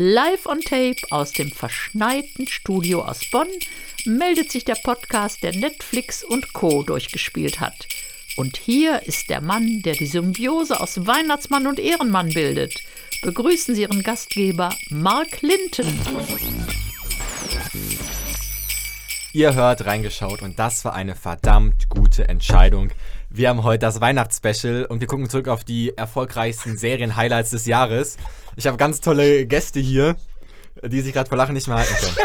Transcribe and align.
Live 0.00 0.46
on 0.46 0.60
Tape 0.60 0.94
aus 1.10 1.32
dem 1.32 1.50
verschneiten 1.50 2.46
Studio 2.46 3.02
aus 3.02 3.28
Bonn 3.32 3.48
meldet 4.04 4.52
sich 4.52 4.64
der 4.64 4.76
Podcast, 4.76 5.42
der 5.42 5.56
Netflix 5.56 6.22
und 6.22 6.52
Co. 6.52 6.84
durchgespielt 6.84 7.58
hat. 7.58 7.88
Und 8.36 8.56
hier 8.56 9.02
ist 9.08 9.28
der 9.28 9.40
Mann, 9.40 9.82
der 9.82 9.94
die 9.94 10.06
Symbiose 10.06 10.78
aus 10.78 11.04
Weihnachtsmann 11.08 11.66
und 11.66 11.80
Ehrenmann 11.80 12.32
bildet. 12.32 12.80
Begrüßen 13.22 13.74
Sie 13.74 13.82
Ihren 13.82 14.04
Gastgeber 14.04 14.72
Mark 14.88 15.42
Linton. 15.42 15.92
Ihr 19.32 19.54
hört 19.54 19.84
reingeschaut 19.84 20.42
und 20.42 20.60
das 20.60 20.84
war 20.84 20.94
eine 20.94 21.16
verdammt 21.16 21.88
gute 21.88 22.28
Entscheidung. 22.28 22.92
Wir 23.30 23.48
haben 23.48 23.64
heute 23.64 23.80
das 23.80 24.00
Weihnachtsspecial 24.00 24.84
und 24.84 25.00
wir 25.00 25.08
gucken 25.08 25.28
zurück 25.28 25.48
auf 25.48 25.64
die 25.64 25.96
erfolgreichsten 25.96 26.78
Serien-Highlights 26.78 27.50
des 27.50 27.66
Jahres. 27.66 28.16
Ich 28.58 28.66
habe 28.66 28.76
ganz 28.76 29.00
tolle 29.00 29.46
Gäste 29.46 29.78
hier, 29.78 30.16
die 30.82 31.00
sich 31.00 31.12
gerade 31.12 31.28
vor 31.28 31.38
Lachen 31.38 31.54
nicht 31.54 31.68
mehr 31.68 31.76
halten 31.76 31.94
können. 31.94 32.16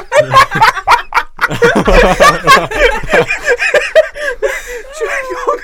Entschuldigung, 4.87 5.59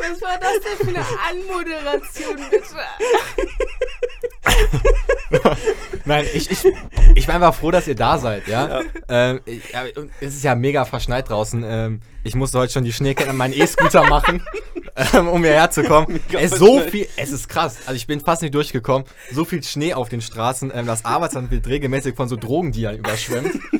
was 0.00 0.22
war 0.22 0.38
das 0.38 0.60
denn 0.60 0.76
für 0.78 0.90
eine 0.96 1.04
Anmoderation, 1.28 2.36
bitte? 2.50 2.76
Nein, 6.04 6.24
ich, 6.32 6.52
ich, 6.52 6.64
ich 7.16 7.26
bin 7.26 7.34
einfach 7.34 7.56
froh, 7.56 7.72
dass 7.72 7.88
ihr 7.88 7.96
da 7.96 8.16
seid, 8.16 8.46
ja. 8.46 8.68
ja. 8.68 8.82
Ähm, 9.08 9.40
ich, 9.44 9.72
ja 9.72 9.82
es 10.20 10.34
ist 10.36 10.44
ja 10.44 10.54
mega 10.54 10.84
verschneit 10.84 11.28
draußen. 11.30 11.64
Ähm, 11.66 12.00
ich 12.22 12.36
musste 12.36 12.60
heute 12.60 12.72
schon 12.72 12.84
die 12.84 12.92
Schneeketten 12.92 13.30
an 13.30 13.36
meinen 13.36 13.54
E-Scooter 13.54 14.04
machen, 14.04 14.46
um 15.14 15.42
hierher 15.42 15.70
zu 15.70 15.84
kommen. 15.84 16.20
Es 16.32 16.52
ist 16.52 16.58
so 16.58 16.80
viel, 16.80 17.06
es 17.16 17.30
ist 17.30 17.48
krass. 17.48 17.78
Also 17.86 17.94
ich 17.94 18.06
bin 18.06 18.20
fast 18.20 18.42
nicht 18.42 18.54
durchgekommen. 18.54 19.06
So 19.30 19.44
viel 19.44 19.62
Schnee 19.62 19.94
auf 19.94 20.08
den 20.08 20.20
Straßen, 20.20 20.72
ähm, 20.74 20.86
das 20.86 21.04
Arbeitsamt 21.04 21.50
wird 21.50 21.66
regelmäßig 21.66 22.14
von 22.14 22.28
so 22.28 22.36
Drogendealern 22.36 22.98
überschwemmt. 22.98 23.58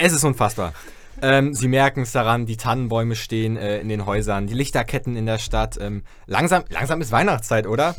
Es 0.00 0.12
ist 0.12 0.22
unfassbar. 0.22 0.74
Ähm, 1.20 1.54
sie 1.54 1.66
merken 1.66 2.02
es 2.02 2.12
daran, 2.12 2.46
die 2.46 2.56
Tannenbäume 2.56 3.16
stehen 3.16 3.56
äh, 3.56 3.80
in 3.80 3.88
den 3.88 4.06
Häusern, 4.06 4.46
die 4.46 4.54
Lichterketten 4.54 5.16
in 5.16 5.26
der 5.26 5.38
Stadt. 5.38 5.76
Ähm, 5.80 6.04
langsam, 6.26 6.62
langsam 6.68 7.00
ist 7.00 7.10
Weihnachtszeit, 7.10 7.66
oder? 7.66 7.96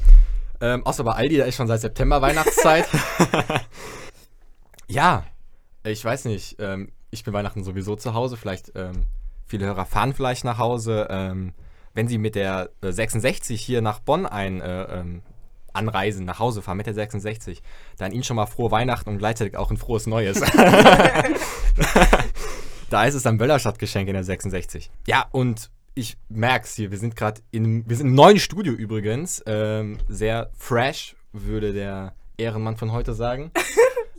Ähm, 0.61 0.85
außer 0.85 1.03
bei 1.03 1.11
Aldi, 1.11 1.35
da 1.35 1.43
ist 1.43 1.55
schon 1.55 1.67
seit 1.67 1.81
September 1.81 2.21
Weihnachtszeit. 2.21 2.87
ja, 4.87 5.25
ich 5.83 6.03
weiß 6.05 6.23
nicht. 6.23 6.55
Ähm, 6.59 6.93
ich 7.11 7.25
bin 7.25 7.33
Weihnachten 7.33 7.65
sowieso 7.65 7.97
zu 7.97 8.13
Hause. 8.13 8.37
Vielleicht, 8.37 8.71
ähm, 8.75 9.07
viele 9.45 9.65
Hörer 9.65 9.85
fahren 9.85 10.13
vielleicht 10.13 10.45
nach 10.45 10.57
Hause. 10.57 11.07
Wenn 11.93 12.07
sie 12.07 12.17
mit 12.17 12.35
der 12.35 12.69
äh, 12.81 12.91
66 12.91 13.61
hier 13.61 13.81
nach 13.81 13.99
Bonn 13.99 14.25
ein, 14.25 14.61
äh, 14.61 14.83
ähm, 14.83 15.21
anreisen, 15.73 16.25
nach 16.25 16.39
Hause 16.39 16.61
fahren 16.61 16.77
mit 16.77 16.87
der 16.87 16.93
66, 16.93 17.61
dann 17.97 18.11
ihnen 18.11 18.23
schon 18.23 18.35
mal 18.35 18.45
frohe 18.45 18.71
Weihnachten 18.71 19.09
und 19.09 19.17
gleichzeitig 19.17 19.57
auch 19.57 19.71
ein 19.71 19.77
frohes 19.77 20.07
Neues. 20.07 20.39
da 22.89 23.05
ist 23.05 23.15
es 23.15 23.25
ein 23.25 23.37
Böllerstadtgeschenk 23.37 24.07
in 24.07 24.13
der 24.13 24.23
66. 24.23 24.91
Ja, 25.07 25.25
und 25.31 25.69
ich 25.95 26.17
merk's 26.29 26.75
hier, 26.75 26.91
wir 26.91 26.97
sind 26.97 27.15
gerade 27.15 27.41
in, 27.51 27.87
wir 27.89 27.97
sind 27.97 28.07
im 28.07 28.15
neuen 28.15 28.39
Studio 28.39 28.73
übrigens. 28.73 29.43
Ähm, 29.45 29.97
sehr 30.07 30.49
fresh, 30.57 31.15
würde 31.33 31.73
der 31.73 32.13
Ehrenmann 32.37 32.77
von 32.77 32.91
heute 32.91 33.13
sagen. 33.13 33.51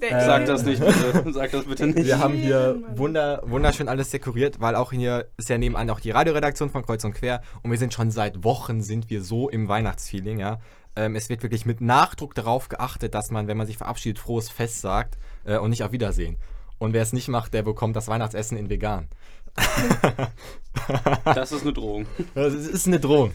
äh, 0.09 0.25
Sag 0.25 0.47
das 0.47 0.65
nicht 0.65 0.81
bitte. 0.81 1.33
Sag 1.33 1.51
das 1.53 1.65
bitte 1.65 1.87
nicht. 1.87 2.06
Wir 2.06 2.19
haben 2.19 2.34
hier 2.34 2.83
wunder, 2.95 3.43
wunderschön 3.45 3.89
alles 3.89 4.11
dekoriert, 4.11 4.61
weil 4.61 4.75
auch 4.75 4.93
hier 4.93 5.27
ist 5.37 5.48
ja 5.48 5.59
nebenan 5.59 5.91
auch 5.91 6.01
die 6.01 6.11
Radioredaktion 6.11 6.70
von 6.70 6.84
Kreuz 6.84 7.05
und 7.05 7.15
Quer 7.15 7.43
und 7.62 7.70
wir 7.70 7.79
sind 7.79 7.93
schon 7.93 8.11
seit 8.11 8.45
Wochen 8.45 8.83
sind 8.83 9.11
wir 9.11 9.23
so 9.23 9.48
im 9.48 9.69
Weihnachtsfeeling, 9.69 10.39
ja. 10.39 10.61
Ähm, 10.97 11.15
es 11.15 11.28
wird 11.28 11.43
wirklich 11.43 11.67
mit 11.67 11.81
Nachdruck 11.81 12.34
darauf 12.34 12.69
geachtet, 12.69 13.15
dass 13.15 13.31
man, 13.31 13.47
wenn 13.47 13.56
man 13.56 13.67
sich 13.67 13.78
verabschiedet, 13.78 14.19
frohes 14.19 14.48
Fest 14.48 14.81
sagt 14.81 15.19
äh, 15.45 15.56
und 15.56 15.71
nicht 15.71 15.84
auf 15.84 15.93
Wiedersehen. 15.93 16.37
Und 16.78 16.95
wer 16.95 17.03
es 17.03 17.12
nicht 17.12 17.28
macht, 17.28 17.55
der 17.55 17.62
bekommt 17.62 17.95
das 17.95 18.09
Weihnachtsessen 18.09 18.56
in 18.56 18.71
vegan. 18.71 19.09
das 21.25 21.53
ist 21.53 21.62
eine 21.62 21.73
Drohung. 21.73 22.06
Das 22.34 22.55
ist 22.55 22.87
eine 22.87 22.99
Drohung. 22.99 23.32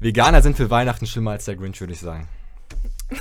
Veganer 0.00 0.42
sind 0.42 0.56
für 0.56 0.70
Weihnachten 0.70 1.06
schlimmer 1.06 1.32
als 1.32 1.44
der 1.44 1.56
Grinch, 1.56 1.80
würde 1.80 1.92
ich 1.92 2.00
sagen. 2.00 2.28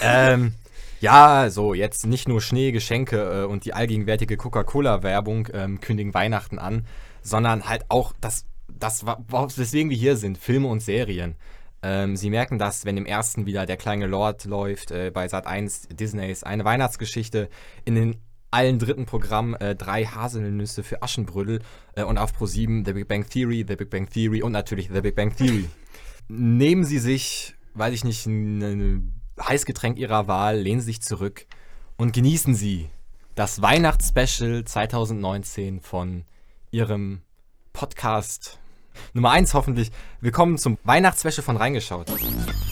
Ähm, 0.01 0.53
ja, 1.01 1.49
so 1.49 1.73
jetzt 1.73 2.05
nicht 2.05 2.27
nur 2.27 2.41
Schnee, 2.41 2.71
Geschenke 2.71 3.41
äh, 3.41 3.45
und 3.45 3.65
die 3.65 3.73
allgegenwärtige 3.73 4.37
Coca-Cola-Werbung 4.37 5.47
ähm, 5.51 5.81
kündigen 5.81 6.13
Weihnachten 6.13 6.59
an, 6.59 6.85
sondern 7.23 7.67
halt 7.67 7.85
auch 7.89 8.13
das, 8.21 8.45
das, 8.67 9.03
weswegen 9.05 9.89
wir 9.89 9.97
hier 9.97 10.15
sind, 10.15 10.37
Filme 10.37 10.67
und 10.67 10.81
Serien. 10.81 11.35
Ähm, 11.81 12.15
sie 12.15 12.29
merken 12.29 12.59
das, 12.59 12.85
wenn 12.85 12.97
im 12.97 13.07
ersten 13.07 13.47
wieder 13.47 13.65
der 13.65 13.77
kleine 13.77 14.05
Lord 14.05 14.45
läuft, 14.45 14.91
äh, 14.91 15.09
bei 15.11 15.27
Sat 15.27 15.47
1 15.47 15.87
Disneys 15.89 16.43
eine 16.43 16.65
Weihnachtsgeschichte 16.65 17.49
in 17.83 17.95
den 17.95 18.17
allen 18.51 18.77
dritten 18.77 19.07
Programm 19.07 19.55
äh, 19.59 19.75
drei 19.75 20.05
Haselnüsse 20.05 20.83
für 20.83 21.01
Aschenbrödel 21.01 21.61
äh, 21.95 22.03
und 22.03 22.19
auf 22.19 22.33
Pro7 22.39 22.85
The 22.85 22.93
Big 22.93 23.07
Bang 23.07 23.27
Theory, 23.27 23.65
The 23.67 23.75
Big 23.75 23.89
Bang 23.89 24.07
Theory 24.07 24.43
und 24.43 24.51
natürlich 24.51 24.91
The 24.93 25.01
Big 25.01 25.15
Bang 25.15 25.35
Theory. 25.35 25.67
Nehmen 26.27 26.83
Sie 26.83 26.99
sich, 26.99 27.55
weiß 27.73 27.93
ich 27.95 28.03
nicht, 28.03 28.27
ein 28.27 29.20
Heißgetränk 29.47 29.97
Ihrer 29.97 30.27
Wahl, 30.27 30.59
lehnen 30.59 30.81
Sie 30.81 30.87
sich 30.87 31.01
zurück 31.01 31.45
und 31.97 32.13
genießen 32.13 32.55
Sie 32.55 32.89
das 33.35 33.61
Weihnachtsspecial 33.61 34.63
2019 34.63 35.81
von 35.81 36.25
Ihrem 36.71 37.21
Podcast 37.73 38.59
Nummer 39.13 39.31
1 39.31 39.53
hoffentlich. 39.53 39.91
Willkommen 40.19 40.57
zum 40.57 40.77
Weihnachtsspecial 40.83 41.43
von 41.43 41.57
Reingeschaut. 41.57 42.11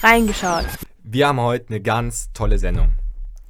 Reingeschaut. 0.02 0.66
Wir 1.04 1.28
haben 1.28 1.40
heute 1.40 1.70
eine 1.70 1.82
ganz 1.82 2.32
tolle 2.34 2.60
Sendung. 2.60 2.94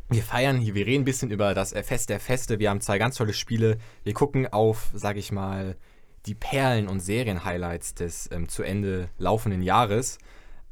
Wir 0.09 0.23
feiern 0.23 0.57
hier, 0.57 0.73
wir 0.73 0.85
reden 0.85 1.03
ein 1.03 1.05
bisschen 1.05 1.29
über 1.29 1.53
das 1.53 1.73
Fest 1.83 2.09
der 2.09 2.19
Feste. 2.19 2.59
Wir 2.59 2.69
haben 2.69 2.81
zwei 2.81 2.97
ganz 2.97 3.15
tolle 3.15 3.33
Spiele. 3.33 3.77
Wir 4.03 4.13
gucken 4.13 4.47
auf, 4.47 4.89
sag 4.93 5.17
ich 5.17 5.31
mal, 5.31 5.75
die 6.25 6.35
Perlen 6.35 6.87
und 6.87 6.99
Serien-Highlights 6.99 7.95
des 7.95 8.29
ähm, 8.31 8.49
zu 8.49 8.63
Ende 8.63 9.09
laufenden 9.17 9.61
Jahres. 9.61 10.17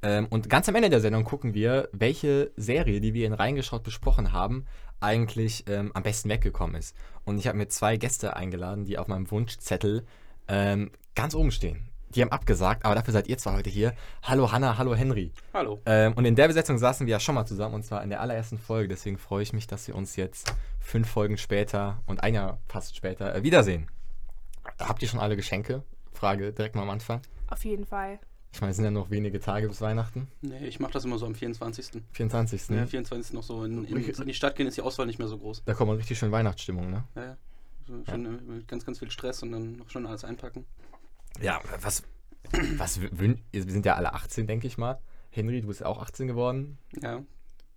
Ähm, 0.01 0.27
und 0.29 0.49
ganz 0.49 0.69
am 0.69 0.75
Ende 0.75 0.89
der 0.89 1.01
Sendung 1.01 1.23
gucken 1.23 1.53
wir, 1.53 1.89
welche 1.91 2.51
Serie, 2.55 3.01
die 3.01 3.13
wir 3.13 3.27
in 3.27 3.33
Reingeschaut 3.33 3.83
besprochen 3.83 4.31
haben, 4.31 4.65
eigentlich 4.99 5.65
ähm, 5.67 5.91
am 5.93 6.03
besten 6.03 6.29
weggekommen 6.29 6.75
ist. 6.75 6.95
Und 7.25 7.37
ich 7.37 7.47
habe 7.47 7.57
mir 7.57 7.67
zwei 7.67 7.97
Gäste 7.97 8.35
eingeladen, 8.35 8.85
die 8.85 8.97
auf 8.97 9.07
meinem 9.07 9.29
Wunschzettel 9.29 10.05
ähm, 10.47 10.91
ganz 11.15 11.35
oben 11.35 11.51
stehen 11.51 11.89
die 12.09 12.21
haben 12.21 12.31
abgesagt, 12.31 12.85
aber 12.85 12.95
dafür 12.95 13.13
seid 13.13 13.27
ihr 13.27 13.37
zwar 13.37 13.55
heute 13.55 13.69
hier. 13.69 13.93
Hallo 14.23 14.51
Hanna, 14.51 14.77
hallo 14.77 14.95
Henry. 14.95 15.31
Hallo. 15.53 15.81
Ähm, 15.85 16.13
und 16.13 16.25
in 16.25 16.35
der 16.35 16.47
Besetzung 16.47 16.77
saßen 16.77 17.05
wir 17.05 17.11
ja 17.11 17.19
schon 17.19 17.35
mal 17.35 17.45
zusammen 17.45 17.75
und 17.75 17.83
zwar 17.83 18.03
in 18.03 18.09
der 18.09 18.21
allerersten 18.21 18.57
Folge. 18.57 18.87
Deswegen 18.87 19.17
freue 19.17 19.43
ich 19.43 19.53
mich, 19.53 19.67
dass 19.67 19.87
wir 19.87 19.95
uns 19.95 20.15
jetzt 20.15 20.53
fünf 20.79 21.09
Folgen 21.09 21.37
später 21.37 22.01
und 22.05 22.23
ein 22.23 22.33
Jahr 22.33 22.59
fast 22.67 22.95
später 22.95 23.35
äh, 23.35 23.43
wiedersehen. 23.43 23.87
Habt 24.79 25.01
ihr 25.01 25.07
schon 25.07 25.19
alle 25.19 25.35
Geschenke? 25.35 25.83
Frage 26.13 26.53
direkt 26.53 26.75
mal 26.75 26.83
am 26.83 26.89
Anfang. 26.89 27.21
Auf 27.49 27.63
jeden 27.65 27.85
Fall. 27.85 28.19
Ich 28.57 28.61
meine, 28.61 28.71
es 28.71 28.77
sind 28.77 28.85
ja 28.85 28.91
noch 28.91 29.11
wenige 29.11 29.39
Tage 29.39 29.67
bis 29.67 29.81
Weihnachten. 29.81 30.27
Nee, 30.41 30.65
ich 30.65 30.79
mache 30.79 30.93
das 30.93 31.05
immer 31.05 31.19
so 31.19 31.27
am 31.27 31.35
24. 31.35 32.01
24. 32.11 32.69
Ja, 32.69 32.87
24. 32.87 33.33
noch 33.33 33.43
so. 33.43 33.63
In, 33.63 33.85
in, 33.85 33.97
in, 33.97 34.25
die 34.25 34.33
Stadt 34.33 34.55
gehen 34.55 34.65
ist 34.65 34.77
die 34.77 34.81
Auswahl 34.81 35.05
nicht 35.05 35.19
mehr 35.19 35.27
so 35.27 35.37
groß. 35.37 35.61
Da 35.65 35.75
kommt 35.75 35.89
man 35.89 35.97
richtig 35.97 36.17
schön 36.17 36.31
Weihnachtsstimmung, 36.31 36.89
ne? 36.89 37.03
Ja, 37.13 37.23
ja. 37.23 37.37
So 37.85 38.03
schön 38.09 38.25
ja. 38.25 38.31
mit 38.31 38.67
ganz, 38.67 38.83
ganz 38.83 38.97
viel 38.97 39.11
Stress 39.11 39.43
und 39.43 39.51
dann 39.51 39.75
noch 39.75 39.91
schon 39.91 40.07
alles 40.07 40.23
einpacken. 40.23 40.65
Ja, 41.39 41.61
was, 41.81 42.01
was 42.77 42.99
wir 42.99 43.37
sind 43.53 43.85
ja 43.85 43.93
alle 43.93 44.15
18, 44.15 44.47
denke 44.47 44.65
ich 44.65 44.79
mal. 44.79 44.99
Henry, 45.29 45.61
du 45.61 45.67
bist 45.67 45.85
auch 45.85 46.01
18 46.01 46.25
geworden. 46.25 46.79
Ja. 46.99 47.23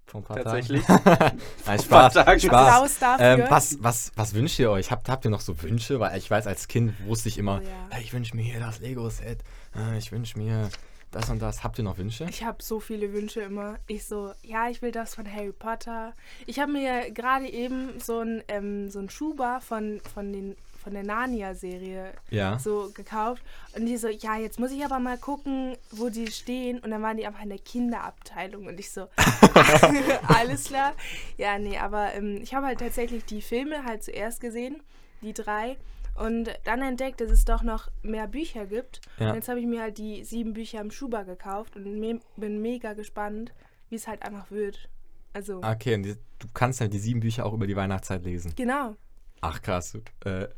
Vor 0.07 0.21
ein 0.21 0.25
paar 0.25 0.43
Tatsächlich. 0.43 0.85
Tagen. 0.85 1.41
Nein, 1.67 1.79
Spaß. 1.79 2.15
Tagen. 2.15 2.41
Spaß. 2.41 2.97
Ähm, 3.21 3.45
was, 3.49 3.83
was, 3.83 4.13
was 4.17 4.35
wünscht 4.35 4.59
ihr 4.59 4.71
euch? 4.71 4.91
Habt, 4.91 5.09
habt 5.09 5.25
ihr 5.25 5.31
noch 5.31 5.41
so 5.41 5.63
Wünsche? 5.63 6.01
Weil 6.01 6.19
ich 6.19 6.31
weiß, 6.31 6.47
als 6.47 6.67
Kind 6.67 6.95
wusste 7.07 7.29
ich 7.29 7.39
immer, 7.39 7.61
oh, 7.63 7.65
ja. 7.65 7.97
hey, 7.97 8.03
ich 8.03 8.13
wünsche 8.13 8.35
mir 8.35 8.43
hier 8.43 8.59
das 8.59 8.81
Lego-Set. 8.81 9.39
Äh, 9.77 9.99
ich 9.99 10.11
wünsche 10.11 10.39
mir 10.39 10.69
das 11.11 11.29
und 11.31 11.41
das. 11.41 11.65
Habt 11.65 11.79
ihr 11.79 11.85
noch 11.85 11.99
Wünsche? 11.99 12.27
Ich 12.29 12.45
habe 12.45 12.63
so 12.63 12.81
viele 12.81 13.13
Wünsche 13.13 13.41
immer. 13.41 13.79
Ich 13.87 14.07
so, 14.07 14.33
ja, 14.43 14.69
ich 14.69 14.83
will 14.83 14.93
das 14.93 15.15
von 15.15 15.31
Harry 15.33 15.53
Potter. 15.53 16.15
Ich 16.47 16.59
habe 16.59 16.73
mir 16.73 17.11
gerade 17.11 17.49
eben 17.49 18.01
so 18.01 18.21
ein, 18.21 18.43
ähm, 18.49 18.91
so 18.91 18.99
ein 18.99 19.11
Schuhbar 19.11 19.61
von, 19.61 20.01
von 20.15 20.33
den 20.33 20.57
von 20.81 20.95
der 20.95 21.03
Narnia-Serie 21.05 22.13
ja. 22.31 22.59
so 22.59 22.91
gekauft. 22.95 23.43
Und 23.77 23.87
die 23.87 23.97
so, 23.97 24.09
ja, 24.09 24.37
jetzt 24.37 24.59
muss 24.59 24.71
ich 24.71 24.85
aber 24.85 24.99
mal 24.99 25.19
gucken, 25.19 25.77
wo 25.91 26.09
die 26.09 26.31
stehen. 26.31 26.79
Und 26.79 26.91
dann 26.91 27.03
waren 27.03 27.17
die 27.17 27.27
einfach 27.27 27.43
in 27.43 27.51
der 27.51 27.59
Kinderabteilung. 27.59 28.67
Und 28.67 28.81
ich 28.81 28.91
so, 28.91 29.07
alles 30.29 30.65
klar. 30.65 30.95
Ja, 31.37 31.59
nee, 31.59 31.79
aber 31.79 32.15
ähm, 32.15 32.41
ich 32.43 32.55
habe 32.55 32.67
halt 32.67 32.81
tatsächlich 32.81 33.25
die 33.25 33.43
Filme 33.43 33.85
halt 33.85 34.03
zuerst 34.03 34.41
gesehen, 34.41 34.83
die 35.23 35.35
drei. 35.35 35.77
Und 36.15 36.51
dann 36.65 36.83
entdeckt, 36.83 37.21
dass 37.21 37.31
es 37.31 37.45
doch 37.45 37.63
noch 37.63 37.89
mehr 38.03 38.27
Bücher 38.27 38.67
gibt. 38.67 39.01
Ja. 39.19 39.31
Und 39.31 39.37
jetzt 39.37 39.49
habe 39.49 39.61
ich 39.61 39.67
mir 39.67 39.83
halt 39.83 39.99
die 39.99 40.25
sieben 40.25 40.53
Bücher 40.53 40.81
im 40.81 40.91
Schuber 40.91 41.25
gekauft 41.25 41.77
und 41.77 41.99
me 41.99 42.21
bin 42.37 42.61
mega 42.61 42.93
gespannt, 42.95 43.53
wie 43.89 43.95
es 43.97 44.07
halt 44.09 44.23
einfach 44.23 44.51
wird. 44.51 44.89
Also. 45.33 45.63
Okay, 45.63 45.95
und 45.95 46.03
die, 46.03 46.17
du 46.39 46.49
kannst 46.53 46.81
halt 46.81 46.93
die 46.93 46.99
sieben 46.99 47.21
Bücher 47.21 47.47
auch 47.47 47.53
über 47.53 47.67
die 47.67 47.77
Weihnachtszeit 47.77 48.25
lesen. 48.25 48.53
Genau. 48.57 48.97
Ach 49.41 49.63
krass. 49.63 49.97
Äh, 50.25 50.49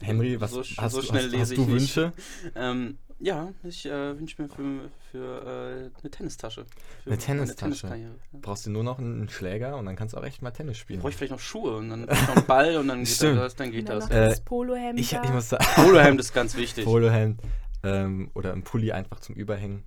Henry, 0.00 0.40
was 0.40 0.50
so, 0.52 0.62
hast, 0.62 0.92
so 0.92 1.02
schnell 1.02 1.24
hast, 1.24 1.30
lese 1.32 1.40
hast 1.42 1.56
du 1.56 1.62
ich 1.62 1.68
Wünsche? 1.68 2.12
Ähm, 2.56 2.98
Ja, 3.20 3.52
ich 3.62 3.86
äh, 3.86 4.18
wünsche 4.18 4.42
mir 4.42 4.48
für, 4.48 4.90
für 5.12 5.90
äh, 5.94 6.00
eine 6.00 6.10
Tennistasche. 6.10 6.66
Für 7.04 7.10
Eine 7.10 7.18
Tennistasche. 7.18 7.86
Ja. 7.86 8.08
Brauchst 8.40 8.66
du 8.66 8.70
nur 8.70 8.82
noch 8.82 8.98
einen 8.98 9.28
Schläger 9.28 9.76
und 9.76 9.86
dann 9.86 9.94
kannst 9.94 10.14
du 10.14 10.18
auch 10.18 10.24
echt 10.24 10.42
mal 10.42 10.50
Tennis 10.50 10.78
spielen. 10.78 11.00
Brauche 11.00 11.10
ich 11.10 11.16
vielleicht 11.16 11.30
noch 11.32 11.38
Schuhe 11.38 11.76
und 11.76 11.90
dann 11.90 12.00
noch 12.06 12.36
einen 12.36 12.46
Ball 12.46 12.76
und 12.78 12.88
dann 12.88 13.00
geht 13.04 13.14
Stimmt. 13.14 13.38
das. 13.38 13.54
Dann 13.54 13.70
geht 13.70 13.88
dann 13.88 14.00
das. 14.00 14.08
noch 14.08 14.16
Äh, 14.16 14.28
das 14.30 14.40
Polohemd. 14.40 14.98
Ich, 14.98 15.12
ich 15.12 15.30
muss 15.30 15.50
sagen, 15.50 15.64
Polohemd 15.76 16.18
ist 16.20 16.34
ganz 16.34 16.56
wichtig. 16.56 16.84
Polohemd 16.84 17.40
ähm, 17.84 18.30
oder 18.34 18.52
ein 18.54 18.62
Pulli 18.64 18.90
einfach 18.90 19.20
zum 19.20 19.36
Überhängen. 19.36 19.84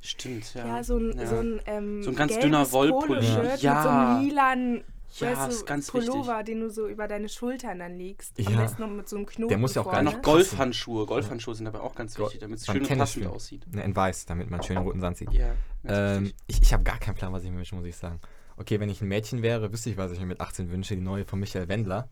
Stimmt, 0.00 0.54
ja. 0.54 0.64
ja, 0.64 0.84
so 0.84 0.96
ein, 0.96 1.18
Ja. 1.18 1.26
so 1.26 1.36
ein, 1.38 1.60
ähm, 1.66 2.02
So 2.04 2.10
ein 2.10 2.16
ganz 2.16 2.38
dünner 2.38 2.70
Wollpulli. 2.70 3.26
Ja. 3.26 3.42
mit 3.42 3.82
so 3.82 3.88
einem 3.88 4.22
lilanen 4.24 4.84
Ja, 5.16 5.36
weißt 5.36 5.50
ist 5.52 5.60
du, 5.62 5.64
ganz 5.66 5.90
Pullover, 5.90 6.42
den 6.42 6.60
du 6.60 6.70
so 6.70 6.86
über 6.86 7.08
deine 7.08 7.28
Schultern 7.28 7.78
dann 7.78 7.96
legst. 7.96 8.38
Am 8.46 8.52
Ja. 8.52 8.60
besten 8.60 8.82
noch 8.82 8.90
mit 8.90 9.08
so 9.08 9.16
einem 9.16 9.26
Knoten 9.26 9.48
Der 9.48 9.58
muss 9.58 9.74
ja 9.74 9.80
auch 9.82 9.86
gar 9.86 9.94
vorne. 9.94 10.10
nicht 10.10 10.16
noch 10.18 10.22
Golfhandschuhe. 10.22 11.06
Golfhandschuhe 11.06 11.54
sind 11.54 11.66
aber 11.66 11.82
auch 11.82 11.94
ganz 11.94 12.14
Go- 12.14 12.24
wichtig, 12.24 12.40
damit 12.40 12.58
es 12.58 12.66
schön 12.66 12.82
und 12.82 12.98
passend 12.98 13.26
aussieht. 13.26 13.66
Ne, 13.74 13.82
in 13.84 13.96
weiß, 13.96 14.26
damit 14.26 14.50
man 14.50 14.62
schön 14.62 14.76
roten 14.76 15.00
Sand 15.00 15.16
sieht. 15.16 15.32
Ja, 15.32 15.50
Ähm, 15.84 16.24
wichtig. 16.26 16.36
ich 16.46 16.62
ich 16.62 16.72
habe 16.72 16.84
gar 16.84 16.98
keinen 16.98 17.14
Plan, 17.14 17.32
was 17.32 17.42
ich 17.42 17.50
mir 17.50 17.56
wünsche, 17.56 17.74
muss 17.74 17.86
ich 17.86 17.96
sagen. 17.96 18.20
Okay, 18.58 18.80
wenn 18.80 18.88
ich 18.90 19.00
ein 19.00 19.08
Mädchen 19.08 19.42
wäre, 19.42 19.72
wüsste 19.72 19.88
ich, 19.90 19.96
was 19.96 20.12
ich 20.12 20.20
mir 20.20 20.26
mit 20.26 20.40
18 20.40 20.70
wünsche. 20.70 20.94
Die 20.94 21.00
neue 21.02 21.24
von 21.24 21.40
Michael 21.40 21.68
Wendler. 21.68 22.08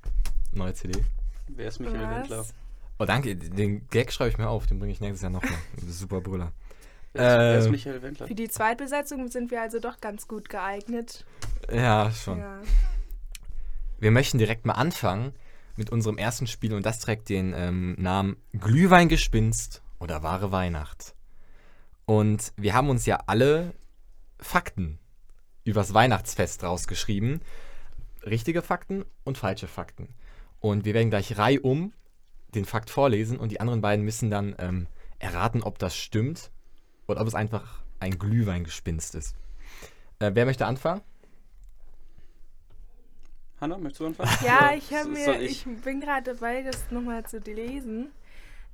Neue 0.53 0.73
CD. 0.75 1.03
Wer 1.49 1.69
ist 1.69 1.81
Michael 1.81 2.01
Wendler? 2.09 2.39
Was? 2.39 2.55
Oh, 2.99 3.05
danke. 3.05 3.37
Den 3.37 3.87
Gag 3.91 4.11
schreibe 4.13 4.31
ich 4.31 4.39
mir 4.39 4.49
auf. 4.49 4.67
Den 4.67 4.79
bringe 4.79 4.93
ich 4.93 5.01
nächstes 5.01 5.21
Jahr 5.23 5.31
nochmal. 5.31 5.59
Super 5.87 6.21
Brüller. 6.23 6.53
Äh, 7.19 7.69
Michael 7.69 8.03
Wendler? 8.03 8.27
Für 8.27 8.35
die 8.35 8.49
Zweitbesetzung 8.49 9.29
sind 9.29 9.51
wir 9.51 9.61
also 9.61 9.79
doch 9.79 10.01
ganz 10.01 10.29
gut 10.29 10.49
geeignet. 10.49 11.25
Ja, 11.73 12.11
schon. 12.11 12.39
Ja. 12.39 12.61
Wir 13.99 14.11
möchten 14.11 14.39
direkt 14.39 14.67
mal 14.67 14.75
anfangen 14.75 15.33
mit 15.77 15.91
unserem 15.91 16.19
ersten 16.19 16.47
Spiel 16.47 16.75
und 16.75 16.85
das 16.85 16.99
trägt 17.01 17.29
den 17.29 17.55
ähm, 17.55 17.97
Namen 17.99 18.37
Glühweingespinst 18.53 19.83
oder 19.99 20.23
wahre 20.23 20.53
Weihnacht. 20.53 21.15
Und 22.05 22.53
wir 22.57 22.75
haben 22.75 22.89
uns 22.89 23.07
ja 23.07 23.21
alle 23.27 23.75
Fakten 24.39 24.99
übers 25.65 25.95
Weihnachtsfest 25.95 26.63
rausgeschrieben. 26.63 27.41
Richtige 28.25 28.63
Fakten 28.63 29.05
und 29.25 29.39
falsche 29.39 29.67
Fakten. 29.67 30.09
Und 30.61 30.85
wir 30.85 30.95
werden 30.95 31.11
gleich 31.11 31.37
reihum 31.37 31.93
den 32.55 32.65
Fakt 32.65 32.91
vorlesen 32.91 33.39
und 33.39 33.51
die 33.51 33.61
anderen 33.61 33.81
beiden 33.81 34.05
müssen 34.05 34.31
dann 34.31 34.55
ähm, 34.59 34.87
erraten, 35.19 35.63
ob 35.63 35.79
das 35.79 35.97
stimmt 35.97 36.51
oder 37.07 37.21
ob 37.21 37.27
es 37.27 37.35
einfach 37.35 37.81
ein 38.01 38.19
Glühweingespinst 38.19 39.15
ist. 39.15 39.35
Äh, 40.19 40.33
wer 40.35 40.47
möchte 40.47 40.67
anfangen? 40.67 41.03
Hanna, 43.61 43.79
möchtest 43.79 44.01
du 44.01 44.07
anfangen? 44.07 44.31
Ja, 44.45 44.73
ich 44.75 44.91
mir, 44.91 45.41
ich 45.41 45.65
bin 45.65 46.01
gerade 46.01 46.35
dabei, 46.35 46.63
das 46.63 46.91
nochmal 46.91 47.25
zu 47.25 47.39
lesen. 47.39 48.11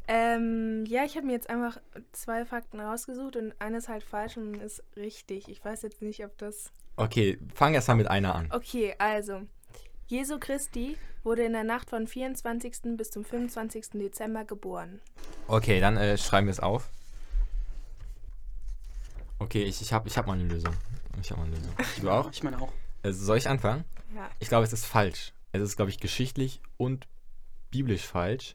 Ähm, 0.08 0.84
ja, 0.86 1.04
ich 1.04 1.16
habe 1.16 1.26
mir 1.26 1.32
jetzt 1.32 1.48
einfach 1.48 1.80
zwei 2.10 2.44
Fakten 2.44 2.80
rausgesucht 2.80 3.36
und 3.36 3.54
eines 3.60 3.88
halt 3.88 4.02
falsch 4.02 4.36
und 4.36 4.56
ist 4.56 4.82
richtig. 4.96 5.48
Ich 5.48 5.64
weiß 5.64 5.82
jetzt 5.82 6.02
nicht, 6.02 6.24
ob 6.24 6.36
das. 6.38 6.72
Okay, 6.96 7.38
fang 7.54 7.74
erst 7.74 7.88
mal 7.88 7.94
mit 7.94 8.08
einer 8.08 8.34
an. 8.34 8.48
Okay, 8.50 8.94
also. 8.98 9.42
Jesu 10.08 10.38
Christi 10.38 10.98
wurde 11.22 11.44
in 11.44 11.52
der 11.52 11.64
Nacht 11.64 11.88
von 11.88 12.06
24. 12.06 12.96
bis 12.96 13.10
zum 13.10 13.24
25. 13.24 13.90
Dezember 13.94 14.44
geboren. 14.44 15.00
Okay, 15.46 15.80
dann 15.80 15.96
äh, 15.96 16.18
schreiben 16.18 16.48
wir 16.48 16.52
es 16.52 16.60
auf. 16.60 16.90
Okay, 19.42 19.64
ich, 19.64 19.82
ich 19.82 19.92
habe 19.92 20.08
ich 20.08 20.16
hab 20.16 20.26
mal 20.26 20.34
eine 20.34 20.44
Lösung. 20.44 20.72
Ich 21.20 21.30
habe 21.30 21.40
mal 21.40 21.46
eine 21.48 21.56
Lösung. 21.56 21.74
Du 22.00 22.10
auch? 22.10 22.30
Ich 22.32 22.42
meine 22.42 22.60
auch. 22.60 22.72
Äh, 23.02 23.12
soll 23.12 23.38
ich 23.38 23.48
anfangen? 23.48 23.84
Ja. 24.14 24.30
Ich 24.38 24.48
glaube, 24.48 24.64
es 24.64 24.72
ist 24.72 24.86
falsch. 24.86 25.32
Es 25.50 25.60
ist, 25.60 25.76
glaube 25.76 25.90
ich, 25.90 25.98
geschichtlich 25.98 26.60
und 26.76 27.08
biblisch 27.70 28.06
falsch, 28.06 28.54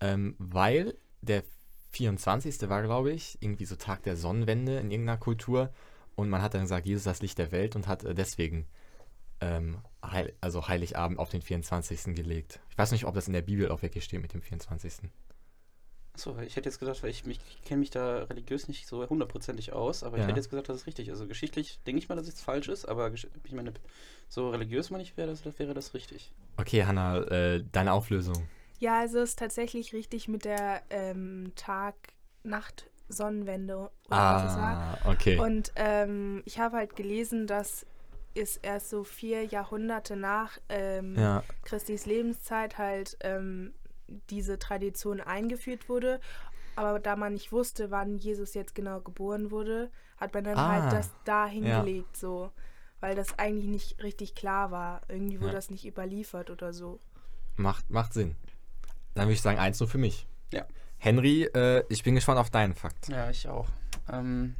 ähm, 0.00 0.34
weil 0.38 0.96
der 1.20 1.44
24. 1.90 2.68
war, 2.68 2.82
glaube 2.82 3.12
ich, 3.12 3.36
irgendwie 3.40 3.66
so 3.66 3.76
Tag 3.76 4.02
der 4.02 4.16
Sonnenwende 4.16 4.78
in 4.78 4.90
irgendeiner 4.90 5.18
Kultur 5.18 5.72
und 6.16 6.30
man 6.30 6.42
hat 6.42 6.54
dann 6.54 6.62
gesagt, 6.62 6.86
Jesus 6.86 7.00
ist 7.02 7.06
das 7.06 7.22
Licht 7.22 7.38
der 7.38 7.52
Welt 7.52 7.76
und 7.76 7.86
hat 7.86 8.04
äh, 8.04 8.14
deswegen 8.14 8.66
ähm, 9.40 9.78
heil, 10.02 10.34
also 10.40 10.66
Heiligabend 10.68 11.18
auf 11.18 11.28
den 11.28 11.42
24. 11.42 12.14
gelegt. 12.14 12.60
Ich 12.70 12.78
weiß 12.78 12.92
nicht, 12.92 13.04
ob 13.04 13.14
das 13.14 13.26
in 13.26 13.34
der 13.34 13.42
Bibel 13.42 13.70
auch 13.70 13.82
wirklich 13.82 14.04
steht 14.04 14.22
mit 14.22 14.32
dem 14.32 14.42
24. 14.42 15.10
Achso, 16.18 16.36
ich 16.44 16.56
hätte 16.56 16.68
jetzt 16.68 16.80
gedacht, 16.80 17.00
weil 17.04 17.10
ich, 17.10 17.24
mich- 17.26 17.38
ich 17.48 17.62
kenne 17.62 17.78
mich 17.78 17.90
da 17.90 18.24
religiös 18.24 18.66
nicht 18.66 18.88
so 18.88 19.08
hundertprozentig 19.08 19.72
aus, 19.72 20.02
aber 20.02 20.16
Ja. 20.16 20.24
ich 20.24 20.28
hätte 20.28 20.40
jetzt 20.40 20.50
gesagt, 20.50 20.68
das 20.68 20.78
ist 20.78 20.86
richtig. 20.88 21.10
Also 21.10 21.28
geschichtlich 21.28 21.78
denke 21.86 22.00
ich 22.00 22.08
mal, 22.08 22.16
dass 22.16 22.26
es 22.26 22.40
falsch 22.40 22.66
ist, 22.68 22.86
aber 22.86 23.12
ich 23.12 23.28
meine, 23.52 23.72
so 24.28 24.50
religiös 24.50 24.90
meine 24.90 25.04
ich, 25.04 25.16
wäre 25.16 25.28
das, 25.28 25.44
wäre 25.60 25.74
das 25.74 25.94
richtig. 25.94 26.32
Okay, 26.56 26.84
Hanna, 26.84 27.18
äh, 27.28 27.62
deine 27.70 27.92
Auflösung. 27.92 28.48
Ja, 28.80 28.98
also 28.98 29.20
ist 29.20 29.38
tatsächlich 29.38 29.92
richtig 29.92 30.26
mit 30.26 30.44
der 30.44 30.82
ähm, 30.90 31.52
Tag-Nacht-Sonnenwende. 31.54 33.76
oder 33.76 33.90
was 34.08 34.50
es 34.52 34.58
war. 34.58 34.98
Ah, 35.04 35.10
okay. 35.12 35.38
Und 35.38 35.70
ähm, 35.76 36.42
ich 36.46 36.58
habe 36.58 36.78
halt 36.78 36.96
gelesen, 36.96 37.46
dass 37.46 37.86
es 38.34 38.56
erst 38.56 38.90
so 38.90 39.04
vier 39.04 39.44
Jahrhunderte 39.44 40.16
nach 40.16 40.58
ähm, 40.68 41.14
ja, 41.16 41.44
Christis 41.64 42.06
Lebenszeit 42.06 42.76
halt 42.78 43.16
ähm, 43.20 43.72
diese 44.30 44.58
Tradition 44.58 45.20
eingeführt 45.20 45.88
wurde. 45.88 46.20
Aber 46.76 46.98
da 47.00 47.16
man 47.16 47.32
nicht 47.34 47.50
wusste, 47.52 47.90
wann 47.90 48.18
Jesus 48.18 48.54
jetzt 48.54 48.74
genau 48.74 49.00
geboren 49.00 49.50
wurde, 49.50 49.90
hat 50.16 50.32
man 50.34 50.44
dann 50.44 50.56
Ah, 50.56 50.68
halt 50.82 50.92
das 50.92 51.10
da 51.24 51.46
ja. 51.46 51.52
hingelegt, 51.52 52.16
so. 52.16 52.50
Weil 53.00 53.14
das 53.14 53.38
eigentlich 53.38 53.66
nicht 53.66 54.02
richtig 54.02 54.34
klar 54.34 54.70
war. 54.70 55.02
Irgendwie 55.08 55.38
wurde 55.40 55.48
Ja. 55.50 55.54
das 55.56 55.70
nicht 55.70 55.86
überliefert 55.86 56.50
oder 56.50 56.72
so. 56.72 57.00
macht, 57.56 57.90
macht 57.90 58.12
Sinn. 58.12 58.36
Dann 59.14 59.24
würde 59.26 59.32
ich 59.34 59.42
sagen, 59.42 59.58
eins 59.58 59.80
nur 59.80 59.88
für 59.88 59.98
mich. 59.98 60.28
Ja. 60.52 60.64
Henry, 60.98 61.42
äh, 61.44 61.84
ich 61.88 62.04
bin 62.04 62.14
gespannt 62.14 62.38
auf 62.38 62.50
deinen 62.50 62.74
Fakt. 62.74 63.08
Ja, 63.08 63.30
ich 63.30 63.48
auch. 63.48 63.68
Ähm, 64.08 64.54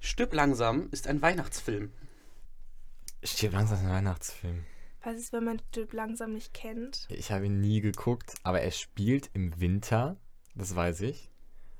Stirb 0.00 0.34
langsam 0.34 0.88
ist 0.90 1.06
ein 1.06 1.22
Weihnachtsfilm. 1.22 1.90
Stirb 3.22 3.52
langsam 3.54 3.78
ist 3.78 3.84
ein 3.84 3.90
Weihnachtsfilm. 3.90 4.64
Was 5.02 5.16
ist, 5.16 5.32
wenn 5.32 5.44
man 5.44 5.60
Typ 5.72 5.92
langsam 5.92 6.32
nicht 6.32 6.54
kennt? 6.54 7.06
Ich 7.08 7.32
habe 7.32 7.46
ihn 7.46 7.60
nie 7.60 7.80
geguckt, 7.80 8.34
aber 8.44 8.60
er 8.60 8.70
spielt 8.70 9.30
im 9.34 9.60
Winter, 9.60 10.16
das 10.54 10.76
weiß 10.76 11.00
ich. 11.02 11.30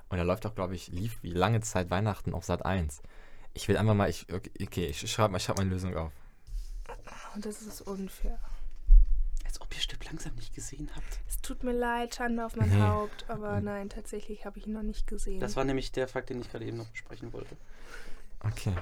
Und 0.08 0.18
er 0.18 0.24
läuft 0.24 0.44
auch, 0.44 0.54
glaube 0.54 0.74
ich, 0.74 0.88
lief 0.88 1.22
wie 1.22 1.30
lange 1.30 1.60
Zeit 1.60 1.88
Weihnachten 1.90 2.34
auf 2.34 2.44
Sat 2.44 2.66
1. 2.66 3.00
Ich 3.54 3.68
will 3.68 3.76
einfach 3.76 3.94
mal, 3.94 4.10
ich, 4.10 4.26
okay, 4.32 4.86
ich 4.86 5.10
schreibe 5.10 5.30
mal, 5.32 5.38
ich 5.38 5.44
schreib 5.44 5.58
meine 5.58 5.70
Lösung 5.70 5.96
auf. 5.96 6.12
Und 7.34 7.46
das 7.46 7.62
ist 7.62 7.80
unfair. 7.82 8.38
Als 9.44 9.60
ob 9.60 9.72
ihr 9.74 9.80
Stirb 9.80 10.04
langsam 10.04 10.34
nicht 10.34 10.54
gesehen 10.54 10.90
habt. 10.94 11.20
Es 11.28 11.40
tut 11.40 11.62
mir 11.62 11.72
leid, 11.72 12.14
Schande 12.14 12.44
auf 12.44 12.56
mein 12.56 12.70
Nee. 12.70 12.80
Haupt, 12.80 13.28
aber 13.28 13.60
nein, 13.60 13.88
tatsächlich 13.88 14.44
habe 14.44 14.58
ich 14.58 14.66
ihn 14.66 14.72
noch 14.72 14.82
nicht 14.82 15.06
gesehen. 15.06 15.40
Das 15.40 15.56
war 15.56 15.64
nämlich 15.64 15.92
der 15.92 16.08
Fakt, 16.08 16.30
den 16.30 16.40
ich 16.40 16.50
gerade 16.50 16.64
eben 16.64 16.76
noch 16.76 16.88
besprechen 16.88 17.32
wollte. 17.32 17.56
Okay, 18.40 18.74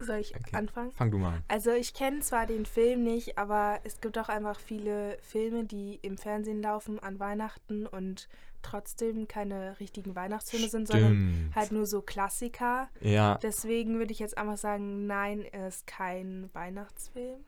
Soll 0.00 0.18
ich 0.18 0.34
Okay. 0.34 0.56
anfangen? 0.56 0.90
fang 0.92 1.10
du 1.10 1.18
mal 1.18 1.34
an. 1.34 1.44
Also 1.48 1.70
ich 1.72 1.94
kenne 1.94 2.20
zwar 2.20 2.46
den 2.46 2.66
Film 2.66 3.04
nicht, 3.04 3.38
aber 3.38 3.80
es 3.84 4.00
gibt 4.00 4.18
auch 4.18 4.28
einfach 4.28 4.58
viele 4.58 5.18
Filme, 5.22 5.64
die 5.64 5.98
im 6.02 6.16
Fernsehen 6.18 6.62
laufen 6.62 6.98
an 6.98 7.20
Weihnachten 7.20 7.86
und 7.86 8.28
trotzdem 8.62 9.26
keine 9.28 9.78
richtigen 9.80 10.14
Weihnachtsfilme 10.14 10.68
sind, 10.68 10.86
sondern 10.88 11.12
Stimmt. 11.12 11.56
halt 11.56 11.72
nur 11.72 11.86
so 11.86 12.02
Klassiker. 12.02 12.88
Ja, 13.00 13.38
Deswegen 13.42 13.98
würde 13.98 14.12
ich 14.12 14.18
jetzt 14.18 14.36
einfach 14.36 14.58
sagen, 14.58 15.06
nein, 15.06 15.44
er 15.50 15.68
ist 15.68 15.86
kein 15.86 16.50
Weihnachtsfilm. 16.52 17.40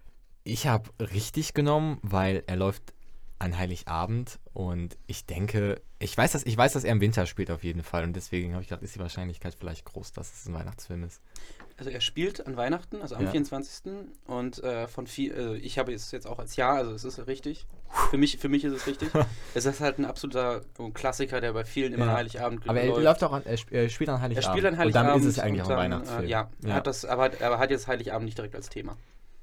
ich 0.45 0.67
habe 0.67 0.91
richtig 1.01 1.55
genommen, 1.55 1.99
weil 2.03 2.43
er 2.47 2.57
läuft 2.57 2.95
an 3.39 3.59
Heiligabend 3.59 4.39
und 4.53 4.97
ich 5.07 5.27
denke, 5.27 5.83
ich 5.99 6.17
weiß, 6.17 6.33
dass, 6.33 6.45
ich 6.45 6.57
weiß, 6.57 6.73
dass 6.75 6.85
er 6.85 6.93
im 6.93 7.01
Winter 7.01 7.27
spielt 7.27 7.51
auf 7.51 7.65
jeden 7.65 7.83
Fall 7.83 8.05
und 8.05 8.15
deswegen 8.15 8.53
habe 8.53 8.63
ich 8.63 8.69
gedacht, 8.69 8.83
ist 8.85 8.95
die 8.95 9.01
Wahrscheinlichkeit 9.01 9.55
vielleicht 9.55 9.85
groß, 9.85 10.13
dass 10.13 10.33
es 10.33 10.47
ein 10.49 10.55
Weihnachtsfilm 10.55 11.03
ist. 11.05 11.21
Also 11.79 11.91
er 11.91 12.01
spielt 12.01 12.47
an 12.47 12.57
Weihnachten, 12.57 13.01
also 13.03 13.15
am 13.17 13.25
Ja. 13.25 13.31
24. 13.31 13.93
Und 14.27 14.63
äh, 14.63 14.87
von 14.89 15.07
viel, 15.07 15.35
also 15.35 15.55
ich 15.55 15.79
habe 15.79 15.93
es 15.93 16.11
jetzt 16.11 16.27
auch 16.27 16.39
als 16.39 16.57
Ja, 16.57 16.73
also 16.75 16.93
es 16.93 17.05
ist 17.05 17.27
richtig. 17.27 17.67
Für 18.11 18.17
mich, 18.19 18.39
für 18.39 18.49
mich 18.49 18.65
ist 18.65 18.73
es 18.73 18.87
richtig. 18.87 19.11
es 19.55 19.65
ist 19.67 19.81
halt 19.81 19.99
ein 19.99 20.05
absoluter 20.05 20.63
Klassiker, 20.95 21.41
der 21.41 21.53
bei 21.53 21.65
vielen 21.65 21.93
immer 21.93 22.07
Ja. 22.07 22.15
Heiligabend 22.15 22.69
Aber 22.69 22.81
er 22.81 22.87
läuft. 22.89 23.25
auch 23.25 23.33
an, 23.33 23.43
er, 23.45 23.55
sp- 23.59 23.73
er 23.73 23.89
spielt 23.89 24.09
an 24.11 24.17
er 24.17 24.21
Heiligabend. 24.23 24.51
spielt 24.51 24.67
an 24.67 24.73
Und 24.75 24.79
Heiligabend. 24.81 25.11
dann 25.11 25.21
ist 25.21 25.27
es 25.27 25.37
ja 25.37 25.43
eigentlich 25.45 25.63
auch 25.63 25.67
und 25.67 25.73
ein 25.73 25.91
dann, 25.91 26.01
Weihnachtsfilm. 26.01 26.25
Äh, 26.25 26.31
ja, 26.31 26.51
Er 26.65 26.75
hat 26.75 26.87
das, 26.87 27.05
aber, 27.05 27.31
aber 27.41 27.59
hat 27.59 27.71
jetzt 27.71 27.87
Heiligabend 27.89 28.25
nicht 28.27 28.39
direkt 28.39 28.55
als 28.55 28.69
Thema. 28.69 28.97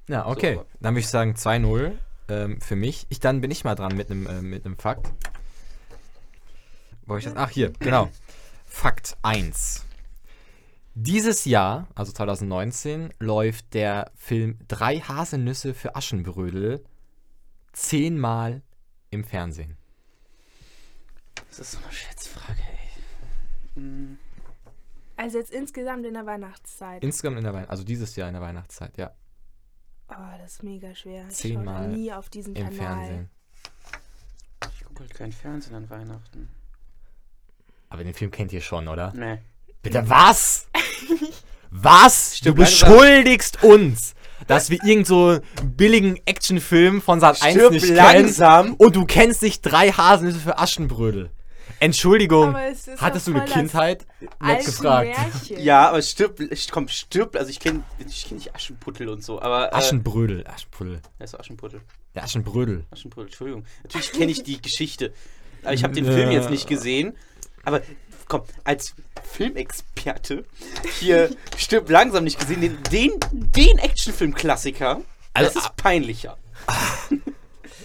Ja, 0.07 0.25
okay. 0.27 0.55
So. 0.55 0.65
Dann 0.81 0.93
würde 0.93 0.99
ich 1.01 1.07
sagen 1.09 1.33
2-0 1.35 1.91
ähm, 2.29 2.61
für 2.61 2.75
mich. 2.75 3.05
Ich, 3.09 3.19
dann 3.19 3.41
bin 3.41 3.51
ich 3.51 3.63
mal 3.63 3.75
dran 3.75 3.95
mit 3.95 4.09
einem 4.09 4.27
äh, 4.27 4.41
mit 4.41 4.65
einem 4.65 4.77
Fakt. 4.77 5.11
Wo 7.05 7.17
ich 7.17 7.23
das? 7.25 7.33
Ach, 7.35 7.49
hier, 7.49 7.71
genau. 7.79 8.09
Fakt 8.65 9.17
1. 9.23 9.85
Dieses 11.01 11.45
Jahr, 11.45 11.87
also 11.95 12.11
2019, 12.11 13.13
läuft 13.19 13.73
der 13.73 14.11
Film 14.17 14.59
Drei 14.67 14.99
Haselnüsse 14.99 15.73
für 15.73 15.95
Aschenbrödel 15.95 16.83
zehnmal 17.71 18.61
im 19.09 19.23
Fernsehen. 19.23 19.77
Das 21.47 21.59
ist 21.59 21.71
so 21.71 21.77
eine 21.77 21.93
Schätzfrage, 21.93 22.59
ey. 22.59 23.01
Hm, 23.75 24.17
Also 25.15 25.37
jetzt 25.37 25.51
insgesamt 25.51 26.05
in 26.05 26.15
der 26.15 26.25
Weihnachtszeit. 26.25 27.01
Insgesamt 27.01 27.37
in 27.37 27.43
der 27.45 27.53
Weihnachtszeit, 27.53 27.71
also 27.71 27.83
dieses 27.85 28.17
Jahr 28.17 28.27
in 28.27 28.33
der 28.33 28.41
Weihnachtszeit, 28.41 28.97
ja. 28.97 29.11
oh, 30.09 30.37
das 30.41 30.51
ist 30.55 30.63
mega 30.63 30.93
schwer. 30.93 31.25
Ich 31.29 31.35
Zehnmal 31.35 31.87
nie 31.87 32.11
auf 32.11 32.27
diesen 32.27 32.57
Im 32.57 32.65
Kanal. 32.65 32.75
Fernsehen. 32.77 33.29
ich 34.73 34.83
gucke 34.83 34.99
halt 34.99 35.13
kein 35.13 35.31
Fernsehen 35.31 35.75
an 35.75 35.89
Weihnachten. 35.89 36.49
Aber 37.87 38.03
den 38.03 38.13
Film 38.13 38.31
kennt 38.31 38.51
ihr 38.51 38.59
schon, 38.61 38.89
oder? 38.89 39.13
Nee. 39.15 39.37
Bitte 39.81 40.09
was? 40.09 40.67
Was? 41.71 42.37
Stimmt, 42.37 42.57
du 42.57 42.61
langsam. 42.61 42.89
beschuldigst 42.89 43.63
uns, 43.63 44.13
dass 44.47 44.69
wir 44.69 44.79
irgend 44.83 45.05
so 45.07 45.27
einen 45.29 45.75
billigen 45.75 46.17
Actionfilm 46.25 47.01
von 47.01 47.19
Sat 47.19 47.41
1 47.41 47.53
Stirb 47.55 47.73
nicht 47.73 47.87
langsam. 47.89 48.65
kennen 48.65 48.75
und 48.77 48.95
du 48.95 49.05
kennst 49.05 49.41
nicht 49.41 49.61
drei 49.61 49.91
Haselnüsse 49.91 50.39
für 50.39 50.57
Aschenbrödel. 50.57 51.29
Entschuldigung, 51.81 52.55
hattest 52.97 53.27
du 53.27 53.33
eine 53.35 53.45
Kindheit? 53.45 54.05
Nett 54.41 54.65
gefragt. 54.65 55.11
Märchen. 55.17 55.63
Ja, 55.63 55.87
aber 55.89 56.01
stirb, 56.01 56.39
ich- 56.41 56.69
komm, 56.71 56.89
stirb, 56.89 57.37
also 57.37 57.49
ich 57.49 57.59
kenne 57.61 57.83
ich 58.05 58.25
kenn 58.27 58.37
nicht 58.37 58.53
Aschenputtel 58.53 59.07
und 59.07 59.23
so, 59.23 59.41
aber. 59.41 59.71
Äh, 59.71 59.75
Aschenbrödel, 59.75 60.45
Aschenbrödel. 60.45 60.99
Ja, 61.19 61.23
ist 61.23 61.39
Aschenputtel. 61.39 61.79
Ja, 62.15 62.23
Aschenbrödel. 62.23 62.85
Aschenputtel, 62.91 63.27
Entschuldigung. 63.27 63.63
Natürlich 63.83 64.11
kenne 64.11 64.31
ich 64.31 64.43
die 64.43 64.61
Geschichte. 64.61 65.13
Aber 65.63 65.73
ich 65.73 65.83
habe 65.83 65.93
den 65.93 66.05
Film 66.05 66.31
jetzt 66.31 66.49
nicht 66.49 66.67
gesehen. 66.67 67.15
Aber 67.63 67.81
komm, 68.29 68.43
als 68.63 68.95
Filmexperte 69.23 70.45
hier 70.99 71.29
stirb 71.57 71.89
langsam 71.89 72.23
nicht 72.23 72.39
gesehen, 72.39 72.61
den, 72.61 72.77
den, 72.91 73.11
den 73.31 73.77
Actionfilm-Klassiker, 73.79 75.01
Also, 75.33 75.53
das 75.53 75.63
ist 75.65 75.75
peinlicher. 75.75 76.37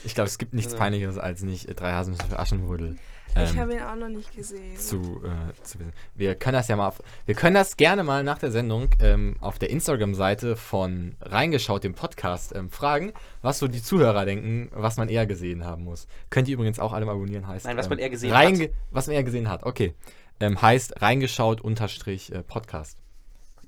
Ich 0.04 0.14
glaube, 0.14 0.28
es 0.28 0.38
gibt 0.38 0.54
nichts 0.54 0.76
Peinlicheres 0.76 1.18
als 1.18 1.42
nicht 1.42 1.68
äh, 1.68 1.74
drei 1.74 1.92
Haselnüsse 1.92 2.26
für 2.28 2.38
Aschenbrödel. 2.38 2.96
Ich 3.36 3.50
ähm, 3.50 3.58
habe 3.58 3.74
ihn 3.74 3.82
auch 3.82 3.96
noch 3.96 4.08
nicht 4.08 4.34
gesehen. 4.34 4.76
zu, 4.78 5.22
äh, 5.24 5.62
zu 5.62 5.80
wissen. 5.80 5.92
Wir 6.14 6.34
können 6.36 6.54
das 6.54 6.68
ja 6.68 6.76
mal, 6.76 6.88
auf, 6.88 7.02
wir 7.26 7.34
können 7.34 7.54
das 7.54 7.76
gerne 7.76 8.04
mal 8.04 8.22
nach 8.22 8.38
der 8.38 8.50
Sendung 8.52 8.88
ähm, 9.00 9.36
auf 9.40 9.58
der 9.58 9.70
Instagram-Seite 9.70 10.54
von 10.56 11.16
Reingeschaut, 11.20 11.82
dem 11.82 11.94
Podcast, 11.94 12.54
ähm, 12.54 12.70
fragen, 12.70 13.12
was 13.42 13.58
so 13.58 13.66
die 13.66 13.82
Zuhörer 13.82 14.24
denken, 14.24 14.70
was 14.72 14.96
man 14.96 15.08
eher 15.08 15.26
gesehen 15.26 15.64
haben 15.64 15.84
muss. 15.84 16.06
Könnt 16.30 16.46
ihr 16.48 16.54
übrigens 16.54 16.78
auch 16.78 16.92
alle 16.92 17.06
mal 17.06 17.12
abonnieren, 17.12 17.48
heißt. 17.48 17.66
Nein, 17.66 17.76
was 17.76 17.88
man 17.88 17.98
ähm, 17.98 18.04
eher 18.04 18.10
gesehen 18.10 18.32
reinge- 18.32 18.70
Was 18.90 19.06
man 19.08 19.16
eher 19.16 19.24
gesehen 19.24 19.48
hat, 19.48 19.64
okay. 19.64 19.94
Ähm, 20.40 20.60
heißt 20.60 21.02
reingeschaut 21.02 21.60
unterstrich 21.60 22.32
äh, 22.32 22.42
Podcast. 22.42 22.98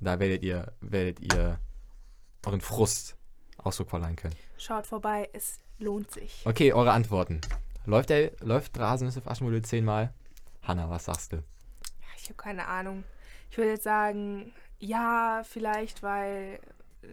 Da 0.01 0.19
werdet 0.21 0.43
ihr, 0.43 0.73
werdet 0.81 1.21
ihr 1.21 1.59
euren 2.45 2.61
Frust 2.61 3.17
Ausdruck 3.59 3.91
verleihen 3.91 4.15
können. 4.17 4.35
Schaut 4.59 4.87
vorbei, 4.87 5.29
es 5.33 5.59
lohnt 5.79 6.11
sich. 6.13 6.43
Okay, 6.45 6.73
eure 6.73 6.93
Antworten. 6.93 7.41
Läuft 7.87 8.11
der, 8.11 8.33
läuft 8.41 8.79
Rasenüsse 8.79 9.21
auf 9.21 9.29
Aschenbrödel 9.29 9.63
zehnmal? 9.63 10.13
Hanna, 10.63 10.91
was 10.91 11.05
sagst 11.05 11.33
du? 11.33 11.43
Ich 12.17 12.25
habe 12.25 12.35
keine 12.35 12.67
Ahnung. 12.67 13.05
Ich 13.51 13.57
würde 13.59 13.71
jetzt 13.71 13.85
sagen, 13.85 14.53
ja, 14.79 15.43
vielleicht, 15.45 16.03
weil 16.03 16.59
äh, 17.03 17.07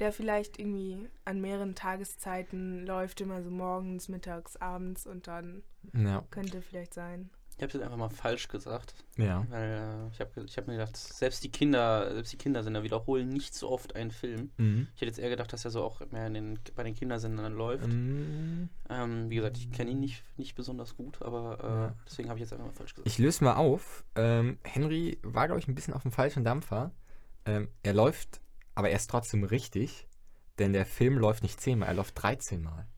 der 0.00 0.12
vielleicht 0.12 0.58
irgendwie 0.58 1.08
an 1.26 1.40
mehreren 1.40 1.74
Tageszeiten 1.74 2.86
läuft, 2.86 3.20
immer 3.20 3.42
so 3.42 3.50
morgens, 3.50 4.08
mittags, 4.08 4.56
abends 4.56 5.06
und 5.06 5.26
dann 5.26 5.62
Ja. 5.92 6.24
könnte 6.30 6.62
vielleicht 6.62 6.94
sein. 6.94 7.28
Ich 7.56 7.62
habe 7.62 7.68
es 7.68 7.74
jetzt 7.74 7.82
einfach 7.84 7.96
mal 7.96 8.08
falsch 8.08 8.48
gesagt, 8.48 8.94
Ja. 9.16 9.46
weil 9.48 10.08
äh, 10.08 10.12
ich 10.12 10.20
habe 10.20 10.44
ich 10.44 10.56
hab 10.58 10.66
mir 10.66 10.72
gedacht, 10.74 10.96
selbst 10.96 11.44
die 11.44 11.50
Kinder, 11.50 12.12
selbst 12.12 12.32
die 12.32 12.36
Kindersender 12.36 12.82
wiederholen 12.82 13.28
nicht 13.28 13.54
so 13.54 13.70
oft 13.70 13.94
einen 13.94 14.10
Film. 14.10 14.50
Mhm. 14.56 14.88
Ich 14.94 15.00
hätte 15.00 15.06
jetzt 15.10 15.18
eher 15.20 15.30
gedacht, 15.30 15.52
dass 15.52 15.64
er 15.64 15.70
so 15.70 15.84
auch 15.84 16.00
mehr 16.10 16.28
den, 16.30 16.58
bei 16.74 16.82
den 16.82 16.94
Kindersendern 16.96 17.52
läuft. 17.54 17.86
Mm, 17.86 18.68
Ähm, 18.90 19.30
wie 19.30 19.36
gesagt, 19.36 19.56
ich 19.56 19.70
kenne 19.70 19.92
ihn 19.92 20.00
nicht, 20.00 20.24
nicht 20.36 20.56
besonders 20.56 20.96
gut, 20.96 21.22
aber 21.22 21.58
äh, 21.62 21.66
Ja. 21.66 21.94
deswegen 22.06 22.28
habe 22.28 22.38
ich 22.38 22.42
jetzt 22.42 22.52
einfach 22.52 22.66
mal 22.66 22.72
falsch 22.72 22.94
gesagt. 22.94 23.06
Ich 23.08 23.18
löse 23.18 23.44
mal 23.44 23.54
auf. 23.54 24.04
Ähm, 24.16 24.58
Henry 24.64 25.18
war, 25.22 25.46
glaube 25.46 25.60
ich, 25.60 25.68
ein 25.68 25.76
bisschen 25.76 25.94
auf 25.94 26.02
dem 26.02 26.10
falschen 26.12 26.42
Dampfer. 26.44 26.90
Ähm, 27.46 27.68
er 27.84 27.92
läuft, 27.94 28.40
aber 28.74 28.90
er 28.90 28.96
ist 28.96 29.08
trotzdem 29.10 29.44
richtig, 29.44 30.08
denn 30.58 30.72
der 30.72 30.86
Film 30.86 31.18
läuft 31.18 31.42
nicht 31.44 31.60
zehnmal, 31.60 31.88
er 31.88 31.94
läuft 31.94 32.20
13 32.20 32.62
Mal. 32.62 32.88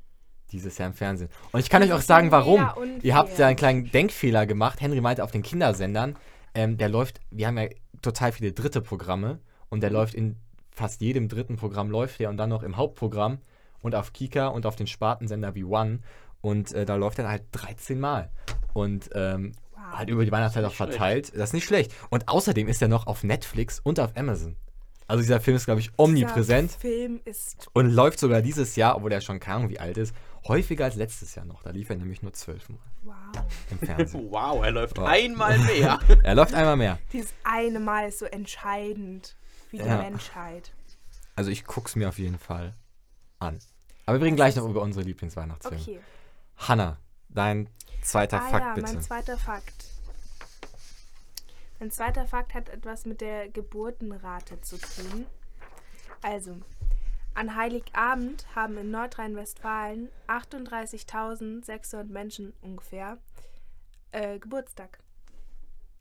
Dieses 0.52 0.78
Jahr 0.78 0.88
im 0.88 0.94
Fernsehen. 0.94 1.28
Und 1.52 1.60
ich 1.60 1.70
kann 1.70 1.82
euch 1.82 1.92
auch 1.92 2.00
sagen, 2.00 2.30
warum. 2.30 2.60
Unfair. 2.76 2.98
Ihr 3.02 3.14
habt 3.14 3.38
ja 3.38 3.46
einen 3.48 3.56
kleinen 3.56 3.90
Denkfehler 3.90 4.46
gemacht. 4.46 4.80
Henry 4.80 5.00
meinte 5.00 5.24
auf 5.24 5.30
den 5.32 5.42
Kindersendern, 5.42 6.16
ähm, 6.54 6.78
der 6.78 6.88
läuft, 6.88 7.20
wir 7.30 7.46
haben 7.48 7.58
ja 7.58 7.68
total 8.02 8.32
viele 8.32 8.52
dritte 8.52 8.80
Programme 8.80 9.40
und 9.68 9.82
der 9.82 9.90
läuft 9.90 10.14
in 10.14 10.36
fast 10.70 11.00
jedem 11.00 11.28
dritten 11.28 11.56
Programm 11.56 11.90
läuft 11.90 12.20
der 12.20 12.30
und 12.30 12.36
dann 12.36 12.50
noch 12.50 12.62
im 12.62 12.76
Hauptprogramm 12.76 13.38
und 13.80 13.94
auf 13.94 14.12
Kika 14.12 14.48
und 14.48 14.66
auf 14.66 14.76
den 14.76 14.86
Spartensender 14.86 15.54
wie 15.54 15.64
One 15.64 16.00
und 16.42 16.72
äh, 16.72 16.84
da 16.84 16.94
läuft 16.96 17.18
er 17.18 17.28
halt 17.28 17.44
13 17.52 17.98
Mal. 17.98 18.30
Und 18.72 19.10
ähm, 19.14 19.52
Wow. 19.72 19.98
halt 19.98 20.08
über 20.10 20.24
die 20.24 20.32
Weihnachtszeit 20.32 20.64
auch 20.64 20.68
nicht 20.68 20.76
schlecht. 20.76 20.92
verteilt. 20.92 21.32
Das 21.34 21.50
ist 21.50 21.52
nicht 21.54 21.64
schlecht. 21.64 21.92
Und 22.10 22.28
außerdem 22.28 22.66
ist 22.68 22.82
er 22.82 22.88
noch 22.88 23.06
auf 23.06 23.24
Netflix 23.24 23.80
und 23.80 24.00
auf 24.00 24.16
Amazon. 24.16 24.56
Also 25.06 25.22
dieser 25.22 25.40
Film 25.40 25.56
ist, 25.56 25.66
glaube 25.66 25.80
ich, 25.80 25.90
omnipräsent 25.96 26.70
Dieser 26.70 26.80
Film 26.80 27.20
ist 27.24 27.68
und 27.74 27.90
läuft 27.90 28.18
sogar 28.18 28.42
dieses 28.42 28.74
Jahr, 28.76 28.96
obwohl 28.96 29.12
er 29.12 29.20
schon 29.20 29.38
keine 29.38 29.58
Ahnung 29.58 29.70
wie 29.70 29.78
alt 29.78 29.96
ist, 29.98 30.14
häufiger 30.48 30.84
als 30.84 30.96
letztes 30.96 31.34
Jahr 31.34 31.44
noch. 31.44 31.62
Da 31.62 31.70
lief 31.70 31.90
er 31.90 31.96
nämlich 31.96 32.22
nur 32.22 32.32
zwölfmal 32.32 32.78
wow. 33.02 33.16
im 33.70 33.78
Fernsehen. 33.78 34.26
Wow, 34.30 34.64
er 34.64 34.70
läuft 34.70 34.98
Wow. 34.98 35.06
einmal 35.08 35.58
mehr. 35.58 35.98
er 36.22 36.34
läuft 36.34 36.54
einmal 36.54 36.76
mehr. 36.76 36.98
Dieses 37.12 37.32
eine 37.44 37.80
Mal 37.80 38.08
ist 38.08 38.18
so 38.18 38.26
entscheidend 38.26 39.36
für 39.70 39.78
die 39.78 39.84
Ja. 39.84 39.98
Menschheit. 39.98 40.72
Also 41.34 41.50
ich 41.50 41.64
guck's 41.64 41.96
mir 41.96 42.08
auf 42.08 42.18
jeden 42.18 42.38
Fall 42.38 42.74
an. 43.38 43.58
Aber 44.06 44.20
wir 44.20 44.26
reden 44.26 44.36
gleich 44.36 44.56
noch 44.56 44.68
über 44.68 44.82
unsere 44.82 45.04
Lieblingsweihnachtsfilme. 45.04 45.82
Okay. 45.82 46.00
Hanna, 46.56 46.98
dein 47.28 47.68
zweiter 48.02 48.40
ah 48.40 48.48
Fakt 48.48 48.64
ja, 48.64 48.74
bitte. 48.74 48.92
mein 48.92 49.02
zweiter 49.02 49.36
Fakt. 49.36 49.86
Mein 51.78 51.90
zweiter 51.90 52.26
Fakt 52.26 52.54
hat 52.54 52.68
etwas 52.70 53.04
mit 53.04 53.20
der 53.20 53.48
Geburtenrate 53.48 54.60
zu 54.62 54.78
tun. 54.78 55.26
Also, 56.22 56.56
an 57.36 57.54
Heiligabend 57.54 58.46
haben 58.54 58.78
in 58.78 58.90
Nordrhein-Westfalen 58.90 60.08
38.600 60.26 62.04
Menschen 62.04 62.52
ungefähr 62.62 63.18
äh, 64.12 64.38
Geburtstag. 64.38 64.98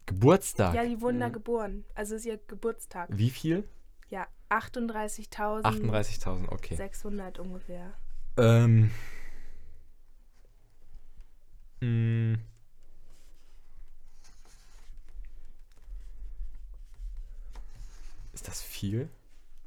Geburtstag. 0.06 0.74
Ja, 0.75 0.86
die 0.86 1.01
wurden 1.01 1.20
da 1.20 1.27
Mhm. 1.30 1.34
geboren. 1.34 1.86
Also 1.94 2.15
ist 2.15 2.25
ihr 2.25 2.38
Geburtstag. 2.48 3.10
Wie 3.12 3.30
viel? 3.30 3.68
Ja, 4.10 4.27
38.600 4.50 5.63
38.000, 5.63 6.50
okay. 6.51 6.75
ungefähr. 7.39 7.94
Ähm. 8.38 8.92
Mm. 11.82 12.36
Ist 18.34 18.48
das 18.48 18.62
viel? 18.62 19.10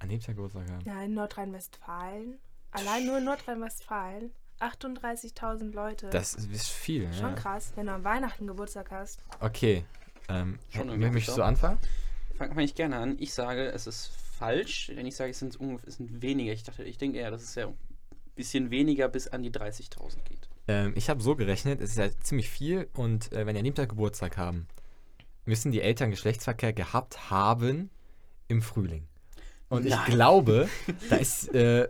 An 0.00 0.08
dem 0.08 0.20
Tag 0.20 0.36
Geburtstag 0.36 0.70
haben? 0.70 0.84
Ja, 0.84 1.02
in 1.02 1.14
Nordrhein-Westfalen. 1.14 2.38
Allein 2.70 3.06
nur 3.06 3.18
in 3.18 3.24
Nordrhein-Westfalen. 3.24 4.30
38.000 4.60 5.72
Leute. 5.72 6.10
Das 6.10 6.34
ist, 6.34 6.50
ist 6.50 6.68
viel, 6.68 7.12
Schon 7.12 7.30
ja. 7.30 7.34
krass, 7.34 7.72
wenn 7.76 7.86
du 7.86 7.92
an 7.92 8.04
Weihnachten 8.04 8.46
Geburtstag 8.46 8.90
hast. 8.90 9.20
Okay. 9.40 9.84
Ähm, 10.28 10.58
Schon 10.70 10.88
irgendwie 10.88 11.10
möchtest 11.10 11.38
du 11.38 11.42
anfangen? 11.42 11.78
Fange 12.36 12.54
fang 12.54 12.64
ich 12.64 12.74
gerne 12.74 12.96
an. 12.96 13.16
Ich 13.18 13.34
sage, 13.34 13.66
es 13.66 13.86
ist 13.86 14.10
falsch, 14.38 14.92
denn 14.94 15.06
ich 15.06 15.16
sage, 15.16 15.30
es 15.30 15.38
sind, 15.38 15.58
ungefähr, 15.58 15.88
es 15.88 15.96
sind 15.96 16.22
weniger. 16.22 16.52
Ich 16.52 16.64
dachte, 16.64 16.84
ich 16.84 16.98
denke 16.98 17.18
eher, 17.18 17.30
dass 17.30 17.42
es 17.42 17.54
ja 17.54 17.66
ein 17.66 17.76
bisschen 18.34 18.70
weniger 18.70 19.08
bis 19.08 19.28
an 19.28 19.42
die 19.42 19.50
30.000 19.50 20.22
geht. 20.24 20.48
Ähm, 20.68 20.92
ich 20.96 21.08
habe 21.08 21.22
so 21.22 21.34
gerechnet, 21.34 21.80
es 21.80 21.90
ist 21.90 21.96
ja 21.96 22.10
ziemlich 22.20 22.48
viel 22.48 22.88
und 22.94 23.32
äh, 23.32 23.46
wenn 23.46 23.54
die 23.54 23.60
an 23.60 23.64
dem 23.64 23.74
Tag 23.74 23.88
Geburtstag 23.88 24.36
haben, 24.36 24.68
müssen 25.44 25.72
die 25.72 25.80
Eltern 25.80 26.10
Geschlechtsverkehr 26.10 26.72
gehabt 26.72 27.30
haben 27.30 27.90
im 28.48 28.60
Frühling. 28.60 29.06
Und 29.68 29.86
ich 29.86 29.94
Nein. 29.94 30.10
glaube, 30.10 30.68
da 31.10 31.16
ist, 31.16 31.54
äh, 31.54 31.88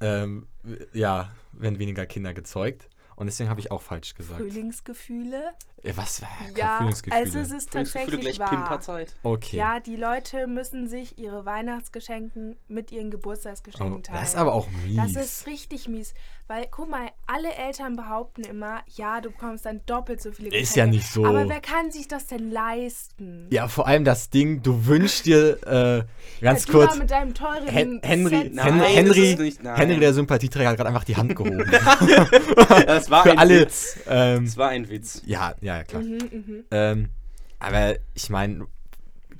ähm, 0.00 0.46
ja, 0.92 1.30
werden 1.52 1.78
weniger 1.78 2.06
Kinder 2.06 2.34
gezeugt. 2.34 2.88
Und 3.20 3.26
deswegen 3.26 3.50
habe 3.50 3.60
ich 3.60 3.70
auch 3.70 3.82
falsch 3.82 4.14
gesagt. 4.14 4.40
Frühlingsgefühle. 4.40 5.52
Was? 5.94 6.22
Ja, 6.56 6.78
Frühlingsgefühle. 6.78 7.22
also 7.22 7.38
es 7.38 7.50
ist 7.52 7.70
tatsächlich 7.70 8.20
gleich 8.20 8.38
wahr. 8.38 8.48
Pimperzeit. 8.48 9.14
okay. 9.22 9.58
Ja, 9.58 9.78
die 9.78 9.96
Leute 9.96 10.46
müssen 10.46 10.88
sich 10.88 11.18
ihre 11.18 11.44
Weihnachtsgeschenken 11.44 12.56
mit 12.68 12.92
ihren 12.92 13.08
oh, 13.08 13.10
Geburtstagsgeschenken 13.10 14.04
teilen. 14.04 14.20
das 14.20 14.30
ist 14.30 14.36
aber 14.36 14.54
auch 14.54 14.68
mies. 14.86 14.96
Das 14.96 15.22
ist 15.22 15.46
richtig 15.46 15.86
mies. 15.86 16.14
Weil, 16.48 16.66
guck 16.70 16.90
mal, 16.90 17.10
alle 17.26 17.54
Eltern 17.54 17.94
behaupten 17.94 18.42
immer, 18.42 18.80
ja, 18.96 19.20
du 19.20 19.30
bekommst 19.30 19.66
dann 19.66 19.82
doppelt 19.86 20.20
so 20.20 20.32
viele 20.32 20.48
Geschenke. 20.48 20.64
Ist 20.64 20.74
ja 20.74 20.86
nicht 20.86 21.06
so. 21.06 21.24
Aber 21.24 21.48
wer 21.48 21.60
kann 21.60 21.92
sich 21.92 22.08
das 22.08 22.26
denn 22.26 22.50
leisten? 22.50 23.46
ja, 23.50 23.68
vor 23.68 23.86
allem 23.86 24.04
das 24.04 24.30
Ding, 24.30 24.62
du 24.62 24.86
wünschst 24.86 25.26
dir, 25.26 25.62
äh, 25.66 26.42
ganz 26.42 26.64
du 26.64 26.72
kurz, 26.72 26.96
mit 26.96 27.10
deinem 27.10 27.34
teuren 27.34 27.68
Hen 27.68 28.00
Henry, 28.02 28.36
Set. 28.36 28.54
Nein, 28.54 28.80
Henry. 28.80 29.54
Henry, 29.62 30.00
der 30.00 30.12
Sympathieträger, 30.12 30.70
hat 30.70 30.76
gerade 30.76 30.88
einfach 30.88 31.04
die 31.04 31.16
Hand 31.16 31.36
gehoben. 31.36 31.70
Das 32.86 33.09
war 33.10 33.22
Für 33.24 33.32
ein 33.32 33.38
alle. 33.38 33.60
Witz. 33.62 33.98
Ähm, 34.08 34.44
Das 34.44 34.56
war 34.56 34.68
ein 34.70 34.88
Witz. 34.88 35.22
ja, 35.26 35.54
ja, 35.60 35.84
klar. 35.84 36.02
Mhm, 36.02 36.18
mhm. 36.30 36.64
Ähm, 36.70 37.08
aber 37.58 37.96
ich 38.14 38.30
meine, 38.30 38.66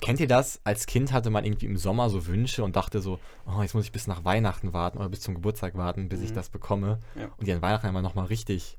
kennt 0.00 0.20
ihr 0.20 0.28
das? 0.28 0.60
Als 0.64 0.86
Kind 0.86 1.12
hatte 1.12 1.30
man 1.30 1.44
irgendwie 1.44 1.66
im 1.66 1.76
Sommer 1.76 2.10
so 2.10 2.26
Wünsche 2.26 2.62
und 2.64 2.76
dachte 2.76 3.00
so, 3.00 3.18
oh, 3.46 3.62
jetzt 3.62 3.74
muss 3.74 3.84
ich 3.84 3.92
bis 3.92 4.06
nach 4.06 4.24
Weihnachten 4.24 4.72
warten 4.72 4.98
oder 4.98 5.08
bis 5.08 5.20
zum 5.20 5.34
Geburtstag 5.34 5.76
warten, 5.76 6.08
bis 6.08 6.20
ich 6.22 6.30
Mhm. 6.30 6.34
das 6.34 6.48
bekomme. 6.50 6.98
Ja. 7.16 7.28
Und 7.36 7.46
die 7.46 7.52
an 7.52 7.62
Weihnachten 7.62 7.86
immer 7.86 8.02
nochmal 8.02 8.26
richtig, 8.26 8.78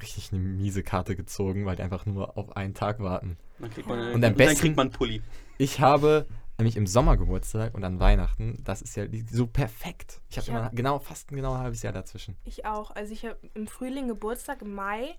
richtig 0.00 0.30
eine 0.32 0.40
miese 0.40 0.82
Karte 0.82 1.16
gezogen, 1.16 1.66
weil 1.66 1.76
die 1.76 1.82
einfach 1.82 2.06
nur 2.06 2.36
auf 2.38 2.56
einen 2.56 2.74
Tag 2.74 3.00
warten. 3.00 3.36
Dann 3.58 3.70
kriegt 3.70 3.88
man. 3.88 3.98
Und 3.98 4.14
am 4.14 4.20
dann 4.20 4.34
besten- 4.34 4.60
kriegt 4.60 4.76
man 4.76 4.86
einen 4.88 4.92
Pulli. 4.96 5.22
Ich 5.58 5.80
habe 5.80 6.26
nämlich 6.60 6.76
im 6.76 6.86
Sommer 6.86 7.16
Geburtstag 7.16 7.74
und 7.74 7.82
an 7.84 7.98
Weihnachten, 8.00 8.62
das 8.64 8.82
ist 8.82 8.96
ja 8.96 9.04
so 9.30 9.46
perfekt. 9.46 10.20
Ich 10.28 10.36
habe 10.36 10.44
Ich 10.44 10.48
immer 10.48 10.64
hab- 10.64 10.76
genau, 10.76 10.98
fast 10.98 11.30
ein 11.32 11.36
genau 11.36 11.56
halbes 11.58 11.82
Jahr 11.82 11.92
dazwischen. 11.92 12.36
Ich 12.44 12.64
auch. 12.64 12.90
Also 12.92 13.12
ich 13.12 13.24
habe 13.24 13.36
im 13.54 13.66
Frühling 13.66 14.08
Geburtstag, 14.08 14.62
im 14.62 14.74
Mai. 14.74 15.16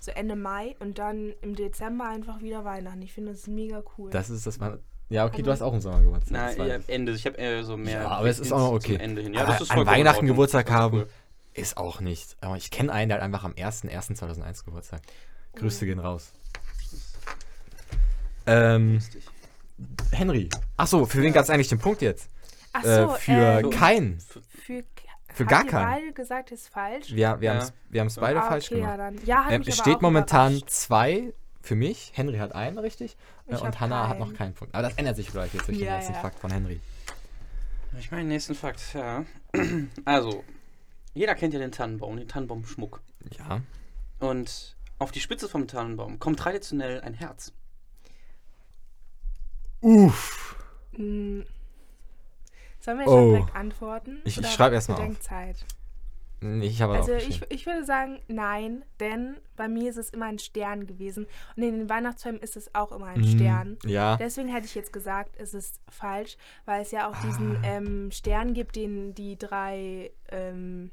so 0.00 0.10
Ende 0.10 0.36
Mai 0.36 0.76
und 0.80 0.98
dann 0.98 1.32
im 1.40 1.54
Dezember 1.56 2.06
einfach 2.08 2.42
wieder 2.42 2.64
Weihnachten. 2.64 3.00
Ich 3.02 3.12
finde 3.14 3.32
das 3.32 3.46
mega 3.46 3.82
cool. 3.96 4.10
Das 4.10 4.28
ist 4.28 4.46
das. 4.46 4.58
Man, 4.58 4.78
ja, 5.08 5.24
okay, 5.24 5.36
Also- 5.36 5.44
du 5.44 5.50
hast 5.52 5.62
auch 5.62 5.72
einen 5.72 5.80
Sommergeburtstag. 5.80 6.56
Na, 6.58 6.66
ja, 6.66 6.76
ich. 6.76 6.88
Ende. 6.90 7.12
Ich 7.12 7.24
habe 7.24 7.36
eher 7.36 7.64
so 7.64 7.76
mehr. 7.78 8.02
Ja, 8.02 8.08
aber 8.08 8.28
es 8.28 8.38
ist 8.38 8.52
auch 8.52 8.58
noch 8.72 8.78
zum 8.80 8.92
okay. 8.94 9.02
Ende 9.02 9.22
hin. 9.22 9.32
Ja, 9.34 9.42
aber 9.42 9.52
das 9.52 9.62
ist 9.62 9.70
an 9.70 9.86
Weihnachten. 9.86 10.26
Geburtstag 10.26 10.70
haben 10.70 10.98
cool. 10.98 11.08
ist 11.54 11.76
auch 11.78 12.00
nicht. 12.00 12.36
Aber 12.42 12.56
ich 12.56 12.70
kenne 12.70 12.92
einen, 12.92 13.08
der 13.08 13.16
hat 13.18 13.24
einfach 13.24 13.44
am 13.44 13.52
1.1.2001 13.52 14.64
Geburtstag. 14.64 15.00
Grüße 15.56 15.86
gehen 15.86 15.98
raus. 16.00 16.32
Ähm, 18.46 18.94
Lustig. 18.94 19.24
Henry. 20.12 20.48
Achso, 20.76 21.04
für 21.06 21.22
wen 21.22 21.32
gab 21.32 21.44
es 21.44 21.50
eigentlich 21.50 21.68
den 21.68 21.78
Punkt 21.78 22.02
jetzt? 22.02 22.28
Ach 22.72 22.84
äh, 22.84 23.02
so, 23.02 23.08
für 23.14 23.60
ähm, 23.60 23.70
keinen. 23.70 24.18
für, 24.20 24.84
für 25.32 25.44
gar 25.44 25.64
keinen. 25.64 25.84
beide 25.84 26.12
gesagt, 26.12 26.52
ist 26.52 26.68
falsch. 26.68 27.10
Wir, 27.14 27.40
wir 27.40 27.48
Ja. 27.48 27.54
haben 27.54 27.58
es 27.60 27.72
haben's 27.98 28.14
beide 28.16 28.42
Ah, 28.42 28.48
falsch 28.48 28.66
okay, 28.66 28.76
gemacht. 28.80 28.90
Ja, 28.90 28.96
dann. 28.96 29.18
ja 29.24 29.46
Ähm, 29.50 29.62
es 29.66 29.76
steht 29.76 30.02
momentan 30.02 30.52
überrascht. 30.56 30.70
zwei 30.70 31.32
für 31.62 31.74
mich. 31.76 32.12
Henry 32.14 32.38
hat 32.38 32.54
einen, 32.54 32.78
richtig? 32.78 33.16
Äh, 33.46 33.54
Ich 33.54 33.60
und 33.60 33.66
hab 33.68 33.80
Hannah 33.80 34.08
hat 34.08 34.18
noch 34.18 34.34
keinen 34.34 34.54
Punkt. 34.54 34.74
Aber 34.74 34.82
das 34.88 34.94
ändert 34.96 35.16
sich 35.16 35.30
vielleicht 35.30 35.54
jetzt 35.54 35.66
durch 35.68 35.78
den 35.78 35.86
Ja, 35.86 35.96
letzten 35.96 36.14
ja. 36.14 36.20
Fakt 36.20 36.38
von 36.38 36.50
Henry. 36.50 36.80
Ich 37.98 38.10
meine, 38.10 38.24
nächsten 38.24 38.54
Fakt, 38.54 38.80
ja. 38.94 39.24
Also, 40.04 40.42
jeder 41.14 41.34
kennt 41.36 41.54
ja 41.54 41.60
den 41.60 41.70
Tannenbaum, 41.72 42.16
den 42.16 42.26
Tannenbaumschmuck. 42.28 43.00
Ja. 43.38 43.60
Und 44.18 44.76
auf 44.98 45.12
die 45.12 45.20
Spitze 45.20 45.48
vom 45.48 45.68
Tannenbaum 45.68 46.18
kommt 46.18 46.38
traditionell 46.40 47.00
ein 47.02 47.14
Herz. 47.14 47.52
Uff. 49.84 50.56
Mm. 50.96 51.42
Sollen 52.80 52.98
wir 52.98 53.06
Oh. 53.06 53.10
schon 53.10 53.30
direkt 53.34 53.54
antworten? 53.56 54.18
Ich- 54.24 54.32
ich 54.34 54.38
Oder 54.38 54.48
schreib 54.48 54.72
erst 54.72 54.88
mal 54.88 54.96
auf. 54.96 55.16
Nee, 56.40 56.66
ich 56.66 56.82
habe 56.82 56.94
Also 56.94 57.14
auch 57.14 57.18
ich, 57.18 57.40
ich 57.50 57.64
würde 57.64 57.84
sagen 57.86 58.20
nein, 58.28 58.84
denn 59.00 59.36
bei 59.56 59.66
mir 59.66 59.88
ist 59.88 59.96
es 59.96 60.10
immer 60.10 60.26
ein 60.26 60.38
Stern 60.38 60.86
gewesen. 60.86 61.26
Und 61.56 61.62
in 61.62 61.78
den 61.78 61.88
Weihnachtsfilmen 61.88 62.40
ist 62.42 62.56
es 62.56 62.74
auch 62.74 62.92
immer 62.92 63.06
ein 63.06 63.20
Mhm. 63.22 63.26
Stern. 63.28 63.78
Ja. 63.86 64.16
Deswegen 64.18 64.48
hätte 64.48 64.66
ich 64.66 64.74
jetzt 64.74 64.92
gesagt, 64.92 65.36
es 65.38 65.54
ist 65.54 65.80
falsch, 65.88 66.36
weil 66.66 66.82
es 66.82 66.90
ja 66.90 67.08
auch 67.08 67.16
diesen 67.22 67.56
Ah. 67.56 67.60
ähm, 67.64 68.10
Stern 68.10 68.52
gibt, 68.52 68.76
den 68.76 69.14
die 69.14 69.38
drei, 69.38 70.10
ähm, 70.30 70.90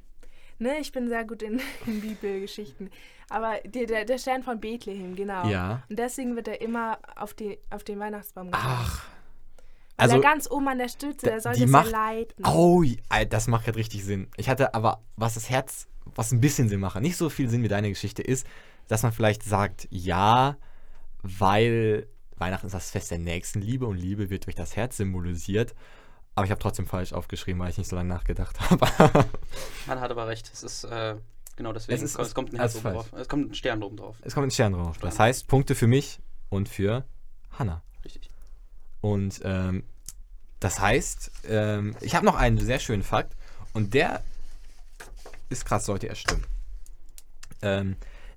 ne, 0.62 0.77
ich 0.80 0.91
bin 0.91 1.10
sehr 1.10 1.25
gut 1.25 1.41
in, 1.44 1.60
in 1.86 2.01
Bibelgeschichten, 2.01 2.89
aber 3.30 3.60
die, 3.65 3.86
der, 3.86 4.06
der 4.06 4.18
Stern 4.18 4.44
von 4.44 4.60
Bethlehem, 4.60 5.15
genau. 5.15 5.48
Ja. 5.48 5.84
Und 5.89 6.00
deswegen 6.00 6.36
wird 6.36 6.48
er 6.48 6.62
immer 6.62 7.00
auf, 7.15 7.34
die, 7.34 7.58
auf 7.70 7.84
den 7.84 8.00
Weihnachtsbaum 8.00 8.48
gebracht. 8.48 8.65
Ach. 8.68 9.06
Weil 9.98 10.06
Also, 10.10 10.15
er 10.15 10.22
ganz 10.22 10.50
oben 10.50 10.68
an 10.68 10.77
der 10.80 10.89
Stütze, 10.89 11.27
der 11.27 11.41
soll 11.41 11.53
die 11.53 11.62
das 11.62 11.70
macht- 11.70 11.91
leiten. 11.91 12.46
oh, 12.46 12.84
das 13.30 13.48
macht 13.48 13.65
gerade 13.65 13.77
richtig 13.77 14.03
Sinn. 14.03 14.27
Ich 14.38 14.50
hatte 14.50 14.74
aber, 14.74 15.01
was 15.15 15.36
das 15.36 15.50
Herz, 15.50 15.88
was 16.15 16.32
ein 16.32 16.41
bisschen 16.41 16.70
Sinn 16.70 16.80
macht, 16.80 17.00
nicht 17.01 17.18
so 17.18 17.30
viel 17.30 17.50
Sinn 17.50 17.62
wie 17.63 17.68
deine 17.68 17.89
Geschichte 17.89 18.22
ist, 18.24 18.48
dass 18.88 19.03
man 19.03 19.12
vielleicht 19.12 19.44
sagt, 19.44 19.88
ja, 19.91 20.58
weil 21.22 22.08
Weihnachten 22.38 22.65
ist 22.65 22.74
das 22.74 22.89
Fest 22.89 23.12
der 23.12 23.20
Nächstenliebe 23.20 23.86
und 23.86 23.98
Liebe 23.98 24.30
wird 24.32 24.46
durch 24.48 24.56
das 24.56 24.75
Herz 24.75 24.98
symbolisiert. 24.98 25.75
Aber 26.35 26.45
ich 26.45 26.51
habe 26.51 26.61
trotzdem 26.61 26.88
falsch 26.88 27.13
aufgeschrieben, 27.13 27.61
weil 27.61 27.69
ich 27.69 27.77
nicht 27.77 27.89
so 27.89 27.95
lange 27.95 28.09
nachgedacht 28.09 28.57
habe. 28.69 29.25
Man 29.85 30.00
hat 30.00 30.11
aber 30.11 30.27
recht, 30.27 30.50
es 30.53 30.63
ist, 30.63 30.83
äh, 30.85 31.15
genau 31.57 31.73
deswegen, 31.73 31.95
Es 31.97 32.01
ist- 32.03 32.15
kommt, 32.15 32.27
es 32.27 32.33
kommt 32.35 32.53
ein 32.53 32.57
Herz 32.59 32.75
oben 32.75 32.83
drauf. 32.93 33.09
Es 33.13 33.27
kommt 33.27 33.51
ein 33.51 33.55
Stern 33.55 33.83
oben 33.83 33.97
drauf. 33.97 34.15
es 34.21 34.33
kommt 34.33 34.47
ein 34.47 34.51
Stern 34.51 34.73
drauf. 34.73 34.97
Das 35.00 35.19
heißt, 35.19 35.47
Punkte 35.47 35.75
für 35.75 35.88
mich 35.88 36.19
und 36.50 36.69
für 36.69 37.03
Hannah. 37.57 37.81
Richtig. 38.05 38.29
Und 39.01 39.41
ähm, 39.43 39.83
das 40.59 40.79
heißt, 40.79 41.31
ähm, 41.50 41.95
ich 42.01 42.15
habe 42.15 42.25
noch 42.25 42.35
einen 42.35 42.57
sehr 42.59 42.79
schönen 42.79 43.03
Fakt 43.03 43.35
und 43.73 43.93
der 43.93 44.23
ist 45.50 45.65
krass, 45.65 45.85
sollte 45.85 46.07
er 46.07 46.15
stimmen. 46.15 46.45
Ähm, 47.61 47.95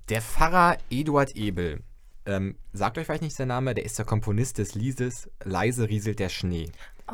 der 0.09 0.21
Pfarrer 0.21 0.77
Eduard 0.89 1.35
Ebel, 1.35 1.81
ähm, 2.25 2.57
sagt 2.73 2.97
euch 2.97 3.05
vielleicht 3.05 3.21
nicht 3.23 3.37
der 3.39 3.45
Name, 3.45 3.73
der 3.73 3.85
ist 3.85 3.97
der 3.97 4.05
Komponist 4.05 4.57
des 4.57 4.75
Liedes 4.75 5.29
Leise 5.43 5.87
rieselt 5.87 6.19
der 6.19 6.29
Schnee. 6.29 6.71
Oh, 7.07 7.13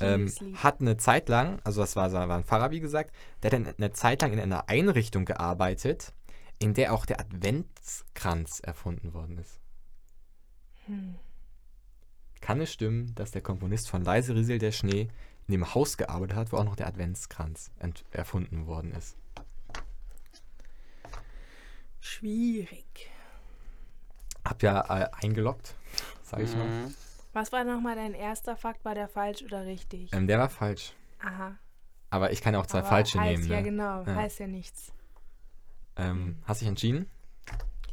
Ähm, 0.00 0.32
hat 0.54 0.80
eine 0.80 0.96
Zeit 0.96 1.28
lang, 1.28 1.60
also 1.64 1.80
das 1.80 1.96
war, 1.96 2.12
war 2.12 2.30
ein 2.30 2.44
Pfarrer, 2.44 2.70
wie 2.70 2.80
gesagt, 2.80 3.14
der 3.42 3.50
hat 3.50 3.66
dann 3.66 3.74
eine 3.76 3.92
Zeit 3.92 4.22
lang 4.22 4.32
in 4.32 4.40
einer 4.40 4.68
Einrichtung 4.68 5.24
gearbeitet, 5.24 6.12
in 6.58 6.74
der 6.74 6.92
auch 6.92 7.06
der 7.06 7.20
Adventskranz 7.20 8.60
erfunden 8.60 9.14
worden 9.14 9.38
ist. 9.38 9.58
Hm. 10.86 11.16
Kann 12.40 12.60
es 12.60 12.72
stimmen, 12.72 13.14
dass 13.16 13.32
der 13.32 13.42
Komponist 13.42 13.90
von 13.90 14.02
Leise 14.04 14.34
rieselt 14.34 14.62
der 14.62 14.72
Schnee 14.72 15.08
in 15.46 15.52
dem 15.52 15.74
Haus 15.74 15.96
gearbeitet 15.96 16.36
hat, 16.36 16.52
wo 16.52 16.58
auch 16.58 16.64
noch 16.64 16.76
der 16.76 16.86
Adventskranz 16.86 17.70
ent- 17.78 18.04
erfunden 18.12 18.66
worden 18.66 18.92
ist? 18.92 19.16
Schwierig. 21.98 23.10
Hab 24.44 24.62
ja 24.62 24.80
äh, 24.88 25.08
eingeloggt, 25.22 25.74
sag 26.22 26.40
ich 26.40 26.54
mal. 26.54 26.90
Was 27.32 27.52
war 27.52 27.64
nochmal 27.64 27.94
dein 27.96 28.14
erster 28.14 28.56
Fakt? 28.56 28.84
War 28.84 28.94
der 28.94 29.08
falsch 29.08 29.42
oder 29.42 29.64
richtig? 29.64 30.12
Ähm, 30.12 30.26
der 30.26 30.38
war 30.38 30.48
falsch. 30.48 30.92
Aha. 31.20 31.56
Aber 32.10 32.32
ich 32.32 32.40
kann 32.42 32.54
ja 32.54 32.60
auch 32.60 32.66
zwei 32.66 32.78
Aber 32.80 32.88
falsche 32.88 33.20
heißt, 33.20 33.42
nehmen. 33.42 33.50
Ja, 33.50 33.56
Ne? 33.58 33.62
genau. 33.62 34.02
Ja. 34.04 34.14
Heißt 34.16 34.40
ja 34.40 34.46
nichts. 34.48 34.92
ähm, 35.96 36.38
hast 36.44 36.60
dich 36.60 36.68
entschieden? 36.68 37.08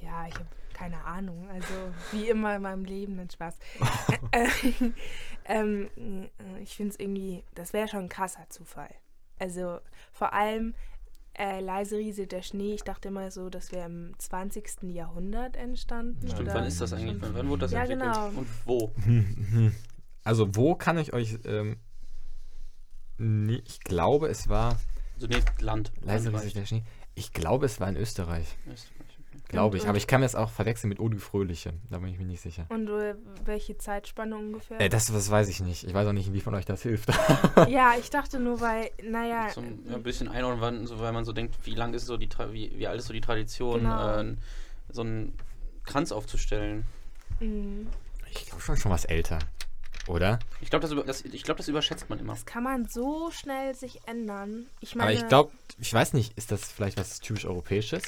Ja, 0.02 0.28
ich 0.28 0.34
habe 0.36 0.48
keine 0.74 1.04
Ahnung. 1.06 1.50
Also, 1.50 1.74
wie 2.12 2.30
immer 2.30 2.56
in 2.56 2.62
meinem 2.62 2.86
Leben, 2.86 3.18
dann 3.18 3.30
Spaß. 3.30 3.58
ähm, 5.46 5.90
ich 6.62 6.76
finde 6.76 6.92
es 6.94 7.00
irgendwie, 7.00 7.44
das 7.56 7.74
wäre 7.74 7.88
schon 7.88 8.02
ein 8.02 8.10
krasser 8.10 8.48
Zufall. 8.50 8.94
Also, 9.40 9.80
vor 10.12 10.34
allem 10.34 10.74
äh, 11.38 11.60
leise 11.60 11.98
rieselt 11.98 12.32
der 12.32 12.42
Schnee. 12.42 12.74
Ich 12.74 12.84
dachte 12.84 13.10
immer 13.10 13.30
so, 13.32 13.50
das 13.50 13.72
wäre 13.72 13.86
im 13.86 14.14
20. 14.18 14.84
Jahrhundert 14.94 15.56
entstanden. 15.56 16.28
Stimmt, 16.30 16.54
wann 16.54 16.66
ist 16.66 16.82
das 16.82 16.94
eigentlich? 16.94 17.22
Wann, 17.22 17.36
wann 17.36 17.50
wurde 17.50 17.62
das 17.62 17.72
Ja, 17.72 17.82
entwickelt? 17.84 18.14
genau. 18.14 18.28
Und 18.40 18.48
wo? 18.66 18.92
Also, 20.24 20.56
wo 20.58 20.76
kann 20.76 20.98
ich 20.98 21.14
euch. 21.14 21.40
Ähm, 21.46 21.78
nee, 23.18 23.62
ich 23.66 23.80
glaube, 23.80 24.28
es 24.28 24.50
war. 24.50 24.78
Also 25.16 25.28
nee, 25.28 25.38
Land. 25.60 25.94
Leise 26.02 26.34
rieselt 26.34 26.56
der 26.58 26.66
Schnee. 26.66 26.84
Ich 27.16 27.32
glaube, 27.32 27.66
es 27.66 27.80
war 27.80 27.88
in 27.88 27.96
Österreich. 27.96 28.58
reicht. 28.68 28.92
Glaube 29.50 29.78
ich. 29.78 29.88
Aber 29.88 29.98
ich 29.98 30.08
kann 30.08 30.20
mir 30.22 30.26
das 30.26 30.36
auch 30.36 30.50
verwechseln 30.50 30.90
mit 30.90 31.00
Ode 31.00 31.18
Fröhliche. 31.20 31.74
Da 31.90 32.00
bin 32.00 32.10
ich 32.10 32.18
mir 32.18 32.26
nicht 32.26 32.42
sicher. 32.42 32.66
Und 32.70 32.88
äh, 32.90 33.16
welche 33.46 33.78
Zeitspanne 33.78 34.36
ungefähr? 34.36 34.80
Äh, 34.82 34.90
das, 34.90 35.06
das 35.08 35.30
weiß 35.32 35.48
ich 35.50 35.60
nicht. 35.62 35.84
Ich 35.86 35.94
weiß 35.94 36.08
auch 36.08 36.14
nicht, 36.14 36.28
inwiefern 36.28 36.54
euch 36.56 36.66
das 36.66 36.82
hilft. 36.84 37.10
ja, 37.70 37.94
ich 38.00 38.10
dachte 38.10 38.40
nur, 38.40 38.60
weil, 38.62 38.90
naja, 39.04 39.50
So 39.50 39.62
ein, 39.62 39.80
ein 39.94 40.04
bisschen 40.04 40.28
einordnen, 40.28 40.86
so, 40.88 41.00
weil 41.00 41.14
man 41.14 41.24
so 41.26 41.34
denkt, 41.34 41.56
wie 41.64 41.76
lang 41.76 41.94
ist 41.94 42.06
so 42.06 42.18
die, 42.18 42.28
Tra- 42.28 42.52
wie, 42.52 42.72
wie 42.78 42.88
alt 42.88 43.00
ist 43.00 43.08
so 43.08 43.14
die 43.14 43.22
Tradition, 43.22 43.82
Genau. 43.82 44.18
äh, 44.20 44.36
so 44.90 45.02
einen 45.02 45.34
Kranz 45.86 46.12
aufzustellen. 46.12 46.84
mh, 47.40 47.88
Ich 48.32 48.46
glaube 48.48 48.62
schon 48.62 48.78
schon 48.78 48.92
was 48.92 49.06
älter. 49.06 49.40
Oder? 50.08 50.40
Ich 50.62 50.70
glaube, 50.70 50.88
das, 50.88 51.06
das, 51.06 51.22
ich 51.26 51.44
glaub, 51.44 51.58
das 51.58 51.68
überschätzt 51.68 52.10
man 52.10 52.18
immer. 52.20 52.32
das 52.34 52.46
kann 52.46 52.64
man 52.64 52.88
so 52.88 53.30
schnell 53.32 53.76
sich 53.76 54.00
ändern. 54.08 54.68
Ich 54.80 54.96
meine, 54.96 55.10
Aber 55.12 55.20
ich 55.20 55.28
glaube, 55.28 55.52
ich 55.80 55.94
weiß 55.94 56.14
nicht, 56.14 56.38
ist 56.38 56.52
das 56.52 56.64
vielleicht 56.72 56.98
was 56.98 57.20
typisch 57.20 57.46
Europäisches? 57.46 58.04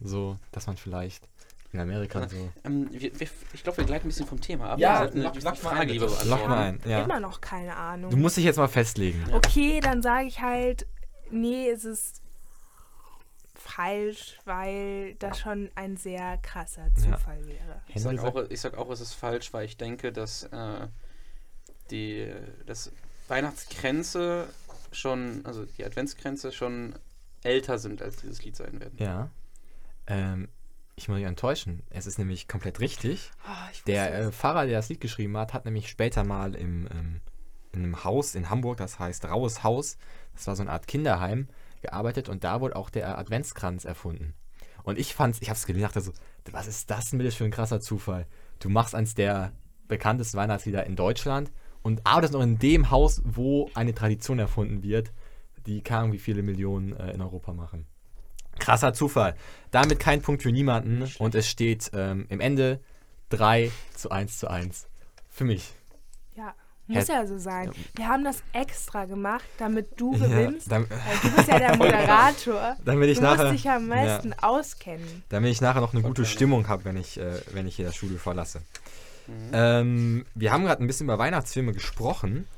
So, 0.00 0.38
dass 0.52 0.66
man 0.66 0.76
vielleicht 0.76 1.28
in 1.72 1.80
Amerika 1.80 2.28
so. 2.28 2.50
Ähm, 2.64 2.88
wir, 2.90 3.18
wir, 3.20 3.28
ich 3.52 3.62
glaube, 3.62 3.78
wir 3.78 3.84
gleiten 3.84 4.06
ein 4.06 4.08
bisschen 4.08 4.26
vom 4.26 4.40
Thema 4.40 4.70
ab. 4.70 4.78
Ja, 4.80 4.92
Wir 4.92 4.98
sollten 4.98 5.22
lock- 5.22 5.34
lock 5.36 5.44
mal 5.44 5.54
Frage 5.56 5.80
ein, 5.82 5.88
lieber. 5.88 6.06
Lock 6.24 6.48
mal 6.48 6.58
ein. 6.58 6.80
Ja. 6.84 7.04
immer 7.04 7.20
noch 7.20 7.40
keine 7.40 7.76
Ahnung. 7.76 8.10
Du 8.10 8.16
musst 8.16 8.36
dich 8.36 8.44
jetzt 8.44 8.56
mal 8.56 8.66
festlegen. 8.68 9.24
Okay, 9.32 9.80
dann 9.80 10.02
sage 10.02 10.26
ich 10.26 10.40
halt, 10.40 10.86
nee, 11.30 11.68
es 11.68 11.84
ist 11.84 12.22
falsch, 13.54 14.38
weil 14.46 15.14
das 15.16 15.38
schon 15.38 15.70
ein 15.74 15.96
sehr 15.96 16.38
krasser 16.38 16.92
Zufall 16.94 17.46
wäre. 17.46 17.80
Ich 17.88 18.02
sag, 18.02 18.12
Henry 18.12 18.26
auch, 18.26 18.50
ich 18.50 18.60
sag 18.60 18.76
auch, 18.76 18.90
es 18.90 19.00
ist 19.00 19.12
falsch, 19.14 19.52
weil 19.52 19.66
ich 19.66 19.76
denke, 19.76 20.12
dass 20.12 20.44
äh, 20.44 20.88
die 21.90 22.32
dass 22.66 22.90
Weihnachtskränze 23.28 24.48
schon, 24.92 25.42
also 25.44 25.64
die 25.66 25.84
Adventskränze 25.84 26.50
schon 26.52 26.94
älter 27.44 27.78
sind, 27.78 28.02
als 28.02 28.16
dieses 28.16 28.42
Lied 28.44 28.56
sein 28.56 28.80
werden. 28.80 28.96
Ja. 28.98 29.30
Ähm, 30.10 30.48
ich 30.96 31.08
muss 31.08 31.16
dich 31.16 31.26
enttäuschen. 31.26 31.82
Es 31.88 32.06
ist 32.06 32.18
nämlich 32.18 32.46
komplett 32.46 32.80
richtig. 32.80 33.30
Oh, 33.46 33.80
Der 33.86 34.14
äh. 34.14 34.32
Pfarrer, 34.32 34.66
der 34.66 34.76
das 34.76 34.90
Lied 34.90 35.00
geschrieben 35.00 35.36
hat, 35.38 35.54
hat 35.54 35.64
nämlich 35.64 35.88
später 35.88 36.24
mal 36.24 36.54
im, 36.54 36.88
ähm, 36.92 37.20
in 37.72 37.84
einem 37.84 38.04
Haus 38.04 38.34
in 38.34 38.50
Hamburg, 38.50 38.76
das 38.76 38.98
heißt 38.98 39.24
Rauhes 39.24 39.62
Haus, 39.64 39.96
das 40.34 40.46
war 40.46 40.56
so 40.56 40.62
eine 40.62 40.72
Art 40.72 40.86
Kinderheim, 40.86 41.48
gearbeitet 41.80 42.28
und 42.28 42.44
da 42.44 42.60
wurde 42.60 42.76
auch 42.76 42.90
der 42.90 43.16
Adventskranz 43.16 43.84
erfunden. 43.86 44.34
Und 44.82 44.98
ich 44.98 45.14
fand's, 45.14 45.40
ich 45.40 45.48
hab's 45.48 45.66
gelesen, 45.66 45.84
dachte 45.84 46.00
so, 46.00 46.12
was 46.50 46.66
ist 46.66 46.90
das 46.90 47.10
denn 47.10 47.18
bitte 47.18 47.30
für 47.30 47.44
ein 47.44 47.50
krasser 47.50 47.80
Zufall? 47.80 48.26
Du 48.58 48.68
machst 48.68 48.94
eins 48.94 49.14
der 49.14 49.52
bekanntesten 49.88 50.36
Weihnachtslieder 50.36 50.84
in 50.84 50.96
Deutschland 50.96 51.50
und 51.82 52.06
arbeitest 52.06 52.34
noch 52.34 52.42
in 52.42 52.58
dem 52.58 52.90
Haus, 52.90 53.22
wo 53.24 53.70
eine 53.74 53.94
Tradition 53.94 54.38
erfunden 54.38 54.82
wird, 54.82 55.12
die 55.66 55.82
kann 55.82 56.12
wie 56.12 56.18
viele 56.18 56.42
Millionen 56.42 56.94
äh, 56.96 57.12
in 57.12 57.22
Europa 57.22 57.52
machen. 57.52 57.86
Krasser 58.60 58.92
Zufall. 58.94 59.34
Damit 59.72 59.98
kein 59.98 60.22
Punkt 60.22 60.42
für 60.42 60.52
niemanden 60.52 61.10
und 61.18 61.34
es 61.34 61.48
steht 61.48 61.90
ähm, 61.94 62.26
im 62.28 62.40
Ende 62.40 62.80
3 63.30 63.70
zu 63.94 64.10
1 64.10 64.38
zu 64.38 64.48
1. 64.48 64.86
Für 65.28 65.44
mich. 65.44 65.72
Ja, 66.36 66.54
Muss 66.88 67.06
ja 67.08 67.24
so 67.26 67.38
sein. 67.38 67.70
Wir 67.94 68.08
haben 68.08 68.24
das 68.24 68.42
extra 68.52 69.04
gemacht, 69.04 69.44
damit 69.58 70.00
du 70.00 70.12
Ja, 70.14 70.26
gewinnst. 70.26 70.70
dann- 70.72 70.88
weil 70.90 70.98
du 71.22 71.36
bist 71.36 71.48
ja 71.48 71.58
der 71.58 71.76
Moderator. 71.76 72.76
Damit 72.84 73.10
ich 73.10 73.18
du 73.18 73.22
nachher- 73.24 73.44
musst 73.52 73.64
dich 73.64 73.70
am 73.70 73.86
meisten 73.86 74.32
auskennen. 74.34 75.22
Damit 75.28 75.50
ich 75.52 75.60
nachher 75.60 75.80
noch 75.80 75.92
eine 75.94 76.02
gute. 76.02 76.24
Stimmung 76.24 76.66
habe, 76.68 76.84
wenn 76.84 76.96
ich, 76.96 77.18
äh, 77.18 77.40
wenn 77.52 77.66
ich 77.68 77.76
hier 77.76 77.86
das 77.86 77.94
Studio 77.96 78.18
verlasse. 78.18 78.62
Mhm. 79.28 79.34
Ähm, 79.52 80.26
wir 80.34 80.50
haben 80.52 80.64
gerade 80.64 80.82
ein 80.82 80.88
bisschen 80.88 81.06
über 81.06 81.18
Weihnachtsfilme 81.18 81.72
gesprochen. 81.72 82.48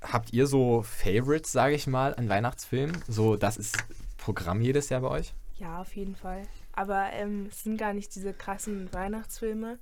Habt 0.00 0.32
ihr 0.32 0.46
so 0.46 0.82
Favorites, 0.82 1.52
sage 1.52 1.74
ich 1.74 1.86
mal, 1.86 2.14
an 2.14 2.28
Weihnachtsfilmen? 2.30 2.96
So, 3.08 3.36
das 3.36 3.56
ist 3.58 3.76
Programm 4.24 4.62
jedes 4.62 4.88
Jahr 4.88 5.02
bei 5.02 5.08
euch? 5.08 5.34
Ja, 5.58 5.80
auf 5.82 5.94
jeden 5.94 6.16
Fall. 6.16 6.42
Aber 6.72 7.12
ähm, 7.12 7.46
es 7.50 7.62
sind 7.62 7.76
gar 7.76 7.92
nicht 7.92 8.14
diese 8.14 8.32
krassen 8.32 8.90
Weihnachtsfilme. 8.92 9.78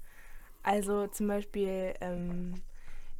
Also 0.65 1.07
zum 1.07 1.29
Beispiel, 1.29 1.95
ähm, 2.01 2.55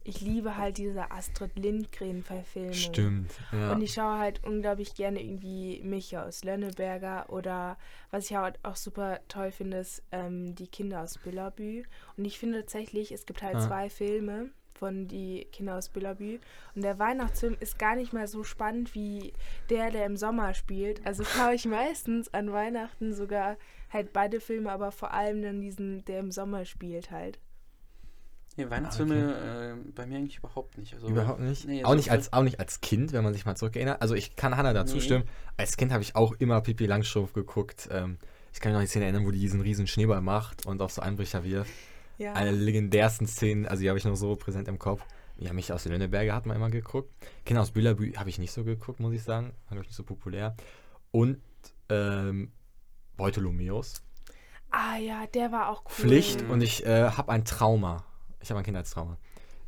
ich 0.05 0.21
liebe 0.21 0.57
halt 0.57 0.79
diese 0.79 1.13
Astrid 1.13 1.57
Lindgren-Verfilmung. 1.57 2.73
Stimmt. 2.73 3.31
Ja. 3.53 3.71
Und 3.73 3.83
ich 3.83 3.95
schaue 3.95 4.19
halt 4.19 4.45
unglaublich 4.45 4.95
gerne 4.97 5.23
irgendwie 5.23 5.81
Micha 5.85 6.25
aus 6.25 6.43
Lönneberger 6.43 7.31
oder 7.31 7.79
was 8.11 8.29
ich 8.29 8.37
halt 8.37 8.59
auch 8.65 8.75
super 8.77 9.21
toll 9.29 9.53
finde, 9.53 9.77
ist 9.79 10.03
ähm, 10.11 10.57
die 10.57 10.67
Kinder 10.67 11.03
aus 11.03 11.19
Billabü. 11.19 11.85
Und 12.17 12.25
ich 12.25 12.39
finde 12.39 12.61
tatsächlich, 12.63 13.13
es 13.13 13.27
gibt 13.27 13.43
halt 13.43 13.55
Ah. 13.57 13.61
zwei 13.61 13.89
Filme 13.91 14.51
von 14.83 15.07
die 15.07 15.47
Kinder 15.53 15.77
aus 15.79 15.91
Billabü. 15.91 16.41
Und 16.75 16.83
der 16.83 16.99
Weihnachtsfilm 16.99 17.57
ist 17.61 17.79
gar 17.79 17.95
nicht 17.95 18.13
mehr 18.13 18.27
so 18.27 18.43
spannend 18.43 18.97
wie 18.97 19.33
der, 19.71 19.93
der 19.93 20.07
im 20.07 20.17
Sommer 20.17 20.55
spielt. 20.55 21.07
Also 21.07 21.23
schaue 21.23 21.55
ich 21.55 21.65
meistens 21.67 22.35
an 22.35 22.53
Weihnachten 22.53 23.15
sogar 23.15 23.59
halt 23.93 24.13
beide 24.13 24.41
Filme, 24.41 24.73
aber 24.73 24.91
vor 24.91 25.15
allem 25.15 25.41
dann 25.41 25.61
diesen, 25.61 26.05
der 26.07 26.19
im 26.19 26.33
Sommer 26.33 26.65
spielt 26.65 27.13
halt. 27.13 27.39
Nee, 28.57 28.69
Weihnachtsfilme 28.69 29.77
äh, 29.87 29.91
bei 29.95 30.05
mir 30.05 30.19
eigentlich 30.19 30.39
überhaupt 30.39 30.77
nicht. 30.79 30.95
Also, 30.95 31.07
Überhaupt 31.07 31.39
nicht. 31.39 31.65
Nee, 31.65 31.85
auch, 31.85 31.91
so 31.91 31.95
nicht 31.95 32.11
als, 32.11 32.33
auch 32.33 32.43
nicht 32.43 32.59
als 32.59 32.81
Kind, 32.81 33.13
wenn 33.13 33.23
man 33.23 33.33
sich 33.35 33.47
mal 33.47 33.55
zurückerinnert. 33.55 34.03
Also 34.03 34.17
ich 34.17 34.35
kann 34.35 34.57
Hannah 34.57 34.73
dazu 34.73 34.97
Nee. 34.97 35.03
stimmen. 35.03 35.25
Als 35.57 35.77
Kind 35.77 35.93
habe 35.93 36.03
ich 36.03 36.17
auch 36.17 36.33
immer 36.41 36.61
Pippi 36.61 36.87
Langstrumpf 36.87 37.35
geguckt. 37.35 37.89
Ähm, 37.93 38.19
ich 38.53 38.59
kann 38.59 38.73
mich 38.73 38.79
noch 38.79 38.83
die 38.83 38.89
Szene 38.89 39.05
erinnern, 39.05 39.25
wo 39.27 39.31
die 39.31 39.39
diesen 39.39 39.61
riesen 39.61 39.87
Schneeball 39.87 40.23
macht 40.23 40.67
und 40.67 40.83
auf 40.83 40.91
so 40.91 41.03
Einbrecher 41.03 41.45
wirft. 41.45 41.71
Ja. 42.19 42.35
Eine 42.35 42.51
der 42.51 42.61
legendärsten 42.61 43.27
Szenen, 43.27 43.67
also 43.67 43.83
die 43.83 43.89
habe 43.89 43.99
ich 43.99 44.05
noch 44.05 44.15
so 44.15 44.37
präsent 44.37 44.69
im 44.69 44.79
Kopf. 44.79 45.05
Ja, 45.39 45.53
mich 45.53 45.73
aus 45.73 45.87
Lönneberger 45.87 46.35
hat 46.35 46.47
man 46.47 46.57
immer 46.57 46.71
geguckt. 46.71 47.11
Kinder 47.45 47.63
aus 47.63 47.73
Büllerbü 47.73 48.13
habe 48.15 48.29
ich 48.29 48.39
nicht 48.39 48.53
so 48.53 48.65
geguckt, 48.65 49.01
muss 49.01 49.13
ich 49.13 49.23
sagen. 49.23 49.53
War, 49.65 49.71
glaube 49.71 49.83
ich, 49.83 49.89
nicht 49.89 49.97
so 49.97 50.05
populär. 50.05 50.55
Und 51.11 51.41
ähm, 51.89 52.53
Beutelomeus. 53.17 54.03
Ah 54.71 54.97
ja, 54.97 55.27
der 55.27 55.53
war 55.53 55.69
auch 55.69 55.85
cool. 55.85 55.91
Pflicht 55.91 56.43
und 56.43 56.63
ich 56.63 56.87
äh, 56.87 57.11
habe 57.11 57.33
ein 57.33 57.45
Trauma. 57.45 58.05
Ich 58.41 58.51
habe 58.51 58.59
ein 58.59 58.65
Kindheitstrauma. 58.65 59.19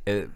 Äh, 0.04 0.26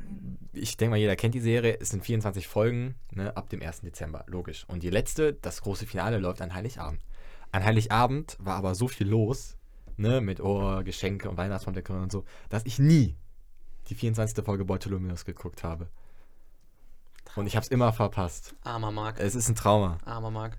ich 0.53 0.77
denke 0.77 0.91
mal, 0.91 0.97
jeder 0.97 1.17
kennt 1.17 1.35
die 1.35 1.41
Serie. 1.41 1.79
Es 1.81 1.91
sind 1.91 2.05
24 2.05 2.47
Folgen 2.47 2.95
ne, 3.13 3.37
ab 3.37 3.49
dem 3.49 3.63
1. 3.63 3.81
Dezember, 3.81 4.25
logisch. 4.27 4.65
Und 4.69 4.83
die 4.83 4.91
letzte, 4.91 5.35
das 5.35 5.63
große 5.63 5.87
Finale, 5.87 6.19
läuft 6.19 6.43
an 6.43 6.55
Heiligabend. 6.55 7.01
An 7.53 7.65
Heiligabend 7.65 8.37
war 8.41 8.57
aber 8.57 8.75
so 8.75 8.89
viel 8.89 9.09
los, 9.09 9.57
ne, 9.99 10.21
mit 10.21 10.41
oh, 10.41 10.83
Geschenke 10.83 11.29
und 11.29 11.37
Weihnachtsbaumdekoration 11.37 12.05
und 12.05 12.13
so, 12.13 12.25
dass 12.49 12.65
ich 12.67 12.79
nie 12.79 13.17
die 13.89 13.95
24. 13.95 14.45
Folge 14.45 14.65
Beutelomeus 14.65 15.25
geguckt 15.25 15.65
habe. 15.65 15.89
Und 17.37 17.47
ich 17.47 17.57
habe 17.57 17.65
es 17.65 17.71
immer 17.71 17.93
verpasst. 17.93 18.55
Armer 18.65 18.91
Marc. 18.91 19.21
Es 19.21 19.35
ist 19.35 19.49
ein 19.49 19.55
Trauma. 19.55 19.99
Armer 20.05 20.31
Marc. 20.31 20.59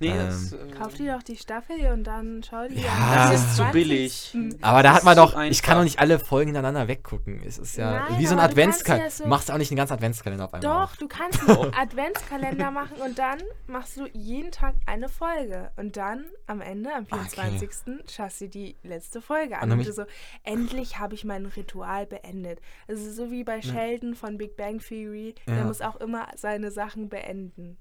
Nee, 0.00 0.08
Ähm, 0.08 0.16
das. 0.16 0.52
Äh, 0.54 0.56
Kauf 0.78 0.94
dir 0.94 1.14
doch 1.14 1.22
die 1.22 1.36
Staffel 1.36 1.76
und 1.92 2.04
dann 2.04 2.42
schau 2.42 2.66
die 2.66 2.80
Ja, 2.80 2.90
am 3.26 3.30
das 3.32 3.40
ist 3.42 3.56
zu 3.56 3.62
20.. 3.64 3.72
billig. 3.72 4.36
Aber 4.62 4.82
da 4.82 4.94
hat 4.94 5.04
man 5.04 5.16
ist 5.16 5.22
so 5.22 5.26
doch, 5.36 5.42
ich 5.42 5.62
kann 5.62 5.76
doch 5.76 5.84
nicht 5.84 5.98
alle 6.00 6.18
Folgen 6.18 6.48
hintereinander 6.48 6.88
weggucken. 6.88 7.42
Es 7.46 7.58
ist 7.58 7.76
ja 7.76 8.08
Nein, 8.08 8.18
wie 8.18 8.24
so 8.26 8.32
ein 8.32 8.38
du 8.38 8.44
Adventskalender. 8.44 9.04
ja 9.04 9.10
so- 9.10 9.26
Machst 9.26 9.50
auch 9.50 9.58
nicht 9.58 9.70
einen 9.70 9.76
ganzen 9.76 9.92
Adventskalender 9.92 10.46
auf 10.46 10.54
einmal. 10.54 10.86
Doch, 10.86 10.96
du 10.96 11.06
kannst 11.06 11.40
einen 11.48 11.74
Adventskalender 11.74 12.70
machen 12.70 12.96
und 13.04 13.18
dann 13.18 13.38
machst 13.66 13.98
du 13.98 14.06
jeden 14.14 14.50
Tag 14.50 14.74
eine 14.86 15.08
Folge. 15.10 15.70
Und 15.76 15.96
dann 15.98 16.24
am 16.46 16.60
Ende, 16.62 16.90
am 16.94 17.06
Okay. 17.10 17.28
24. 17.34 18.10
schaust 18.10 18.40
du 18.40 18.48
die 18.48 18.76
letzte 18.82 19.20
Folge 19.20 19.54
Und 19.56 19.60
an. 19.60 19.60
dann 19.60 19.72
Und 19.72 19.78
mich- 19.78 19.86
du 19.88 19.92
so, 19.92 20.04
endlich 20.44 20.98
habe 20.98 21.14
ich 21.14 21.24
mein 21.24 21.44
Ritual 21.46 22.06
beendet. 22.06 22.60
Es 22.86 23.00
ist 23.00 23.16
so 23.16 23.30
wie 23.30 23.44
bei 23.44 23.60
Sheldon 23.60 24.14
von 24.14 24.38
Big 24.38 24.56
Bang 24.56 24.78
Theory. 24.78 25.34
Ja. 25.46 25.56
Der 25.56 25.64
muss 25.64 25.82
auch 25.82 25.96
immer 25.96 26.26
seine 26.36 26.70
Sachen 26.70 27.08
beenden. 27.10 27.76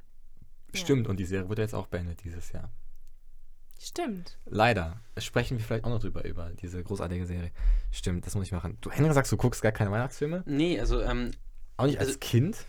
Stimmt, 0.74 1.08
und 1.08 1.18
die 1.18 1.26
Serie 1.26 1.50
wird 1.50 1.60
jetzt 1.60 1.74
auch 1.76 1.88
beendet 1.88 2.24
dieses 2.24 2.52
Jahr. 2.52 2.70
Stimmt. 3.82 4.38
Leider. 4.46 5.00
Sprechen 5.18 5.58
wir 5.58 5.64
vielleicht 5.64 5.86
auch 5.86 5.90
noch 5.90 6.02
drüber, 6.02 6.26
über 6.26 6.50
diese 6.62 6.84
großartige 6.84 7.26
Serie. 7.26 7.52
Stimmt, 7.92 8.26
das 8.26 8.36
muss 8.36 8.46
ich 8.46 8.52
machen. 8.52 8.78
Du, 8.82 8.92
Henry, 8.92 9.14
sagst 9.14 9.32
du, 9.32 9.38
guckst 9.38 9.62
gar 9.62 9.72
keine 9.72 9.92
Weihnachtsfilme? 9.92 10.44
nee, 10.46 10.78
also 10.80 11.02
ähm, 11.02 11.32
Auch 11.78 11.86
nicht 11.86 11.98
als 12.00 12.08
Also- 12.10 12.20
Kind? 12.20 12.66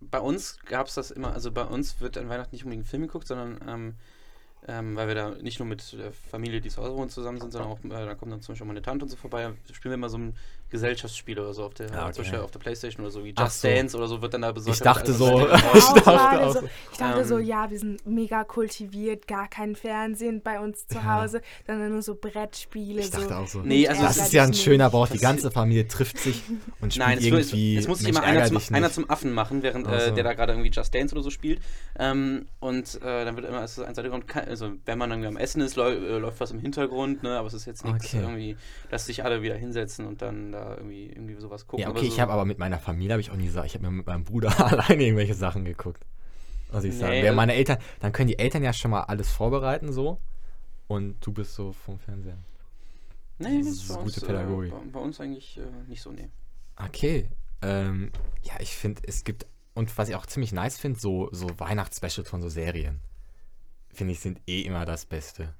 bei 0.00 0.20
uns 0.20 0.58
gab 0.66 0.86
es 0.88 0.94
das 0.94 1.10
immer, 1.10 1.32
also 1.32 1.50
bei 1.50 1.64
uns 1.64 1.98
wird 2.00 2.18
an 2.18 2.28
Weihnachten 2.28 2.54
nicht 2.54 2.64
unbedingt 2.64 2.84
ein 2.84 2.88
Film 2.88 3.02
geguckt, 3.02 3.26
sondern 3.26 3.58
ähm, 3.66 3.94
ähm, 4.66 4.96
weil 4.96 5.08
wir 5.08 5.14
da 5.14 5.30
nicht 5.30 5.58
nur 5.58 5.68
mit 5.68 5.92
der 5.94 6.12
Familie, 6.12 6.60
die 6.60 6.68
zu 6.68 6.82
Hause 6.82 6.94
wohnt, 6.94 7.10
zusammen 7.10 7.40
sind, 7.40 7.52
sondern 7.52 7.70
auch, 7.70 7.82
äh, 7.84 7.88
da 8.06 8.14
kommt 8.14 8.30
dann 8.32 8.40
zum 8.42 8.52
Beispiel 8.52 8.66
meine 8.66 8.82
Tante 8.82 9.04
und 9.04 9.08
so 9.10 9.16
vorbei, 9.16 9.52
da 9.66 9.74
spielen 9.74 9.92
wir 9.92 9.94
immer 9.94 10.08
so 10.10 10.18
ein 10.18 10.36
Gesellschaftsspiel 10.74 11.38
oder 11.38 11.54
so 11.54 11.64
auf 11.64 11.74
der, 11.74 11.86
Ah, 11.94 12.08
okay. 12.08 12.36
auf 12.38 12.50
der 12.50 12.58
Playstation 12.58 13.04
oder 13.04 13.12
so, 13.12 13.24
wie 13.24 13.32
Ach 13.36 13.44
Just 13.44 13.60
so. 13.62 13.68
Dance 13.68 13.96
oder 13.96 14.08
so 14.08 14.20
wird 14.20 14.34
dann 14.34 14.42
da 14.42 14.52
besorgt. 14.52 14.76
Ich 14.78 14.82
dachte 14.82 15.12
so- 15.12 15.46
Ich 15.74 15.84
dachte 16.02 16.52
so, 16.52 16.60
so. 16.60 16.68
ich 16.92 16.98
dachte 16.98 17.24
so, 17.24 17.38
Ähm, 17.38 17.44
ja, 17.46 17.70
wir 17.70 17.78
sind 17.78 18.04
mega 18.06 18.44
kultiviert, 18.44 19.26
gar 19.28 19.48
kein 19.48 19.76
Fernsehen 19.76 20.42
bei 20.42 20.58
uns 20.60 20.86
zu 20.86 20.96
Ja. 20.96 21.20
Hause, 21.22 21.40
sondern 21.66 21.92
nur 21.92 22.02
so 22.02 22.14
Brettspiele. 22.14 23.00
Ich 23.00 23.10
dachte 23.10 23.28
so. 23.28 23.34
auch 23.34 23.46
so. 23.46 23.60
Nee, 23.60 23.86
also 23.88 24.02
das 24.02 24.16
ist 24.16 24.32
ja 24.32 24.42
ein 24.44 24.52
schöner. 24.54 24.90
Brauch. 24.90 25.08
Die 25.08 25.18
ganze 25.18 25.50
Familie 25.50 25.86
trifft 25.88 26.18
sich 26.18 26.42
und 26.80 26.92
spielt 26.92 27.06
Nein, 27.08 27.18
es, 27.18 27.30
muss- 27.30 27.38
irgendwie. 27.52 27.76
es 27.76 27.88
muss 27.88 27.98
sich 28.00 28.08
immer 28.08 28.22
einer 28.22 28.44
zum, 28.46 28.60
einer 28.74 28.90
zum 28.90 29.08
Affen 29.08 29.32
machen, 29.32 29.62
während 29.62 29.86
Ach 29.88 29.92
äh, 29.94 30.08
so. 30.08 30.14
der 30.14 30.24
da 30.24 30.32
gerade 30.34 30.52
irgendwie 30.52 30.70
Just 30.70 30.94
Dance 30.94 31.14
oder 31.14 31.22
so 31.22 31.30
spielt. 31.30 31.60
Ähm, 31.98 32.46
und 32.60 32.96
äh, 33.02 33.24
dann 33.24 33.36
wird 33.36 33.46
immer, 33.46 33.62
es 33.62 33.78
ist 33.78 33.84
ein 33.84 33.94
Seite, 33.94 34.10
also 34.48 34.72
wenn 34.84 34.98
man 34.98 35.10
irgendwie 35.10 35.28
am 35.28 35.36
Essen 35.36 35.60
ist, 35.62 35.76
läu 35.76 35.92
äh, 35.92 36.18
läuft 36.18 36.40
was 36.40 36.50
im 36.50 36.58
Hintergrund, 36.58 37.22
ne? 37.22 37.38
aber 37.38 37.46
es 37.48 37.54
ist 37.54 37.66
jetzt 37.66 37.84
nichts 37.84 38.06
Okay. 38.06 38.18
irgendwie, 38.22 38.56
dass 38.90 39.06
sich 39.06 39.24
alle 39.24 39.42
wieder 39.42 39.54
hinsetzen 39.54 40.06
und 40.06 40.20
dann 40.22 40.52
da 40.52 40.63
irgendwie, 40.72 41.06
irgendwie 41.08 41.34
sowas 41.34 41.66
gucken. 41.66 41.82
Ja, 41.82 41.90
okay, 41.90 42.00
so, 42.00 42.06
ich 42.06 42.20
habe 42.20 42.32
aber 42.32 42.44
mit 42.44 42.58
meiner 42.58 42.78
Familie 42.78 43.12
habe 43.12 43.20
ich 43.20 43.30
auch 43.30 43.36
nie 43.36 43.46
gesagt. 43.46 43.66
Ich 43.66 43.74
habe 43.74 43.84
mir 43.84 43.90
mit 43.90 44.06
meinem 44.06 44.24
Bruder 44.24 44.48
alleine 44.72 45.02
irgendwelche 45.04 45.34
Sachen 45.34 45.64
geguckt. 45.64 46.04
Muss 46.72 46.84
ich 46.84 46.96
sagen. 46.96 47.12
Nee, 47.12 47.22
also- 47.28 47.36
meine 47.36 47.54
Eltern, 47.54 47.78
dann 48.00 48.12
können 48.12 48.28
die 48.28 48.38
Eltern 48.38 48.62
ja 48.62 48.72
schon 48.72 48.90
mal 48.90 49.02
alles 49.02 49.30
vorbereiten 49.30 49.92
so. 49.92 50.20
Und 50.86 51.24
du 51.24 51.32
bist 51.32 51.54
so 51.54 51.72
vom 51.72 51.98
Fernseher. 51.98 52.36
Nee, 53.38 53.58
Das 53.58 53.66
das 53.66 53.76
ist 53.76 53.88
gute 53.88 54.02
uns, 54.02 54.20
Pädagogik. 54.24 54.72
Äh, 54.72 54.76
bei, 54.76 54.84
bei 54.92 55.00
uns 55.00 55.20
eigentlich 55.20 55.58
äh, 55.58 55.62
nicht 55.88 56.02
so, 56.02 56.10
nee. 56.12 56.28
Okay. 56.76 57.28
Ähm, 57.62 58.10
ja, 58.42 58.54
ich 58.60 58.74
finde, 58.76 59.02
es 59.06 59.24
gibt, 59.24 59.46
und 59.74 59.96
was 59.96 60.08
ich 60.08 60.14
auch 60.14 60.26
ziemlich 60.26 60.52
nice 60.52 60.76
finde, 60.78 60.98
so, 61.00 61.28
so 61.32 61.48
Weihnachtsspecials 61.58 62.28
von 62.28 62.42
so 62.42 62.48
Serien. 62.48 63.00
Finde 63.92 64.12
ich, 64.12 64.20
sind 64.20 64.40
eh 64.46 64.62
immer 64.62 64.84
das 64.84 65.06
Beste. 65.06 65.54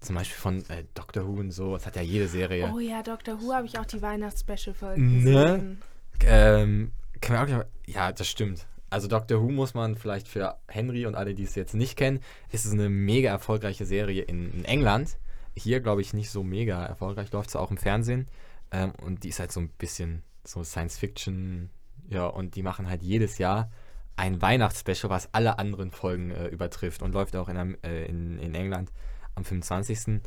Zum 0.00 0.16
Beispiel 0.16 0.38
von 0.38 0.58
äh, 0.70 0.84
Doctor 0.94 1.26
Who 1.26 1.40
und 1.40 1.50
so. 1.50 1.74
Das 1.74 1.86
hat 1.86 1.96
ja 1.96 2.02
jede 2.02 2.26
Serie. 2.26 2.70
Oh 2.74 2.78
ja, 2.78 3.02
Doctor 3.02 3.40
Who 3.40 3.52
habe 3.52 3.66
ich 3.66 3.78
auch 3.78 3.84
die 3.86 4.00
Weihnachts-Special-Folge 4.00 5.00
Ne? 5.00 5.22
gesehen. 5.22 5.82
Ähm, 6.22 6.92
kann 7.20 7.36
man 7.36 7.44
auch 7.44 7.56
nicht, 7.58 7.94
ja, 7.96 8.10
das 8.12 8.26
stimmt. 8.28 8.66
Also 8.88 9.08
Doctor 9.08 9.40
Who 9.42 9.50
muss 9.50 9.74
man 9.74 9.94
vielleicht 9.96 10.26
für 10.26 10.56
Henry 10.68 11.06
und 11.06 11.14
alle, 11.14 11.34
die 11.34 11.44
es 11.44 11.54
jetzt 11.54 11.74
nicht 11.74 11.96
kennen, 11.96 12.20
ist 12.50 12.64
es 12.64 12.72
eine 12.72 12.88
mega 12.88 13.30
erfolgreiche 13.30 13.84
Serie 13.84 14.22
in, 14.22 14.52
in 14.52 14.64
England. 14.64 15.18
Hier, 15.56 15.80
glaube 15.80 16.00
ich, 16.00 16.12
nicht 16.14 16.30
so 16.30 16.42
mega 16.42 16.84
erfolgreich, 16.86 17.30
läuft 17.32 17.50
es 17.50 17.56
auch 17.56 17.70
im 17.70 17.76
Fernsehen. 17.76 18.26
Ähm, 18.72 18.92
und 19.02 19.22
die 19.22 19.28
ist 19.28 19.38
halt 19.38 19.52
so 19.52 19.60
ein 19.60 19.68
bisschen 19.68 20.22
so 20.44 20.64
Science 20.64 20.98
Fiction. 20.98 21.70
Ja, 22.08 22.26
und 22.26 22.56
die 22.56 22.62
machen 22.62 22.88
halt 22.88 23.02
jedes 23.02 23.38
Jahr 23.38 23.70
ein 24.16 24.40
Weihnachtsspecial, 24.42 25.10
was 25.10 25.32
alle 25.34 25.58
anderen 25.58 25.90
Folgen 25.90 26.30
äh, 26.30 26.48
übertrifft 26.48 27.02
und 27.02 27.12
läuft 27.12 27.36
auch 27.36 27.48
in, 27.48 27.56
Am- 27.56 27.76
äh, 27.82 28.06
in, 28.06 28.38
in 28.38 28.54
England 28.54 28.90
am 29.34 29.44
25. 29.44 30.20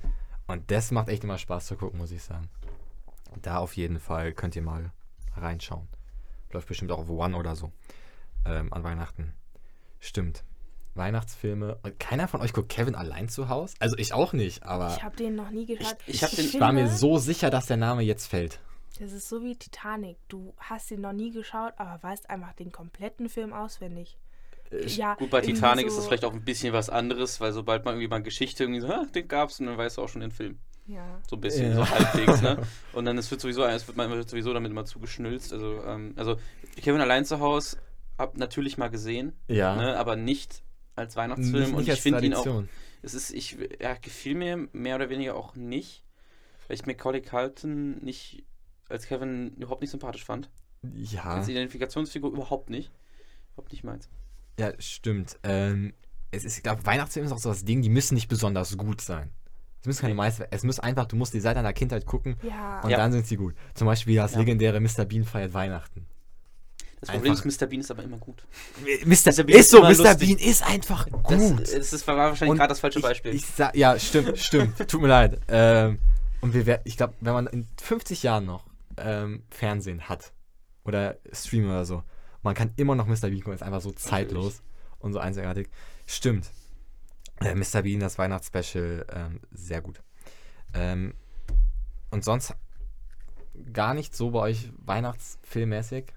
Und 0.47 0.71
das 0.71 0.91
macht 0.91 1.09
echt 1.09 1.23
immer 1.23 1.37
Spaß 1.37 1.65
zu 1.67 1.75
gucken, 1.75 1.99
muss 1.99 2.11
ich 2.11 2.23
sagen. 2.23 2.49
Da 3.41 3.57
auf 3.57 3.75
jeden 3.75 3.99
Fall 3.99 4.33
könnt 4.33 4.55
ihr 4.55 4.61
mal 4.61 4.91
reinschauen. 5.35 5.87
Läuft 6.51 6.67
bestimmt 6.67 6.91
auch 6.91 6.99
auf 6.99 7.09
One 7.09 7.35
oder 7.37 7.55
so. 7.55 7.71
Ähm, 8.45 8.71
an 8.73 8.83
Weihnachten. 8.83 9.33
Stimmt. 9.99 10.43
Weihnachtsfilme. 10.95 11.79
Und 11.81 11.99
keiner 11.99 12.27
von 12.27 12.41
euch 12.41 12.53
guckt 12.53 12.69
Kevin 12.69 12.93
allein 12.93 13.27
zu 13.29 13.49
Hause? 13.49 13.73
Also 13.79 13.97
ich 13.97 14.13
auch 14.13 14.33
nicht, 14.33 14.63
aber 14.63 14.95
Ich 14.95 15.03
habe 15.03 15.15
den 15.15 15.35
noch 15.35 15.49
nie 15.49 15.65
geschaut. 15.65 15.97
ich 16.05 16.19
den- 16.19 16.45
ich 16.45 16.59
war 16.59 16.71
mir 16.71 16.87
so 16.89 17.17
sicher, 17.17 17.49
dass 17.49 17.65
der 17.65 17.77
Name 17.77 18.03
jetzt 18.03 18.27
fällt. 18.27 18.59
Das 18.99 19.11
ist 19.11 19.27
so 19.27 19.41
wie 19.43 19.55
Titanic. 19.55 20.17
Du 20.27 20.53
hast 20.59 20.91
ihn 20.91 21.01
noch 21.01 21.13
nie 21.13 21.31
geschaut, 21.31 21.73
aber 21.77 22.03
weißt 22.03 22.29
einfach 22.29 22.53
den 22.53 22.71
kompletten 22.71 23.27
Film 23.27 23.51
auswendig. 23.51 24.19
Ja, 24.87 25.15
Gut, 25.15 25.29
bei 25.29 25.41
Titanic 25.41 25.83
so, 25.85 25.87
ist 25.89 25.97
das 25.97 26.07
vielleicht 26.07 26.25
auch 26.25 26.33
ein 26.33 26.43
bisschen 26.43 26.73
was 26.73 26.89
anderes, 26.89 27.39
weil 27.41 27.53
sobald 27.53 27.85
man 27.85 27.95
irgendwie 27.95 28.07
mal 28.09 28.21
Geschichte 28.23 28.63
irgendwie 28.63 28.81
so, 28.81 28.89
ha, 28.89 29.05
den 29.13 29.27
gab's 29.27 29.59
und 29.59 29.67
dann 29.67 29.77
weißt 29.77 29.97
du 29.97 30.01
auch 30.01 30.09
schon 30.09 30.21
den 30.21 30.31
Film. 30.31 30.57
Ja. 30.85 31.21
So 31.29 31.37
ein 31.37 31.41
bisschen, 31.41 31.69
Ja. 31.71 31.75
so 31.77 31.89
halbwegs, 31.89 32.41
ne? 32.41 32.57
Und 32.93 33.05
dann 33.05 33.17
es 33.17 33.31
wird 33.31 33.39
sowieso, 33.39 33.63
es 33.63 33.87
wird, 33.87 33.95
man 33.95 34.09
wird 34.09 34.29
sowieso 34.29 34.53
damit 34.53 34.69
immer 34.69 34.83
zugeschnülzt. 34.83 35.53
Also, 35.53 35.81
ähm, 35.85 36.13
also 36.17 36.35
Kevin 36.81 36.99
allein 36.99 37.23
zu 37.23 37.39
Hause 37.39 37.77
hab 38.17 38.37
natürlich 38.37 38.77
mal 38.77 38.89
gesehen, 38.89 39.31
Ja. 39.47 39.75
ne? 39.77 39.97
aber 39.97 40.17
nicht 40.17 40.61
als 40.95 41.15
Weihnachtsfilm. 41.15 41.63
Nicht, 41.71 41.73
und 41.73 41.87
ich 41.87 42.01
finde 42.01 42.25
ihn 42.25 42.33
auch, 42.33 42.63
es 43.01 43.13
ist, 43.13 43.31
ich, 43.31 43.57
ja, 43.79 43.93
gefiel 43.95 44.35
mir 44.35 44.67
mehr 44.73 44.97
oder 44.97 45.09
weniger 45.09 45.35
auch 45.35 45.55
nicht, 45.55 46.03
weil 46.67 46.75
ich 46.75 46.85
Macaulay 46.85 47.21
Culkin 47.21 48.03
nicht 48.03 48.43
als 48.89 49.07
Kevin 49.07 49.53
überhaupt 49.55 49.81
nicht 49.81 49.91
sympathisch 49.91 50.25
fand. 50.25 50.49
Ja, 50.95 51.23
Als 51.23 51.47
Identifikationsfigur 51.47 52.29
überhaupt 52.31 52.69
nicht. 52.69 52.91
Überhaupt 53.53 53.71
nicht 53.71 53.83
meins. 53.85 54.09
Ja, 54.59 54.71
stimmt. 54.79 55.37
Ähm, 55.43 55.93
es 56.31 56.43
ist, 56.45 56.57
ich 56.57 56.63
glaube, 56.63 56.85
Weihnachtsfilme 56.85 57.27
ist 57.27 57.31
auch 57.33 57.37
so 57.39 57.49
das 57.49 57.63
Ding, 57.65 57.81
die 57.81 57.89
müssen 57.89 58.15
nicht 58.15 58.27
besonders 58.27 58.77
gut 58.77 59.01
sein. 59.01 59.29
Es 59.81 59.87
müssen 59.87 60.01
keine 60.01 60.13
Meister, 60.15 60.47
es 60.51 60.63
muss 60.63 60.79
einfach, 60.79 61.05
du 61.05 61.15
musst 61.15 61.33
die 61.33 61.39
seit 61.41 61.57
deiner 61.57 61.73
Kindheit 61.73 62.05
gucken 62.05 62.37
Ja. 62.41 62.79
und 62.81 62.89
Ja. 62.89 62.97
dann 62.97 63.11
sind 63.11 63.27
sie 63.27 63.35
gut. 63.35 63.53
Zum 63.73 63.85
Beispiel 63.85 64.15
das 64.15 64.33
Ja. 64.33 64.39
legendäre 64.39 64.79
Mr. 64.79 65.05
Bean 65.05 65.25
feiert 65.25 65.53
Weihnachten. 65.53 66.05
Das 67.01 67.09
Problem 67.11 67.33
Einfach- 67.33 67.45
ist, 67.45 67.61
Mr. 67.61 67.65
Bean 67.67 67.81
ist 67.81 67.91
aber 67.91 68.03
immer 68.03 68.17
gut. 68.17 68.45
Mr. 69.05 69.43
Bean 69.43 69.49
ist 69.49 69.59
ist 69.59 69.69
so, 69.71 69.81
Mr. 69.81 69.89
lustig. 69.89 70.19
Bean 70.19 70.37
ist 70.37 70.63
einfach 70.63 71.05
Das, 71.27 71.37
gut. 71.41 71.59
das 71.61 71.91
ist, 71.93 72.07
war 72.07 72.15
wahrscheinlich 72.15 72.57
gerade 72.57 72.69
das 72.69 72.79
falsche 72.79 72.99
ich, 72.99 73.03
Beispiel. 73.03 73.35
Ich 73.35 73.45
sag, 73.45 73.75
ja, 73.75 73.99
stimmt, 73.99 74.37
stimmt. 74.39 74.77
Tut 74.89 75.01
mir 75.01 75.09
leid. 75.09 75.41
Ähm, 75.49 75.99
und 76.39 76.53
wir 76.53 76.65
werden, 76.65 76.81
ich 76.85 76.95
glaube, 76.95 77.13
wenn 77.19 77.33
man 77.33 77.47
in 77.47 77.67
50 77.81 78.23
Jahren 78.23 78.45
noch 78.45 78.63
ähm, 78.97 79.43
Fernsehen 79.49 80.07
hat 80.07 80.31
oder 80.85 81.17
Stream 81.33 81.65
oder 81.65 81.83
so, 81.83 82.03
man 82.43 82.55
kann 82.55 82.73
immer 82.75 82.95
noch 82.95 83.07
Mr. 83.07 83.29
Bean 83.29 83.39
gucken, 83.39 83.53
ist 83.53 83.63
einfach 83.63 83.81
so 83.81 83.91
zeitlos 83.91 84.61
und 84.99 85.13
so 85.13 85.19
einzigartig. 85.19 85.69
Stimmt. 86.05 86.51
Äh, 87.41 87.55
Mr. 87.55 87.81
Bean, 87.81 87.99
das 87.99 88.17
Weihnachtsspecial, 88.17 89.05
ähm, 89.11 89.39
sehr 89.51 89.81
gut. 89.81 90.01
Ähm, 90.73 91.13
und 92.11 92.23
sonst 92.23 92.53
gar 93.71 93.93
nicht 93.93 94.15
so 94.15 94.31
bei 94.31 94.39
euch 94.39 94.71
Weihnachtsfilmmäßig? 94.77 96.13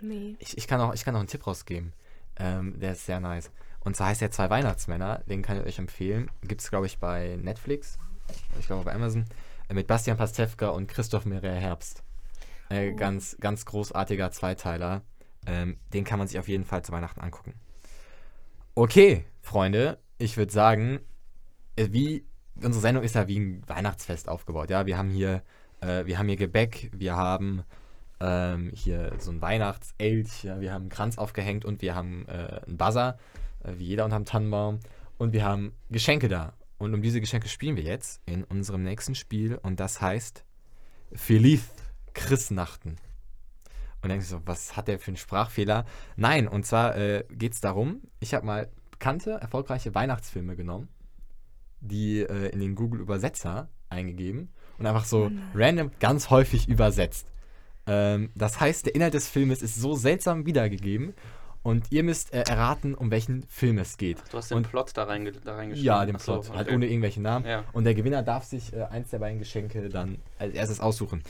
Nee. 0.00 0.36
Ich, 0.38 0.58
ich, 0.58 0.66
kann 0.66 0.80
auch, 0.80 0.94
ich 0.94 1.04
kann 1.04 1.14
auch 1.14 1.20
einen 1.20 1.28
Tipp 1.28 1.46
rausgeben. 1.46 1.92
Ähm, 2.36 2.78
der 2.78 2.92
ist 2.92 3.06
sehr 3.06 3.20
nice. 3.20 3.50
Und 3.80 3.96
zwar 3.96 4.08
heißt 4.08 4.20
der 4.20 4.30
Zwei 4.30 4.50
Weihnachtsmänner. 4.50 5.22
Den 5.28 5.42
kann 5.42 5.58
ich 5.58 5.64
euch 5.64 5.78
empfehlen. 5.78 6.30
Gibt 6.42 6.62
es, 6.62 6.70
glaube 6.70 6.86
ich, 6.86 6.98
bei 6.98 7.36
Netflix. 7.40 7.98
Ich 8.58 8.66
glaube, 8.66 8.84
bei 8.84 8.94
Amazon. 8.94 9.24
Äh, 9.68 9.74
mit 9.74 9.86
Bastian 9.86 10.16
Pastewka 10.16 10.68
und 10.68 10.88
Christoph 10.88 11.26
Mireille 11.26 11.60
Herbst. 11.60 12.02
Äh, 12.70 12.92
Oh. 12.92 12.96
Ganz, 12.96 13.36
ganz 13.40 13.66
großartiger 13.66 14.30
Zweiteiler. 14.30 15.02
Ähm, 15.46 15.76
den 15.92 16.04
kann 16.04 16.18
man 16.18 16.28
sich 16.28 16.38
auf 16.38 16.48
jeden 16.48 16.64
Fall 16.64 16.84
zu 16.84 16.92
Weihnachten 16.92 17.20
angucken. 17.20 17.54
Okay, 18.74 19.24
Freunde. 19.40 19.98
Ich 20.18 20.36
würde 20.36 20.52
sagen, 20.52 21.00
äh, 21.76 21.88
wie 21.90 22.24
unsere 22.56 22.80
Sendung 22.80 23.04
ist 23.04 23.14
ja 23.14 23.28
wie 23.28 23.38
ein 23.38 23.62
Weihnachtsfest 23.66 24.28
aufgebaut. 24.28 24.70
Ja, 24.70 24.86
wir 24.86 24.96
haben 24.96 25.10
hier, 25.10 25.42
äh, 25.80 26.06
wir 26.06 26.18
haben 26.18 26.28
hier 26.28 26.36
Gebäck, 26.36 26.90
wir 26.94 27.16
haben 27.16 27.64
ähm, 28.20 28.70
hier 28.74 29.12
so 29.18 29.30
ein 29.30 29.42
Weihnachtselch, 29.42 30.44
ja, 30.44 30.60
wir 30.60 30.72
haben 30.72 30.82
einen 30.82 30.90
Kranz 30.90 31.18
aufgehängt 31.18 31.64
und 31.64 31.82
wir 31.82 31.94
haben 31.94 32.26
äh, 32.28 32.60
einen 32.66 32.76
Buzzer, 32.76 33.18
äh, 33.62 33.72
wie 33.76 33.84
jeder 33.84 34.04
unterm 34.04 34.24
Tannenbaum. 34.24 34.80
Und 35.18 35.32
wir 35.32 35.44
haben 35.44 35.72
Geschenke 35.90 36.28
da. 36.28 36.54
Und 36.78 36.94
um 36.94 37.02
diese 37.02 37.20
Geschenke 37.20 37.48
spielen 37.48 37.76
wir 37.76 37.84
jetzt 37.84 38.20
in 38.26 38.44
unserem 38.44 38.82
nächsten 38.82 39.14
Spiel 39.14 39.58
und 39.62 39.78
das 39.78 40.00
heißt 40.00 40.44
Feliz 41.12 41.62
Christnachten. 42.14 42.96
Und 44.04 44.10
denkst 44.10 44.28
du 44.28 44.36
so, 44.36 44.42
was 44.44 44.76
hat 44.76 44.86
der 44.88 44.98
für 44.98 45.08
einen 45.08 45.16
Sprachfehler? 45.16 45.86
Nein, 46.16 46.46
und 46.46 46.66
zwar 46.66 46.94
äh, 46.96 47.24
geht 47.30 47.54
es 47.54 47.60
darum, 47.62 48.02
ich 48.20 48.34
habe 48.34 48.44
mal 48.44 48.68
bekannte, 48.90 49.32
erfolgreiche 49.32 49.94
Weihnachtsfilme 49.94 50.56
genommen, 50.56 50.88
die 51.80 52.20
äh, 52.20 52.50
in 52.50 52.60
den 52.60 52.74
Google-Übersetzer 52.74 53.68
eingegeben 53.88 54.50
und 54.78 54.86
einfach 54.86 55.04
so 55.06 55.30
random 55.54 55.90
ganz 56.00 56.28
häufig 56.30 56.68
übersetzt. 56.68 57.26
Ähm, 57.86 58.30
das 58.34 58.60
heißt, 58.60 58.86
der 58.86 58.94
Inhalt 58.94 59.14
des 59.14 59.28
Filmes 59.28 59.62
ist 59.62 59.76
so 59.76 59.94
seltsam 59.94 60.46
wiedergegeben 60.46 61.14
und 61.62 61.90
ihr 61.90 62.02
müsst 62.02 62.34
äh, 62.34 62.42
erraten, 62.42 62.94
um 62.94 63.10
welchen 63.10 63.42
Film 63.44 63.78
es 63.78 63.96
geht. 63.96 64.22
du 64.30 64.36
hast 64.36 64.50
den 64.50 64.58
und- 64.58 64.68
Plot 64.68 64.92
da, 64.94 65.04
reinge 65.04 65.32
da 65.32 65.54
reingeschrieben. 65.56 65.86
Ja, 65.86 66.04
den 66.04 66.16
Ach 66.16 66.20
so, 66.20 66.32
Plot, 66.40 66.50
halt 66.54 66.66
okay. 66.68 66.76
ohne 66.76 66.86
irgendwelche 66.88 67.22
Namen. 67.22 67.46
Ja. 67.46 67.64
Und 67.72 67.84
der 67.84 67.94
Gewinner 67.94 68.22
darf 68.22 68.44
sich 68.44 68.72
äh, 68.74 68.82
eins 68.84 69.08
der 69.10 69.18
beiden 69.18 69.38
Geschenke 69.38 69.88
dann 69.88 70.18
als 70.38 70.54
erstes 70.54 70.80
aussuchen. 70.80 71.22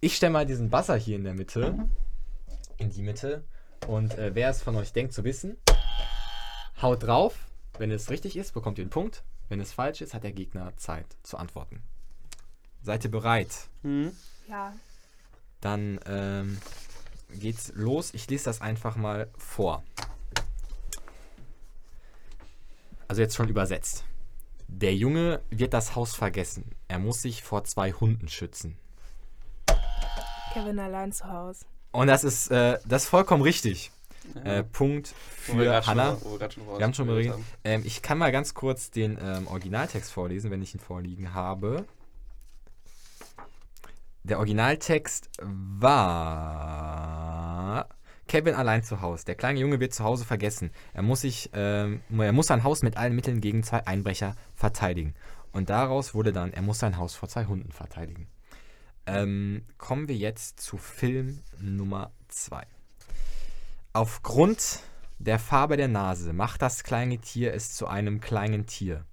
Ich 0.00 0.16
stelle 0.16 0.32
mal 0.32 0.44
diesen 0.44 0.68
Buzzer 0.68 0.96
hier 0.96 1.16
in 1.16 1.24
der 1.24 1.32
Mitte, 1.32 1.88
in 2.76 2.90
die 2.90 3.02
Mitte. 3.02 3.44
Und 3.86 4.16
äh, 4.18 4.34
wer 4.34 4.50
es 4.50 4.62
von 4.62 4.76
euch 4.76 4.92
denkt 4.92 5.14
zu 5.14 5.24
wissen, 5.24 5.56
haut 6.82 7.02
drauf. 7.02 7.38
Wenn 7.78 7.90
es 7.90 8.10
richtig 8.10 8.36
ist, 8.36 8.52
bekommt 8.52 8.78
ihr 8.78 8.82
einen 8.82 8.90
Punkt. 8.90 9.22
Wenn 9.48 9.60
es 9.60 9.72
falsch 9.72 10.00
ist, 10.02 10.12
hat 10.12 10.24
der 10.24 10.32
Gegner 10.32 10.76
Zeit 10.76 11.06
zu 11.22 11.38
antworten. 11.38 11.82
Seid 12.82 13.04
ihr 13.04 13.10
bereit? 13.10 13.68
Hm? 13.82 14.12
Ja. 14.48 14.74
Dann 15.60 15.98
ähm, 16.06 16.58
geht's 17.32 17.72
los. 17.74 18.12
Ich 18.12 18.28
lese 18.28 18.44
das 18.44 18.60
einfach 18.60 18.96
mal 18.96 19.28
vor. 19.38 19.82
Also 23.08 23.22
jetzt 23.22 23.34
schon 23.34 23.48
übersetzt. 23.48 24.04
Der 24.68 24.94
Junge 24.94 25.40
wird 25.48 25.72
das 25.72 25.94
Haus 25.94 26.14
vergessen. 26.14 26.72
Er 26.88 26.98
muss 26.98 27.22
sich 27.22 27.42
vor 27.42 27.64
zwei 27.64 27.92
Hunden 27.92 28.28
schützen. 28.28 28.76
Kevin 30.56 30.78
allein 30.78 31.12
zu 31.12 31.30
Hause. 31.30 31.66
Und 31.92 32.06
das 32.06 32.24
ist, 32.24 32.50
äh, 32.50 32.78
das 32.86 33.02
ist 33.04 33.10
vollkommen 33.10 33.42
richtig. 33.42 33.92
Ja. 34.34 34.40
Äh, 34.56 34.64
Punkt 34.64 35.08
für 35.08 35.52
wo 35.52 35.58
wir 35.58 35.66
grad 35.66 35.84
schon 35.84 35.96
Wir 35.98 36.82
haben 36.82 36.94
schon 36.94 37.06
überlegt. 37.06 37.34
Ähm, 37.62 37.82
ich 37.84 38.00
kann 38.00 38.16
mal 38.16 38.32
ganz 38.32 38.54
kurz 38.54 38.90
den 38.90 39.18
ähm, 39.22 39.46
Originaltext 39.48 40.10
vorlesen, 40.10 40.50
wenn 40.50 40.62
ich 40.62 40.74
ihn 40.74 40.80
vorliegen 40.80 41.34
habe. 41.34 41.84
Der 44.24 44.38
Originaltext 44.38 45.28
war 45.42 45.90
Kevin 48.26 48.54
allein 48.54 48.82
zu 48.82 49.02
Hause. 49.02 49.26
Der 49.26 49.34
kleine 49.34 49.60
Junge 49.60 49.78
wird 49.78 49.92
zu 49.92 50.04
Hause 50.04 50.24
vergessen. 50.24 50.70
Er 50.94 51.02
muss 51.02 51.20
sich, 51.20 51.50
ähm, 51.52 52.00
er 52.18 52.32
muss 52.32 52.46
sein 52.46 52.64
Haus 52.64 52.82
mit 52.82 52.96
allen 52.96 53.14
Mitteln 53.14 53.42
gegen 53.42 53.62
zwei 53.62 53.86
Einbrecher 53.86 54.34
verteidigen. 54.54 55.14
Und 55.52 55.68
daraus 55.68 56.14
wurde 56.14 56.32
dann, 56.32 56.54
er 56.54 56.62
muss 56.62 56.78
sein 56.78 56.96
Haus 56.96 57.14
vor 57.14 57.28
zwei 57.28 57.44
Hunden 57.44 57.70
verteidigen. 57.72 58.26
Ähm, 59.06 59.64
kommen 59.78 60.08
wir 60.08 60.16
jetzt 60.16 60.60
zu 60.60 60.78
Film 60.78 61.40
Nummer 61.60 62.10
2. 62.28 62.66
Aufgrund 63.92 64.80
der 65.18 65.38
Farbe 65.38 65.76
der 65.76 65.88
Nase 65.88 66.32
macht 66.32 66.60
das 66.60 66.82
kleine 66.82 67.18
Tier 67.18 67.54
es 67.54 67.72
zu 67.72 67.86
einem 67.86 68.20
kleinen 68.20 68.66
Tier, 68.66 69.06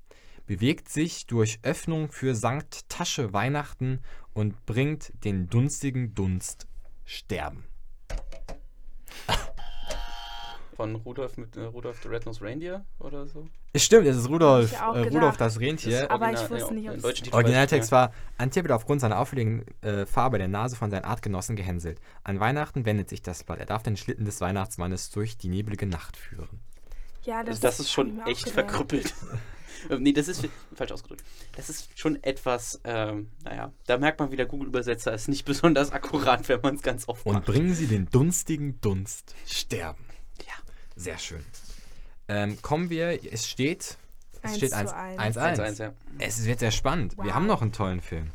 bewegt 0.48 0.90
sich 0.90 1.28
durch 1.28 1.60
Öffnung 1.62 2.12
für 2.12 2.36
Sankt 2.36 2.90
Tasche 2.90 3.34
Weihnachten 3.34 4.02
und 4.34 4.66
bringt 4.66 5.14
den 5.24 5.48
dunstigen 5.48 6.16
Dunst 6.16 6.68
Sterben. 7.06 7.64
Von 10.76 10.96
Rudolf 10.96 11.38
mit 11.38 11.56
äh, 11.56 11.62
Rudolf 11.62 12.02
the 12.02 12.10
Red-Nosed 12.10 12.42
Reindeer 12.42 12.86
oder 13.00 13.28
so? 13.28 13.48
Es 13.74 13.84
stimmt, 13.84 14.08
es 14.08 14.18
ist 14.18 14.30
Rudolf, 14.30 14.74
äh. 14.74 14.78
Rudolf 14.84 15.38
das 15.38 15.60
Rentier. 15.60 16.10
Aber 16.10 16.32
ich 16.32 16.50
wusste 16.50 16.74
nicht, 16.74 16.88
deutschen 17.04 17.26
Titel 17.26 17.36
Originaltext 17.36 17.92
war, 17.92 18.12
Antje 18.38 18.64
wird 18.64 18.72
aufgrund 18.72 19.02
seiner 19.02 19.20
auffälligen 19.20 19.66
äh, 19.82 20.06
Farbe 20.06 20.38
der 20.38 20.48
Nase 20.48 20.76
von 20.76 20.92
seinen 20.92 21.06
Artgenossen 21.06 21.56
gehänselt. 21.56 22.00
An 22.24 22.40
Weihnachten 22.40 22.86
wendet 22.86 23.10
sich 23.10 23.22
das 23.22 23.44
Blatt. 23.44 23.60
Er 23.60 23.66
darf 23.66 23.84
den 23.84 23.98
Schlitten 23.98 24.26
des 24.26 24.42
Weihnachtsmannes 24.42 25.12
durch 25.12 25.38
die 25.38 25.50
neblige 25.50 25.86
Nacht 25.86 26.18
führen. 26.18 26.60
Ja, 27.24 27.44
das, 27.44 27.56
nicht. 27.56 27.64
Das 27.64 27.80
ist 27.80 27.92
schon 27.92 28.20
echt 28.26 28.50
verkrüppelt. 28.50 29.14
Ähm, 29.90 30.04
nee, 30.04 30.14
das 30.14 30.30
ist 30.30 30.48
falsch 30.76 30.92
ausgedrückt. 30.92 31.24
Das 31.56 31.70
ist 31.70 31.90
schon 32.00 32.22
etwas, 32.24 32.80
ähm, 32.84 33.30
naja, 33.44 33.74
da 33.86 33.98
merkt 33.98 34.20
man 34.20 34.32
wieder, 34.32 34.46
Google-Übersetzer 34.46 35.14
ist 35.14 35.28
nicht 35.28 35.46
besonders 35.46 35.92
akkurat, 35.92 36.48
wenn 36.50 36.62
man 36.62 36.76
es 36.76 36.82
ganz 36.82 37.08
oft 37.10 37.26
Und 37.26 37.34
macht. 37.34 37.46
bringen 37.46 37.74
sie 37.74 37.88
den 37.88 38.06
dunstigen 38.10 38.80
Dunst 38.82 39.36
sterben. 39.46 40.06
Ja. 40.40 40.54
Sehr 40.96 41.18
schön. 41.18 41.44
Ähm, 42.28 42.62
kommen 42.62 42.90
wir, 42.90 43.20
es 43.32 43.48
steht, 43.48 43.98
es 44.42 44.44
Eins 44.44 44.58
steht 44.58 44.70
zu 44.72 44.78
1 44.78 44.92
eins. 44.94 45.38
1 45.38 45.60
1-1, 45.60 45.80
ja. 45.84 45.94
Es 46.20 46.46
wird 46.46 46.60
sehr 46.60 46.72
spannend. 46.72 47.18
Wir 47.18 47.26
Wow. 47.26 47.34
haben 47.34 47.48
noch 47.48 47.62
einen 47.62 47.72
tollen 47.74 48.02
Film. 48.02 48.32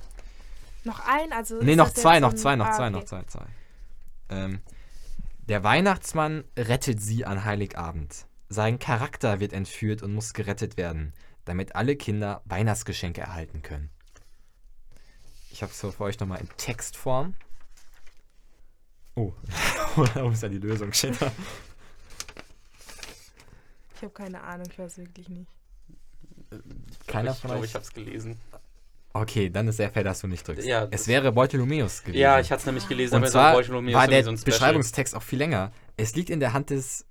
Noch 0.84 1.00
ein, 1.06 1.32
also. 1.32 1.60
Nee, 1.62 1.72
ist 1.72 1.76
noch 1.76 1.90
zwei, 1.90 2.20
noch 2.20 2.34
zwei, 2.34 2.56
noch 2.56 2.66
ah, 2.66 2.72
zwei, 2.72 2.84
okay. 2.84 2.92
noch 2.92 3.04
zwei, 3.04 3.22
zwei. 3.24 3.46
Ähm, 4.30 4.60
der 5.48 5.64
Weihnachtsmann 5.64 6.44
rettet 6.56 7.00
sie 7.00 7.24
an 7.24 7.44
Heiligabend. 7.44 8.26
Sein 8.48 8.78
Charakter 8.78 9.40
wird 9.40 9.52
entführt 9.52 10.02
und 10.02 10.14
muss 10.14 10.32
gerettet 10.34 10.76
werden, 10.76 11.12
damit 11.44 11.74
alle 11.76 11.96
Kinder 11.96 12.42
Weihnachtsgeschenke 12.44 13.20
erhalten 13.20 13.62
können. 13.62 13.90
Ich 15.50 15.62
habe 15.62 15.72
es 15.72 15.80
für 15.80 16.00
euch 16.00 16.20
nochmal 16.20 16.40
in 16.40 16.48
Textform. 16.56 17.34
Oh, 19.14 19.32
wo 19.96 20.30
ist 20.30 20.42
ja 20.42 20.48
die 20.48 20.58
Lösung? 20.58 20.92
Da. 21.18 21.32
Ich 23.98 24.02
habe 24.04 24.12
keine 24.12 24.40
Ahnung, 24.42 24.66
ich 24.70 24.78
weiß 24.78 24.98
wirklich 24.98 25.28
nicht. 25.28 25.50
Keiner 27.08 27.32
ich 27.32 27.38
von 27.38 27.50
glaube, 27.50 27.64
euch? 27.64 27.70
ich 27.70 27.74
habe 27.74 27.84
es 27.84 27.92
gelesen. 27.92 28.38
Okay, 29.12 29.50
dann 29.50 29.66
ist 29.66 29.78
sehr 29.78 29.90
fair, 29.90 30.04
dass 30.04 30.20
du 30.20 30.28
nicht 30.28 30.46
drückst. 30.46 30.64
Ja, 30.66 30.86
es 30.92 31.08
wäre 31.08 31.32
Beutelomeus 31.32 32.04
gewesen. 32.04 32.20
Ja, 32.20 32.38
ich 32.38 32.52
hatte 32.52 32.60
es 32.60 32.66
nämlich 32.66 32.86
gelesen, 32.86 33.16
Und 33.16 33.22
aber 33.22 33.30
zwar 33.30 33.54
Bartholomäus 33.54 33.94
war 33.94 34.06
der 34.06 34.22
so. 34.22 34.32
Beschreibungstext 34.32 35.16
auch 35.16 35.22
viel 35.22 35.38
länger. 35.38 35.72
Es 35.96 36.14
liegt 36.14 36.30
in 36.30 36.38
der 36.38 36.52
Hand 36.52 36.70
des, 36.70 37.06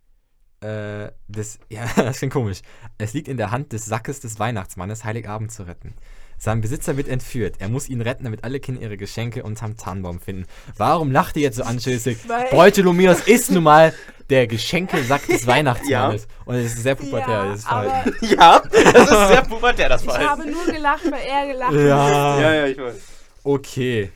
äh, 0.62 1.12
des, 1.28 1.60
ja, 1.70 1.86
das 1.98 2.20
klingt 2.20 2.32
komisch. 2.32 2.62
Es 2.98 3.14
liegt 3.14 3.28
in 3.28 3.36
der 3.36 3.52
Hand 3.52 3.74
des 3.74 3.86
Sackes 3.86 4.22
des 4.22 4.40
Weihnachtsmannes, 4.40 5.04
Heiligabend 5.04 5.52
zu 5.52 5.64
retten. 5.64 5.94
Sein 6.40 6.62
Besitzer 6.62 6.98
wird 6.98 7.08
entführt. 7.08 7.56
Er 7.60 7.68
muss 7.68 7.90
ihn 7.90 8.02
retten, 8.02 8.24
damit 8.24 8.44
alle 8.44 8.60
Kinder 8.60 8.82
ihre 8.82 8.96
Geschenke 8.98 9.42
unterm 9.44 9.76
Tannenbaum 9.76 10.20
finden. 10.20 10.46
Warum 10.78 11.12
lacht 11.12 11.36
ihr 11.36 11.42
jetzt 11.44 11.56
so 11.58 11.64
anstößig? 11.64 12.28
Weil- 12.30 12.50
Beutelomios 12.52 13.22
ist 13.22 13.50
nun 13.52 13.64
mal 13.64 13.94
der 14.30 14.46
Geschenkesack 14.46 15.26
des 15.28 15.48
Weihnachtsmannes. 15.48 16.28
Und 16.46 16.56
es 16.56 16.74
ist 16.76 16.84
sehr 16.84 16.96
pubertär. 16.96 17.46
Ja, 17.46 17.52
das 17.52 17.66
aber 17.66 18.06
Ja, 18.22 18.62
das 18.72 19.02
ist 19.12 19.28
sehr 19.30 19.42
pubertär, 19.44 19.90
das 19.90 20.02
ich 20.04 20.08
war 20.08 20.20
habe 20.20 20.46
nur 20.52 20.66
gelacht, 20.66 21.06
weil 21.10 21.22
er 21.28 21.48
gelacht 21.48 21.74
Ja. 21.74 22.40
Ja, 22.42 22.54
ja, 22.54 22.66
ich 22.68 22.78
weiß. 22.78 22.96
Okay. 23.44 24.12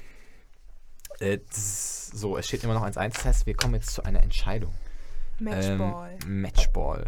Äh, 1.19 1.39
So, 1.49 2.37
es 2.37 2.47
steht 2.47 2.63
immer 2.63 2.73
noch 2.75 2.83
1-1. 2.85 3.13
Das 3.13 3.25
heißt, 3.25 3.45
wir 3.47 3.55
kommen 3.55 3.75
jetzt 3.75 3.91
zu 3.91 4.03
einer 4.03 4.21
Entscheidung. 4.21 4.73
Matchball. 5.39 6.17
Ähm, 6.23 6.41
Matchball. 6.41 7.05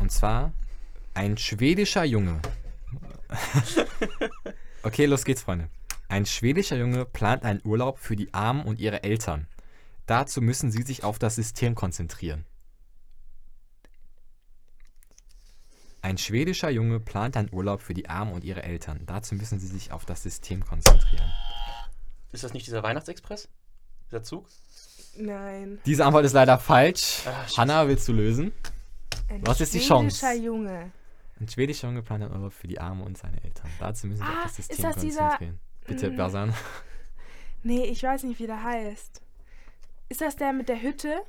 Und 0.00 0.10
zwar 0.10 0.52
ein 1.14 1.36
schwedischer 1.36 2.02
Junge. 2.04 2.40
okay, 4.82 5.06
los 5.06 5.24
geht's, 5.24 5.42
Freunde. 5.42 5.68
Ein 6.08 6.26
schwedischer 6.26 6.76
Junge 6.76 7.04
plant 7.04 7.44
einen 7.44 7.60
Urlaub 7.64 7.98
für 7.98 8.16
die 8.16 8.32
Armen 8.34 8.64
und 8.64 8.78
ihre 8.78 9.02
Eltern. 9.02 9.46
Dazu 10.06 10.42
müssen 10.42 10.70
sie 10.70 10.82
sich 10.82 11.04
auf 11.04 11.18
das 11.18 11.36
System 11.36 11.74
konzentrieren. 11.74 12.44
Ein 16.02 16.18
schwedischer 16.18 16.68
Junge 16.68 16.98
plant 16.98 17.36
einen 17.36 17.48
Urlaub 17.52 17.80
für 17.80 17.94
die 17.94 18.08
Armen 18.08 18.32
und 18.32 18.42
ihre 18.42 18.64
Eltern. 18.64 19.02
Dazu 19.06 19.36
müssen 19.36 19.60
sie 19.60 19.68
sich 19.68 19.92
auf 19.92 20.04
das 20.04 20.22
System 20.22 20.64
konzentrieren. 20.64 21.32
Ist 22.32 22.42
das 22.42 22.52
nicht 22.52 22.66
dieser 22.66 22.82
Weihnachtsexpress? 22.82 23.48
Dieser 24.08 24.22
Zug? 24.24 24.48
Nein. 25.16 25.78
Diese 25.86 26.04
Antwort 26.04 26.24
ist 26.24 26.32
leider 26.32 26.58
falsch. 26.58 27.22
Shit. 27.22 27.56
Hanna, 27.56 27.86
willst 27.86 28.08
du 28.08 28.12
lösen? 28.12 28.52
Ein 29.28 29.46
Was 29.46 29.60
ist 29.60 29.74
die 29.74 29.80
Chance? 29.80 30.18
schwedischer 30.18 30.44
Junge. 30.44 30.90
Ein 31.42 31.48
schwedischer 31.48 31.88
Junge 31.88 32.02
plant 32.02 32.22
einen 32.22 32.32
Urlaub 32.32 32.52
für 32.52 32.68
die 32.68 32.78
Armen 32.80 33.02
und 33.02 33.18
seine 33.18 33.42
Eltern. 33.42 33.68
Dazu 33.80 34.06
müssen 34.06 34.18
sie 34.22 34.24
Ah, 34.24 34.38
auf 34.38 34.42
das 34.44 34.58
ist 34.60 34.68
System 34.68 34.84
das 34.92 34.96
dieser- 35.02 35.20
konzentrieren. 35.22 35.60
Bitte, 35.86 36.10
Mm. 36.10 36.16
Basan. 36.16 36.54
Nee, 37.64 37.84
ich 37.84 38.02
weiß 38.02 38.22
nicht, 38.24 38.40
wie 38.40 38.46
der 38.46 38.62
heißt. 38.62 39.20
Ist 40.08 40.20
das 40.20 40.34
der 40.36 40.52
mit 40.52 40.68
der 40.68 40.82
Hütte? 40.82 41.22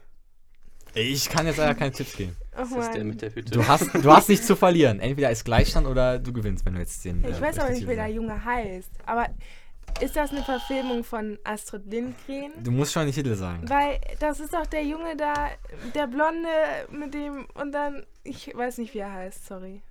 Ich 0.96 1.30
kann 1.30 1.46
jetzt 1.48 1.58
leider 1.58 1.74
keine 1.76 1.92
Tipps 1.92 2.16
geben. 2.16 2.36
Oh 2.56 2.58
Das 2.60 2.72
ist 2.72 2.92
der 2.94 3.04
mit 3.04 3.22
der 3.22 3.34
Hütte. 3.34 3.52
Du 3.52 3.68
hast, 3.68 3.94
du 3.94 4.12
hast 4.12 4.30
nichts 4.30 4.46
zu 4.48 4.56
verlieren. 4.56 5.00
Entweder 5.00 5.32
ist 5.32 5.44
Gleichstand 5.46 5.88
oder 5.88 6.20
du 6.20 6.32
gewinnst, 6.34 6.66
wenn 6.66 6.74
du 6.74 6.80
jetzt 6.80 7.04
den. 7.06 7.24
Ich 7.24 7.38
äh, 7.38 7.42
weiß 7.42 7.58
aber 7.60 7.70
nicht, 7.72 7.88
wie 7.88 7.96
der. 7.96 8.08
Junge 8.08 8.44
heißt. 8.46 8.92
Aber 9.08 9.28
ist 10.02 10.16
das 10.16 10.32
eine 10.32 10.44
Verfilmung 10.44 11.04
von 11.04 11.38
Astrid 11.44 11.86
Lindgren? 11.86 12.52
Du 12.64 12.72
musst 12.72 12.94
schon 12.94 13.06
den 13.06 13.14
Titel 13.14 13.36
sagen. 13.36 13.68
Weil 13.70 14.00
das 14.20 14.40
ist 14.40 14.54
doch 14.54 14.66
der 14.68 14.84
Junge 14.84 15.16
da, 15.16 15.50
der 15.96 16.08
Blonde 16.08 16.48
mit 16.92 17.14
dem 17.14 17.46
und 17.56 17.72
dann, 17.72 18.06
ich 18.24 18.52
weiß 18.56 18.78
nicht, 18.80 18.94
wie 18.94 19.00
er 19.00 19.14
heißt, 19.14 19.46
sorry. 19.46 19.82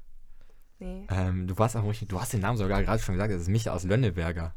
Nee. 0.83 1.07
Ähm, 1.11 1.47
du 1.47 1.57
warst 1.59 1.77
auch 1.77 1.85
richtig, 1.89 2.09
du 2.09 2.21
hast 2.21 2.33
den 2.33 2.41
Namen 2.41 2.59
sogar 2.59 2.83
gerade 2.83 3.03
schon 3.03 3.15
gesagt, 3.15 3.33
das 3.33 3.43
ist 3.43 3.49
Michael 3.49 3.77
aus 3.77 3.85
Lönneberger. 3.85 4.55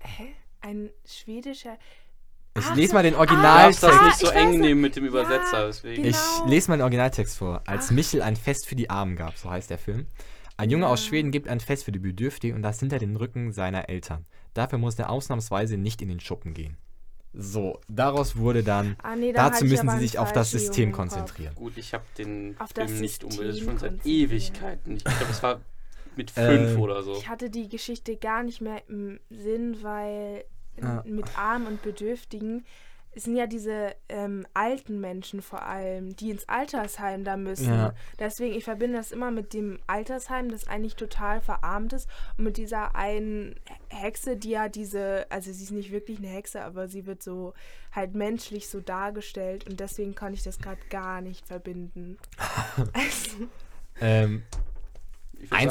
Hä? 0.00 0.28
Ein 0.60 0.90
schwedischer. 1.04 1.76
Ich 2.56 2.64
Ach 2.66 2.76
lese 2.76 2.88
so, 2.88 2.94
mal 2.94 3.02
den 3.02 3.14
ah, 3.14 3.24
Du 3.24 3.32
Original. 3.32 3.62
darfst 3.66 3.82
das 3.82 3.98
Ah, 3.98 4.04
nicht 4.04 4.18
so 4.18 4.26
ich 4.28 4.32
eng 4.34 4.60
nehmen 4.60 4.80
mit 4.80 4.94
dem 4.96 5.04
Ja, 5.04 5.10
Übersetzer. 5.10 5.66
Deswegen. 5.66 6.04
Ich 6.04 6.16
genau. 6.16 6.46
lese 6.48 6.70
mal 6.70 6.76
den 6.76 6.82
Originaltext 6.82 7.38
vor. 7.38 7.62
Als 7.66 7.86
Ach. 7.88 7.92
Michel 7.92 8.22
ein 8.22 8.36
Fest 8.36 8.66
für 8.68 8.76
die 8.76 8.90
Armen 8.90 9.16
gab, 9.16 9.36
so 9.38 9.50
heißt 9.50 9.70
der 9.70 9.78
Film. 9.78 10.06
Ein 10.58 10.70
Junge 10.70 10.86
aus 10.86 11.02
Ja. 11.02 11.08
Schweden 11.08 11.30
gibt 11.30 11.48
ein 11.48 11.60
Fest 11.60 11.84
für 11.84 11.92
die 11.92 11.98
Bedürftigen 11.98 12.54
und 12.54 12.62
das 12.62 12.78
hinter 12.78 12.98
den 12.98 13.16
Rücken 13.16 13.52
seiner 13.52 13.88
Eltern. 13.88 14.26
Dafür 14.54 14.78
muss 14.78 14.98
er 14.98 15.08
ausnahmsweise 15.10 15.78
nicht 15.78 16.02
in 16.02 16.08
den 16.08 16.20
Schuppen 16.20 16.52
gehen. 16.52 16.76
So, 17.34 17.80
daraus 17.88 18.36
wurde 18.36 18.62
dann, 18.62 18.94
Ah, 19.02 19.16
nee, 19.16 19.32
da 19.32 19.48
dazu 19.48 19.64
müssen 19.64 19.88
sie 19.90 19.98
sich 19.98 20.18
auf 20.18 20.32
das 20.32 20.50
System 20.50 20.92
konzentrieren. 20.92 21.54
Gut, 21.54 21.78
ich 21.78 21.94
habe 21.94 22.04
den 22.18 22.54
Auf 22.58 22.72
das 22.74 22.90
Film 22.90 23.00
nicht 23.00 23.24
unbedingt 23.24 23.58
schon 23.64 23.78
seit. 23.78 24.04
Ewigkeiten. 24.04 24.96
Ich 24.96 25.04
glaube, 25.04 25.24
das 25.28 25.42
war 25.42 25.60
mit 26.14 26.36
Äh, 26.36 26.46
fünf 26.66 26.78
oder 26.78 27.02
so. 27.02 27.12
Ich 27.16 27.28
hatte 27.28 27.48
die 27.48 27.68
Geschichte 27.70 28.16
gar 28.16 28.42
nicht 28.42 28.60
mehr 28.60 28.82
im 28.88 29.18
Sinn, 29.30 29.78
weil 29.82 30.44
Ah. 30.82 31.02
mit 31.06 31.38
Armen 31.38 31.66
und 31.66 31.82
Bedürftigen 31.82 32.64
es 33.14 33.24
sind 33.24 33.36
ja 33.36 33.46
diese 33.46 33.94
ähm, 34.08 34.46
alten 34.54 35.00
Menschen 35.00 35.42
vor 35.42 35.62
allem, 35.62 36.16
die 36.16 36.30
ins 36.30 36.48
Altersheim 36.48 37.24
da 37.24 37.36
müssen. 37.36 37.72
Ja. 37.72 37.94
Deswegen, 38.18 38.54
ich 38.54 38.64
verbinde 38.64 38.96
das 38.96 39.12
immer 39.12 39.30
mit 39.30 39.52
dem 39.52 39.78
Altersheim, 39.86 40.50
das 40.50 40.66
eigentlich 40.66 40.96
total 40.96 41.40
verarmt 41.40 41.92
ist 41.92 42.08
und 42.38 42.44
mit 42.44 42.56
dieser 42.56 42.94
einen 42.94 43.56
Hexe, 43.88 44.36
die 44.36 44.50
ja 44.50 44.68
diese, 44.68 45.26
also 45.30 45.52
sie 45.52 45.64
ist 45.64 45.72
nicht 45.72 45.92
wirklich 45.92 46.18
eine 46.18 46.28
Hexe, 46.28 46.62
aber 46.62 46.88
sie 46.88 47.06
wird 47.06 47.22
so 47.22 47.54
halt 47.92 48.14
menschlich 48.14 48.68
so 48.68 48.80
dargestellt 48.80 49.68
und 49.68 49.80
deswegen 49.80 50.14
konnte 50.14 50.34
ich 50.34 50.42
das 50.42 50.58
gerade 50.58 50.80
gar 50.88 51.20
nicht 51.20 51.46
verbinden. 51.46 52.18
also, 52.92 53.36
Ähm, 54.00 54.42
1-1. 55.50 55.70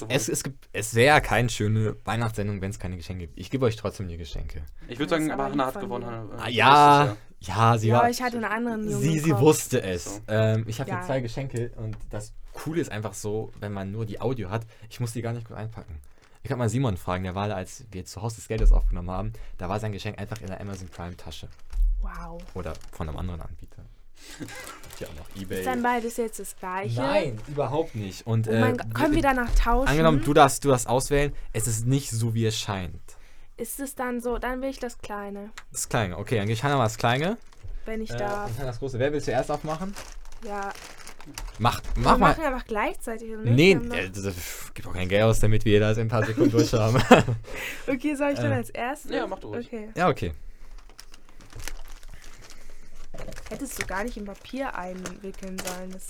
gewonnen. 0.00 0.10
Es, 0.10 0.28
es, 0.28 0.42
gibt- 0.42 0.68
es 0.72 0.94
wäre 0.94 1.20
keine 1.20 1.48
schöne 1.48 1.96
Weihnachtssendung, 2.04 2.60
wenn 2.60 2.70
es 2.70 2.78
keine 2.78 2.96
Geschenke 2.96 3.26
gibt. 3.26 3.38
Ich 3.38 3.50
gebe 3.50 3.64
euch 3.66 3.76
trotzdem 3.76 4.08
die 4.08 4.16
Geschenke. 4.16 4.62
Ich 4.88 4.98
würde 4.98 5.10
sagen, 5.10 5.30
aber 5.30 5.44
Hannah 5.44 5.66
hat 5.66 5.80
gewonnen. 5.80 6.06
Hannah, 6.06 6.36
Ah, 6.38 6.46
äh, 6.48 6.52
ja, 6.52 7.16
ja, 7.40 7.78
sie 7.78 7.88
ja, 7.88 7.94
war. 7.94 8.00
aber 8.02 8.10
ich 8.10 8.22
hatte 8.22 8.36
einen 8.36 8.44
anderen 8.46 8.84
Jungen. 8.88 9.00
Sie, 9.02 9.18
sie 9.18 9.38
wusste 9.38 9.82
es. 9.82 10.04
So. 10.16 10.20
Ähm, 10.28 10.64
ich 10.66 10.80
habe 10.80 10.90
Ja. 10.90 10.98
hier 10.98 11.06
zwei 11.06 11.20
Geschenke 11.20 11.72
und 11.76 11.96
das 12.10 12.32
Coole 12.52 12.80
ist 12.80 12.90
einfach 12.90 13.14
so, 13.14 13.52
wenn 13.60 13.72
man 13.72 13.90
nur 13.92 14.06
die 14.06 14.20
Audio 14.20 14.50
hat, 14.50 14.66
ich 14.88 15.00
muss 15.00 15.12
die 15.12 15.22
gar 15.22 15.32
nicht 15.32 15.46
gut 15.48 15.56
einpacken. 15.56 16.00
Ich 16.42 16.48
kann 16.48 16.58
mal 16.58 16.68
Simon 16.70 16.96
fragen, 16.96 17.24
der 17.24 17.34
war 17.34 17.48
da, 17.48 17.54
als 17.54 17.84
wir 17.92 18.04
zu 18.06 18.22
Hause 18.22 18.36
des 18.36 18.48
Geldes 18.48 18.72
aufgenommen 18.72 19.10
haben, 19.10 19.32
da 19.58 19.68
war 19.68 19.78
sein 19.78 19.92
Geschenk 19.92 20.18
einfach 20.18 20.40
in 20.40 20.46
der 20.46 20.60
Amazon 20.60 20.88
Prime 20.88 21.16
Tasche. 21.16 21.48
Wow. 22.00 22.42
Oder 22.54 22.72
von 22.92 23.08
einem 23.08 23.18
anderen 23.18 23.42
Anbieter. 23.42 23.84
Ja, 25.00 25.08
noch 25.16 25.42
Ebay. 25.42 25.58
Ist 25.60 25.66
dann 25.66 25.82
beides 25.82 26.16
jetzt 26.18 26.38
das 26.38 26.54
gleiche? 26.56 27.00
Nein, 27.00 27.38
überhaupt 27.48 27.94
nicht. 27.94 28.26
Und 28.26 28.46
Oh 28.48 28.52
äh, 28.52 28.60
mein 28.60 28.76
Gott, 28.76 28.94
können 28.94 29.14
wir 29.14 29.22
danach 29.22 29.50
tauschen? 29.54 29.88
angenommen, 29.88 30.22
du 30.24 30.34
darfst, 30.34 30.64
du 30.64 30.68
darfst 30.68 30.88
auswählen, 30.88 31.32
es 31.52 31.66
ist 31.66 31.86
nicht 31.86 32.10
so, 32.10 32.34
wie 32.34 32.44
es 32.46 32.58
scheint. 32.58 33.00
Ist 33.56 33.80
es 33.80 33.94
dann 33.94 34.20
so, 34.20 34.38
dann 34.38 34.62
will 34.62 34.70
ich 34.70 34.78
das 34.78 34.98
Kleine, 34.98 35.50
Das 35.72 35.88
Kleine, 35.88 36.16
okay, 36.18 36.36
dann 36.36 36.46
gehe 36.46 36.54
ich 36.54 36.62
Hannah 36.64 36.76
mal 36.76 36.84
das 36.84 36.96
Kleine. 36.98 37.36
wenn 37.86 38.00
ich 38.02 38.10
Äh, 38.10 38.16
darf. 38.18 38.48
und 38.50 38.56
Hannah 38.58 38.68
das 38.68 38.78
Große. 38.78 38.98
Wer 38.98 39.12
will 39.12 39.20
zuerst 39.22 39.50
aufmachen? 39.50 39.94
Ja. 40.46 40.70
Mach, 41.58 41.82
Wir 41.94 42.02
mach 42.02 42.16
mal. 42.18 42.30
machen 42.30 42.44
einfach 42.44 42.64
gleichzeitig, 42.66 43.30
oder? 43.30 43.42
Nee, 43.50 43.78
Wir 43.80 43.92
äh, 43.92 44.10
das, 44.10 44.22
das 44.22 44.34
gibt 44.72 44.88
auch 44.88 44.94
kein 44.94 45.08
Geld 45.08 45.22
aus, 45.24 45.38
damit 45.40 45.66
wir 45.66 45.78
das 45.80 45.98
in 45.98 46.04
ein 46.04 46.08
paar 46.08 46.24
Sekunden 46.24 46.50
durch 46.50 46.72
haben. 46.72 46.96
Okay, 47.86 48.14
soll 48.14 48.30
ich 48.30 48.38
dann 48.38 48.52
äh, 48.52 48.56
als 48.56 48.70
erstes? 48.70 49.10
Ja, 49.10 49.26
mach 49.26 49.38
du 49.38 49.48
ruhig. 49.48 49.66
Okay. 49.66 49.90
ja, 49.94 50.08
okay. 50.08 50.32
Hättest 53.50 53.80
du 53.82 53.86
gar 53.86 54.04
nicht 54.04 54.16
in 54.16 54.24
Papier 54.24 54.74
einwickeln 54.74 55.56
sollen. 55.58 55.90
Das 55.92 56.04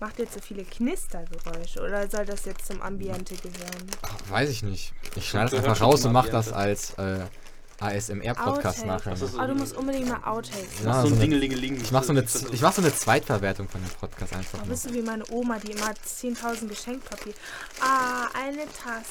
macht 0.00 0.18
jetzt 0.18 0.34
so 0.34 0.40
viele 0.40 0.64
Knistergeräusche. 0.64 1.80
Oder 1.80 2.08
soll 2.10 2.24
das 2.24 2.44
jetzt 2.46 2.66
zum 2.66 2.80
Ambiente 2.82 3.36
gehören? 3.36 3.86
Ach, 4.02 4.16
weiß 4.30 4.48
ich 4.50 4.62
nicht. 4.62 4.92
Ich 5.14 5.28
schneide 5.28 5.50
das 5.56 5.64
einfach 5.64 5.80
raus 5.82 6.04
und 6.04 6.12
mache 6.12 6.30
das 6.30 6.52
als 6.52 6.94
äh, 6.94 7.20
ASMR-Podcast 7.80 8.84
nachher. 8.86 9.14
Ach. 9.16 9.34
Aber 9.38 9.46
du 9.48 9.54
musst 9.54 9.76
unbedingt 9.76 10.08
mal 10.08 10.22
Outtakes 10.24 10.82
Ja, 10.84 10.94
so 10.94 11.00
so 11.00 11.06
ein 11.08 11.12
eine- 11.12 11.20
Dingelingeling. 11.20 11.80
Ich 11.80 11.92
mache 11.92 12.04
so, 12.06 12.12
eine, 12.12 12.22
ich 12.52 12.60
mach 12.60 12.72
so 12.72 12.82
eine 12.82 12.94
Zweitverwertung 12.94 13.68
von 13.68 13.80
dem 13.82 13.90
Podcast 13.90 14.32
einfach. 14.34 14.58
Oh, 14.62 14.66
bist 14.66 14.88
du 14.88 14.94
wie 14.94 15.02
meine 15.02 15.24
Oma, 15.30 15.58
die 15.58 15.72
immer 15.72 15.90
10.000 15.90 16.68
Geschenkpapier. 16.68 17.34
Ah, 17.80 18.26
eine 18.34 18.64
Tasse. 18.66 19.04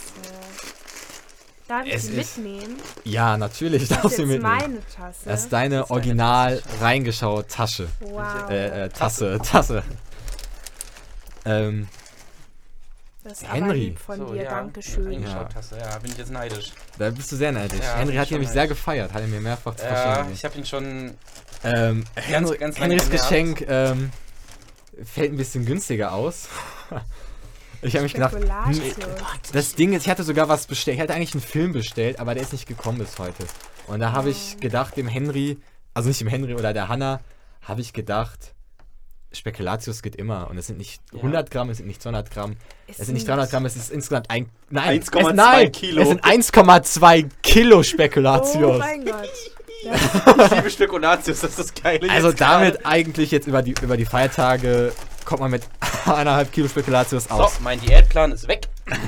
Darf 1.70 1.86
ich 1.86 1.94
ist- 1.94 2.14
mitnehmen? 2.38 2.76
Ja, 3.06 3.38
natürlich 3.38 3.88
Das 3.88 4.02
darfst 4.02 4.12
ist 4.12 4.18
du 4.20 4.26
mitnehmen. 4.26 4.44
meine 4.44 4.80
Tasse. 4.88 5.20
Das 5.26 5.42
ist 5.44 5.54
deine 5.54 5.76
deine 5.76 5.90
original 5.92 6.58
Tasse. 6.60 6.82
reingeschaut 6.82 7.48
Tasche. 7.48 7.88
wow. 8.02 8.50
Äh, 8.50 8.86
äh, 8.86 8.90
Tasse, 8.90 9.40
Tasse. 9.44 9.84
Ähm, 11.46 11.88
das 13.24 13.34
ist 13.34 13.44
aber 13.46 13.54
Henry. 13.56 13.80
lieb 13.80 14.00
von 14.00 14.18
So, 14.18 14.34
dir. 14.34 14.44
ja, 14.44 14.50
Dankeschön. 14.50 15.26
Hast 15.56 15.72
du. 15.72 15.76
Ja, 15.76 15.98
bin 16.00 16.12
ich 16.12 16.18
jetzt 16.18 16.32
neidisch. 16.32 16.72
da 16.98 17.10
bist 17.12 17.32
du 17.32 17.36
sehr 17.36 17.52
neidisch. 17.52 17.80
Ja, 17.82 17.98
Henry 17.98 18.16
hat 18.16 18.30
ihn 18.32 18.34
nämlich 18.36 18.50
sehr 18.50 18.68
gefeiert, 18.68 19.14
hat 19.14 19.22
er 19.22 19.28
mir 19.28 19.40
mehrfach 19.40 19.76
zu 19.76 19.86
Ja, 19.86 19.96
verstehen 19.96 20.34
ich 20.34 20.44
habe 20.46 20.58
ihn 20.58 20.66
schon. 20.66 21.18
Ähm, 21.64 22.04
Henry, 22.16 22.58
ganz 22.58 22.80
Henrys. 22.80 23.10
Geschenk 23.10 23.66
ähm, 23.68 24.12
fällt 25.04 25.34
ein 25.34 25.38
bisschen 25.38 25.66
günstiger 25.66 26.14
aus. 26.14 26.48
ich 27.82 27.94
habe 27.96 28.04
mich 28.04 28.14
gedacht, 28.14 28.36
nee, 28.70 28.94
das 29.54 29.76
Ding 29.76 29.94
ist, 29.94 30.04
ich 30.04 30.10
hatte 30.10 30.24
sogar 30.24 30.50
was 30.50 30.68
bestellt. 30.68 30.96
Ich 30.98 31.02
hatte 31.02 31.14
eigentlich 31.14 31.34
einen 31.34 31.42
Film 31.42 31.72
bestellt, 31.74 32.20
aber 32.20 32.34
der 32.34 32.44
ist 32.44 32.52
nicht 32.54 32.68
gekommen 32.68 32.98
bis 33.00 33.18
heute. 33.20 33.46
Und 33.88 34.00
da 34.00 34.12
habe 34.12 34.30
ich 34.30 34.56
Oh. 34.56 34.60
gedacht, 34.60 34.98
dem 34.98 35.08
Henry, 35.08 35.58
also 35.94 36.10
nicht 36.10 36.20
dem 36.22 36.28
Henry 36.28 36.54
oder 36.56 36.74
der 36.74 36.88
Hanna, 36.90 37.20
habe 37.62 37.82
ich 37.82 37.94
gedacht, 37.94 38.54
Spekulatius 39.32 40.02
geht 40.02 40.16
immer. 40.16 40.50
Und 40.50 40.58
es 40.58 40.68
sind 40.68 40.78
nicht 40.78 41.02
Ja. 41.12 41.20
100 41.20 41.52
Gramm, 41.52 41.70
es 41.70 41.78
sind 41.78 41.88
nicht 41.88 42.02
200 42.02 42.32
Gramm, 42.32 42.56
es 42.88 42.98
sind 42.98 43.14
nicht 43.14 43.28
300 43.28 43.50
Gramm, 43.52 43.66
es 43.66 43.76
ist 43.76 43.92
insgesamt 43.92 44.30
ein, 44.30 44.50
nein, 44.70 45.02
1,2 45.02 45.30
es, 45.30 45.36
nein, 45.36 45.72
Kilo. 45.72 46.02
Es 46.02 46.08
sind 46.10 46.24
1,2 46.24 47.30
Kilo 47.44 47.78
Oh 47.80 47.84
Spekulatius. 47.84 48.80
mein 48.80 49.06
Gott. 49.06 49.30
Ich 49.84 50.52
liebe 50.52 50.70
Spekulatius, 50.70 51.42
das 51.42 51.52
ist 51.52 51.60
das 51.60 51.74
Geile. 51.74 52.10
Also 52.10 52.30
jetzt 52.30 52.42
damit 52.42 52.74
gerade. 52.76 52.86
eigentlich 52.86 53.32
jetzt 53.32 53.48
über 53.48 53.62
die, 53.62 53.76
über 53.82 53.98
die 53.98 54.06
Feiertage 54.06 54.94
kommt 55.26 55.42
man 55.42 55.52
mit 55.52 55.64
eineinhalb 56.06 56.52
Kilo 56.52 56.68
Spekulatius 56.68 57.30
aus. 57.30 57.56
So, 57.56 57.62
mein 57.64 57.80
Diätplan 57.80 58.32
ist 58.32 58.48
weg. 58.48 58.68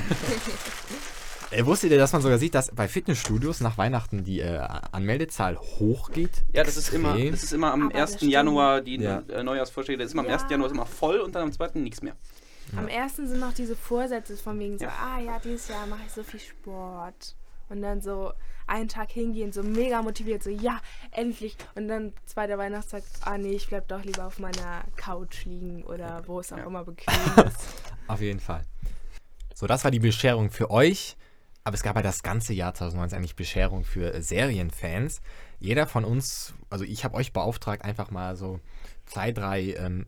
Äh, 1.54 1.66
wusstet 1.66 1.90
ihr, 1.90 1.98
dass 1.98 2.12
man 2.14 2.22
sogar 2.22 2.38
sieht, 2.38 2.54
dass 2.54 2.70
bei 2.74 2.88
Fitnessstudios 2.88 3.60
nach 3.60 3.76
Weihnachten 3.76 4.24
die 4.24 4.40
äh, 4.40 4.56
Anmeldezahl 4.90 5.58
hochgeht? 5.58 6.30
Ja, 6.54 6.64
das 6.64 6.78
ist 6.78 6.94
immer, 6.94 7.14
das 7.18 7.42
ist 7.42 7.52
immer 7.52 7.74
am 7.74 7.82
Aber 7.88 7.92
das 7.92 8.12
1. 8.12 8.16
stimmt. 8.16 8.32
Januar 8.32 8.80
die 8.80 8.96
Ja. 8.96 9.22
äh, 9.28 9.42
Neujahrsvorschläge. 9.42 9.98
Das 9.98 10.06
ist 10.06 10.12
immer 10.14 10.22
am 10.22 10.28
Ja. 10.30 10.36
1. 10.36 10.44
Januar 10.50 10.68
ist 10.68 10.72
immer 10.72 10.86
voll 10.86 11.18
und 11.20 11.34
dann 11.34 11.42
am 11.42 11.52
2. 11.52 11.72
nichts 11.74 12.00
mehr. 12.00 12.14
Am 12.74 12.88
ersten 12.88 13.28
sind 13.28 13.40
noch 13.40 13.52
diese 13.52 13.76
Vorsätze 13.76 14.34
von 14.38 14.58
wegen 14.58 14.78
so, 14.78 14.86
Ja. 14.86 14.92
ah 14.98 15.20
ja, 15.20 15.38
dieses 15.44 15.68
Jahr 15.68 15.86
mache 15.86 16.00
ich 16.06 16.12
so 16.14 16.22
viel 16.22 16.40
Sport. 16.40 17.34
Und 17.68 17.82
dann 17.82 18.00
so 18.00 18.32
einen 18.66 18.88
Tag 18.88 19.10
hingehen, 19.10 19.52
so 19.52 19.62
mega 19.62 20.02
motiviert, 20.02 20.42
so 20.42 20.50
ja, 20.50 20.80
endlich. 21.10 21.56
Und 21.74 21.88
dann 21.88 22.12
zweiter 22.26 22.58
Weihnachtstag, 22.58 23.02
ah 23.22 23.38
nee, 23.38 23.52
ich 23.52 23.68
bleib 23.68 23.88
doch 23.88 24.02
lieber 24.04 24.26
auf 24.26 24.38
meiner 24.38 24.84
Couch 24.96 25.44
liegen 25.44 25.82
oder 25.84 26.22
wo 26.26 26.40
es 26.40 26.52
auch 26.52 26.58
Ja. 26.58 26.64
immer 26.66 26.84
bequem 26.84 27.14
ist. 27.46 27.68
Auf 28.08 28.20
jeden 28.20 28.40
Fall. 28.40 28.62
So, 29.54 29.66
das 29.66 29.84
war 29.84 29.90
die 29.90 30.00
Bescherung 30.00 30.50
für 30.50 30.70
euch. 30.70 31.16
aber 31.64 31.74
es 31.74 31.82
gab 31.84 31.94
ja 31.96 32.02
das 32.02 32.22
ganze 32.22 32.52
Jahr 32.52 32.74
2019 32.74 33.18
eigentlich 33.18 33.36
Bescherung 33.36 33.84
für 33.84 34.12
äh, 34.14 34.22
Serienfans. 34.22 35.20
Jeder 35.60 35.86
von 35.86 36.04
uns, 36.04 36.54
also 36.70 36.84
ich 36.84 37.04
habe 37.04 37.14
euch 37.14 37.32
beauftragt, 37.32 37.84
einfach 37.84 38.10
mal 38.10 38.34
so 38.34 38.58
zwei, 39.06 39.30
drei 39.30 39.74
ähm, 39.78 40.06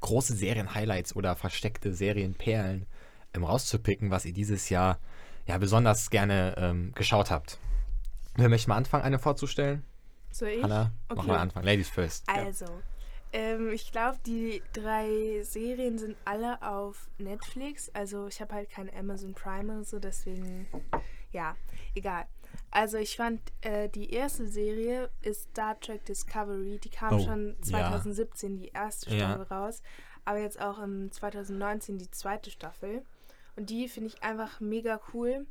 große 0.00 0.34
Serien-Highlights 0.34 1.14
oder 1.14 1.36
versteckte 1.36 1.92
Serienperlen 1.94 2.86
ähm, 3.34 3.44
rauszupicken, 3.44 4.10
was 4.10 4.24
ihr 4.24 4.32
dieses 4.32 4.70
Jahr 4.70 4.98
ja 5.46 5.58
besonders 5.58 6.08
gerne 6.08 6.54
ähm, 6.56 6.92
geschaut 6.94 7.30
habt. 7.30 7.58
Wer 8.36 8.48
möchte 8.48 8.68
mal 8.68 8.76
anfangen, 8.76 9.04
eine 9.04 9.18
vorzustellen? 9.18 9.84
So 10.30 10.46
ich? 10.46 10.62
Hanna, 10.62 10.90
mach 11.08 11.18
Okay. 11.18 11.26
mal 11.28 11.38
anfangen. 11.38 11.66
Ladies 11.66 11.88
first. 11.88 12.28
Also, 12.28 12.66
ähm, 13.32 13.70
ich 13.70 13.92
glaube, 13.92 14.18
die 14.26 14.62
drei 14.72 15.40
Serien 15.42 15.98
sind 15.98 16.16
alle 16.24 16.60
auf 16.62 17.08
Netflix. 17.18 17.90
Also 17.94 18.26
ich 18.26 18.40
habe 18.40 18.54
halt 18.54 18.70
kein 18.70 18.92
Amazon 18.94 19.34
Prime 19.34 19.72
oder 19.72 19.84
so, 19.84 19.98
deswegen, 20.00 20.66
ja, 21.30 21.56
egal. 21.94 22.24
Also 22.70 22.98
ich 22.98 23.16
fand, 23.16 23.40
äh, 23.62 23.88
die 23.88 24.12
erste 24.12 24.46
Serie 24.48 25.10
ist 25.22 25.50
Star 25.50 25.78
Trek 25.78 26.04
Discovery. 26.04 26.78
Die 26.82 26.90
kam 26.90 27.14
Oh, 27.14 27.18
schon 27.20 27.56
ja. 27.58 27.62
2017, 27.62 28.56
die 28.56 28.68
erste 28.68 29.10
Ja. 29.10 29.16
Staffel 29.34 29.42
raus. 29.44 29.82
Aber 30.24 30.38
jetzt 30.38 30.60
auch 30.60 30.78
im 30.80 31.12
2019 31.12 31.98
die 31.98 32.10
zweite 32.10 32.50
Staffel. 32.50 33.04
Und 33.56 33.70
die 33.70 33.88
finde 33.88 34.08
ich 34.08 34.22
einfach 34.24 34.58
mega 34.60 34.98
cool, 35.12 35.46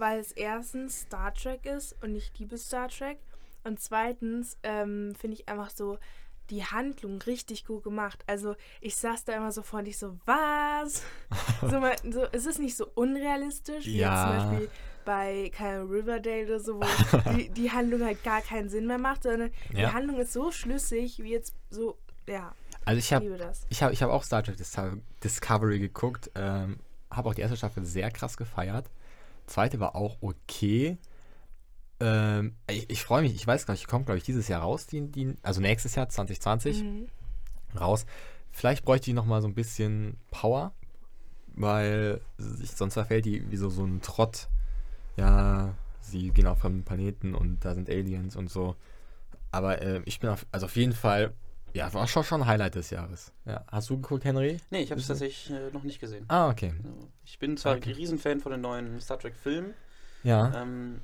weil 0.00 0.18
es 0.18 0.32
erstens 0.32 1.02
Star 1.02 1.32
Trek 1.34 1.66
ist 1.66 1.94
und 2.02 2.16
ich 2.16 2.32
liebe 2.38 2.58
Star 2.58 2.88
Trek. 2.88 3.18
Und 3.64 3.78
zweitens 3.80 4.56
ähm, 4.62 5.14
finde 5.18 5.36
ich 5.36 5.48
einfach 5.48 5.70
so 5.70 5.98
die 6.48 6.64
Handlung 6.64 7.20
richtig 7.22 7.64
gut 7.64 7.84
gemacht. 7.84 8.24
Also 8.26 8.56
ich 8.80 8.96
saß 8.96 9.24
da 9.24 9.34
immer 9.34 9.52
so 9.52 9.62
vor 9.62 9.80
und 9.80 9.86
ich 9.86 9.98
so, 9.98 10.18
was? 10.24 11.02
so, 11.60 11.78
mal, 11.78 11.94
so, 12.10 12.26
es 12.32 12.46
ist 12.46 12.58
nicht 12.58 12.76
so 12.76 12.86
unrealistisch, 12.94 13.84
wie 13.86 13.98
Ja. 13.98 14.40
zum 14.40 14.50
Beispiel 14.50 14.70
bei 15.04 15.50
keine 15.54 15.82
Riverdale 15.82 16.44
oder 16.46 16.60
so, 16.60 16.80
wo 16.80 17.32
die, 17.36 17.48
die 17.54 17.70
Handlung 17.70 18.02
halt 18.04 18.24
gar 18.24 18.40
keinen 18.40 18.68
Sinn 18.68 18.86
mehr 18.86 18.98
macht, 18.98 19.22
sondern 19.22 19.50
die 19.70 19.76
Ja. 19.82 19.92
Handlung 19.92 20.18
ist 20.18 20.32
so 20.32 20.50
schlüssig, 20.50 21.18
wie 21.22 21.30
jetzt 21.32 21.54
so, 21.70 21.98
ja, 22.26 22.52
Also 22.84 22.98
ich 22.98 23.12
habe 23.12 23.24
liebe 23.26 23.38
das. 23.38 23.66
Ich 23.68 23.82
habe 23.82 23.92
ich 23.92 24.02
hab 24.02 24.10
auch 24.10 24.24
Star 24.24 24.42
Trek 24.42 24.56
Dis 24.56 24.76
Discovery 25.22 25.78
geguckt. 25.78 26.30
Ähm, 26.34 26.80
habe 27.10 27.28
auch 27.28 27.34
die 27.34 27.42
erste 27.42 27.56
Staffel 27.56 27.84
sehr 27.84 28.10
krass 28.10 28.36
gefeiert. 28.36 28.90
Zweite 29.50 29.80
war 29.80 29.96
auch 29.96 30.18
okay. 30.20 30.96
Ähm, 32.00 32.54
ich 32.70 32.88
ich 32.88 33.02
freue 33.02 33.22
mich, 33.22 33.34
ich 33.34 33.46
weiß 33.46 33.66
gar 33.66 33.74
nicht, 33.74 33.86
kommt, 33.86 34.06
glaube 34.06 34.18
ich, 34.18 34.24
dieses 34.24 34.48
Jahr 34.48 34.62
raus, 34.62 34.86
die, 34.86 35.10
die, 35.10 35.34
also 35.42 35.60
nächstes 35.60 35.94
Jahr 35.94 36.08
2020 36.08 36.82
Mhm. 36.82 37.08
raus. 37.78 38.06
Vielleicht 38.52 38.84
bräuchte 38.84 39.06
die 39.06 39.12
nochmal 39.12 39.42
so 39.42 39.48
ein 39.48 39.54
bisschen 39.54 40.16
Power, 40.30 40.72
weil 41.54 42.20
sich, 42.38 42.70
sonst 42.72 42.94
verfällt 42.94 43.24
die 43.26 43.50
wie 43.50 43.56
so, 43.56 43.68
so 43.68 43.84
ein 43.84 44.00
Trott. 44.00 44.48
Ja, 45.16 45.74
sie 46.00 46.30
gehen 46.30 46.46
auf 46.46 46.58
fremden 46.60 46.84
Planeten 46.84 47.34
und 47.34 47.64
da 47.64 47.74
sind 47.74 47.90
Aliens 47.90 48.36
und 48.36 48.48
so. 48.50 48.76
Aber 49.50 49.82
äh, 49.82 50.00
ich 50.04 50.20
bin 50.20 50.30
auf, 50.30 50.46
also 50.52 50.66
auf 50.66 50.76
jeden 50.76 50.92
Fall, 50.94 51.34
ja, 51.74 51.92
war 51.94 52.06
schon, 52.06 52.24
schon 52.24 52.42
ein 52.42 52.46
Highlight 52.48 52.74
des 52.74 52.90
Jahres. 52.90 53.32
Ja. 53.44 53.64
Hast 53.70 53.90
du 53.90 53.96
geguckt, 54.00 54.24
Henry? 54.24 54.58
Nee, 54.70 54.82
ich 54.82 54.90
habe 54.90 55.00
es 55.00 55.06
tatsächlich 55.06 55.50
äh, 55.56 55.70
noch 55.72 55.82
nicht 55.82 56.00
gesehen. 56.00 56.24
Ah, 56.28 56.48
okay. 56.50 56.72
Also, 56.76 57.08
Ich 57.24 57.38
bin 57.38 57.56
zwar 57.56 57.76
Okay. 57.76 57.90
ein 57.90 57.96
Riesenfan 57.96 58.40
von 58.40 58.52
den 58.52 58.60
neuen 58.60 59.00
Star 59.00 59.18
Trek-Filmen, 59.18 59.74
Ja. 60.22 60.62
ähm, 60.62 61.00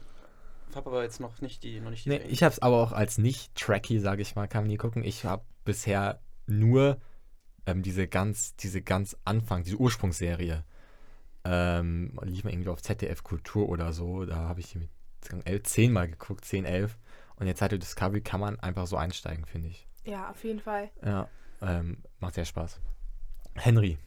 habe 0.74 0.90
aber 0.90 1.02
jetzt 1.04 1.20
noch 1.20 1.40
nicht 1.40 1.62
die, 1.62 1.80
noch 1.80 1.90
nicht 1.90 2.04
die 2.04 2.10
Nee, 2.10 2.16
Serien. 2.18 2.32
ich 2.32 2.42
habe 2.42 2.52
es 2.52 2.58
aber 2.60 2.76
auch 2.82 2.92
als 2.92 3.18
nicht-Tracky, 3.18 3.98
sage 4.00 4.22
ich 4.22 4.34
mal, 4.36 4.46
kann 4.48 4.64
man 4.64 4.68
nie 4.68 4.76
gucken. 4.76 5.04
Ich 5.04 5.24
habe 5.24 5.42
bisher 5.64 6.20
nur 6.46 6.98
ähm, 7.66 7.82
diese 7.82 8.06
ganz, 8.06 8.54
diese 8.56 8.82
ganz 8.82 9.16
Anfang, 9.24 9.62
diese 9.64 9.76
Ursprungsserie. 9.76 10.64
Ähm, 11.44 12.18
lief 12.24 12.44
mal 12.44 12.50
irgendwie 12.52 12.68
auf 12.70 12.82
ZDF 12.82 13.22
Kultur 13.22 13.68
oder 13.68 13.92
so. 13.92 14.24
Da 14.26 14.36
habe 14.36 14.60
ich 14.60 14.74
mit 14.74 14.88
elf, 15.44 15.62
zehnmal 15.64 16.08
geguckt, 16.08 16.44
10, 16.44 16.64
11. 16.64 16.98
Und 17.36 17.46
jetzt 17.46 17.62
hatte 17.62 17.78
Discovery 17.78 18.20
kann 18.20 18.40
man 18.40 18.58
einfach 18.60 18.86
so 18.86 18.96
einsteigen, 18.96 19.44
finde 19.46 19.68
ich. 19.68 19.86
Ja, 20.06 20.30
auf 20.30 20.42
jeden 20.44 20.60
Fall. 20.60 20.88
Ja, 21.04 21.28
ähm, 21.60 21.98
macht 22.20 22.34
sehr 22.34 22.44
Spaß. 22.44 22.80
Henry. 23.56 23.98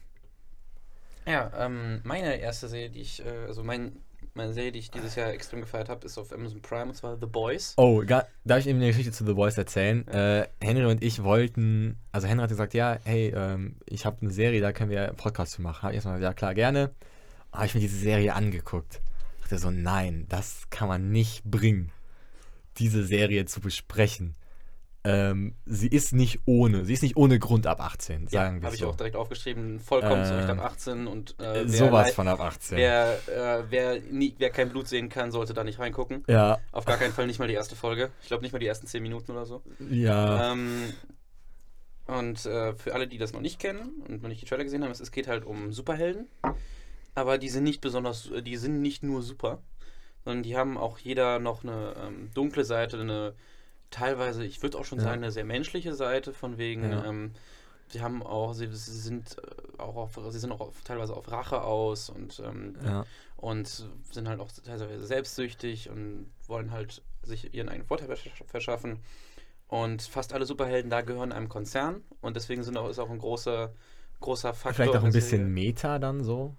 Ja, 1.26 1.52
ähm, 1.58 2.00
meine 2.04 2.36
erste 2.36 2.68
Serie, 2.68 2.90
die 2.90 3.00
ich, 3.00 3.24
äh, 3.24 3.46
also 3.46 3.62
mein, 3.62 4.00
meine 4.34 4.52
Serie, 4.52 4.72
die 4.72 4.78
ich 4.78 4.90
dieses 4.90 5.14
Jahr 5.14 5.30
extrem 5.30 5.60
gefeiert 5.60 5.90
habe, 5.90 6.06
ist 6.06 6.16
auf 6.16 6.32
Amazon 6.32 6.62
Prime 6.62 6.86
und 6.86 6.94
zwar 6.94 7.18
The 7.18 7.26
Boys. 7.26 7.74
Oh, 7.76 8.02
ga, 8.04 8.26
darf 8.44 8.60
ich 8.60 8.66
eben 8.68 8.78
eine 8.78 8.88
Geschichte 8.88 9.12
zu 9.12 9.26
The 9.26 9.34
Voice 9.34 9.58
erzählen? 9.58 10.08
Äh, 10.08 10.48
Henry 10.60 10.86
und 10.86 11.02
ich 11.04 11.22
wollten, 11.22 11.98
also 12.12 12.26
Henry 12.26 12.42
hat 12.42 12.50
gesagt, 12.50 12.74
ja, 12.74 12.98
hey, 13.04 13.32
ähm, 13.36 13.76
ich 13.86 14.06
habe 14.06 14.18
eine 14.22 14.30
Serie, 14.30 14.60
da 14.60 14.72
können 14.72 14.90
wir 14.90 15.08
einen 15.08 15.16
Podcast 15.16 15.52
zu 15.52 15.62
machen. 15.62 15.82
Hab 15.82 15.90
ich 15.90 15.96
erstmal 15.96 16.18
gesagt, 16.18 16.34
ja 16.34 16.38
klar, 16.38 16.54
gerne. 16.54 16.90
Habe 17.52 17.66
ich 17.66 17.74
mir 17.74 17.80
diese 17.80 17.98
Serie 17.98 18.34
angeguckt. 18.34 19.02
Dachte 19.42 19.58
so, 19.58 19.70
nein, 19.70 20.26
das 20.28 20.70
kann 20.70 20.88
man 20.88 21.10
nicht 21.10 21.44
bringen, 21.44 21.92
diese 22.78 23.04
Serie 23.04 23.44
zu 23.44 23.60
besprechen. 23.60 24.36
Ähm, 25.02 25.54
sie 25.64 25.88
ist 25.88 26.12
nicht 26.12 26.40
ohne, 26.44 26.84
sie 26.84 26.92
ist 26.92 27.02
nicht 27.02 27.16
ohne 27.16 27.38
Grund 27.38 27.66
ab 27.66 27.80
18, 27.80 28.24
Ja, 28.24 28.28
sagen 28.42 28.60
wir 28.60 28.66
habe 28.66 28.74
ich 28.74 28.82
so. 28.82 28.88
auch 28.88 28.96
direkt 28.96 29.16
aufgeschrieben, 29.16 29.80
vollkommen 29.80 30.26
zu 30.26 30.32
Äh, 30.34 30.36
Recht 30.40 30.50
ab 30.50 30.58
18 30.60 31.06
und 31.06 31.40
äh, 31.40 31.66
Sowas 31.66 32.12
von 32.12 32.28
ab 32.28 32.40
18. 32.40 32.76
Wer, 32.76 33.18
äh, 33.28 33.64
wer, 33.70 33.98
nie, 34.00 34.34
wer 34.36 34.50
kein 34.50 34.68
Blut 34.68 34.88
sehen 34.88 35.08
kann, 35.08 35.32
sollte 35.32 35.54
da 35.54 35.64
nicht 35.64 35.78
reingucken. 35.78 36.22
ja, 36.28 36.58
Auf 36.72 36.84
gar 36.84 36.98
keinen 36.98 37.14
Fall 37.14 37.26
nicht 37.26 37.38
mal 37.38 37.48
die 37.48 37.54
erste 37.54 37.76
Folge. 37.76 38.10
Ich 38.20 38.28
glaube 38.28 38.42
nicht 38.42 38.52
mal 38.52 38.58
die 38.58 38.66
ersten 38.66 38.86
10 38.86 39.02
Minuten 39.02 39.32
oder 39.32 39.46
so. 39.46 39.62
ja. 39.90 40.52
Ähm, 40.52 40.92
und 42.06 42.44
äh, 42.44 42.74
für 42.74 42.92
alle, 42.92 43.06
die 43.06 43.18
das 43.18 43.32
noch 43.32 43.40
nicht 43.40 43.58
kennen 43.60 44.02
und 44.08 44.20
noch 44.22 44.28
nicht 44.28 44.42
die 44.42 44.46
Trailer 44.46 44.64
gesehen 44.64 44.82
haben, 44.82 44.90
es, 44.90 45.00
es 45.00 45.12
geht 45.12 45.28
halt 45.28 45.44
um 45.44 45.72
Superhelden. 45.72 46.26
Aber 47.14 47.38
die 47.38 47.48
sind 47.48 47.64
nicht 47.64 47.80
besonders, 47.80 48.30
die 48.42 48.56
sind 48.56 48.82
nicht 48.82 49.02
nur 49.02 49.22
super, 49.22 49.62
sondern 50.24 50.42
die 50.42 50.56
haben 50.56 50.76
auch 50.76 50.98
jeder 50.98 51.38
noch 51.38 51.62
eine 51.62 51.94
ähm, 52.04 52.30
dunkle 52.34 52.64
Seite, 52.64 52.98
eine 53.00 53.34
teilweise, 53.90 54.44
ich 54.44 54.62
würde 54.62 54.78
auch 54.78 54.84
schon 54.84 54.98
Ja. 54.98 55.04
sagen, 55.04 55.22
eine 55.22 55.32
sehr 55.32 55.44
menschliche 55.44 55.94
Seite, 55.94 56.32
von 56.32 56.58
wegen, 56.58 56.90
Ja. 56.90 57.04
ähm, 57.04 57.32
sie 57.88 58.00
haben 58.02 58.22
auch, 58.22 58.52
sie, 58.54 58.68
sie 58.72 58.98
sind 58.98 59.36
auch 59.78 59.96
auf, 59.96 60.18
sie 60.30 60.38
sind 60.38 60.52
auch 60.52 60.60
auf, 60.60 60.82
teilweise 60.84 61.14
auf 61.16 61.30
Rache 61.30 61.62
aus 61.62 62.08
und 62.10 62.40
ähm, 62.44 62.76
ja. 62.84 63.04
und 63.36 63.88
sind 64.12 64.28
halt 64.28 64.40
auch 64.40 64.50
teilweise 64.52 65.04
selbstsüchtig 65.06 65.90
und 65.90 66.30
wollen 66.46 66.70
halt 66.70 67.02
sich 67.22 67.52
ihren 67.54 67.68
eigenen 67.68 67.86
Vorteil 67.86 68.08
versch- 68.10 68.44
verschaffen. 68.46 69.00
Und 69.68 70.02
fast 70.02 70.32
alle 70.32 70.46
Superhelden 70.46 70.90
da 70.90 71.00
gehören 71.00 71.32
einem 71.32 71.48
Konzern 71.48 72.02
und 72.20 72.34
deswegen 72.36 72.62
sind 72.64 72.76
auch, 72.76 72.88
ist 72.88 72.98
auch 72.98 73.10
ein 73.10 73.18
großer, 73.18 73.72
großer 74.20 74.52
Faktor. 74.52 74.84
Vielleicht 74.84 74.96
auch 75.00 75.04
ein 75.04 75.12
bisschen 75.12 75.38
Serie. 75.38 75.46
Meta 75.46 75.98
dann 75.98 76.24
so. 76.24 76.54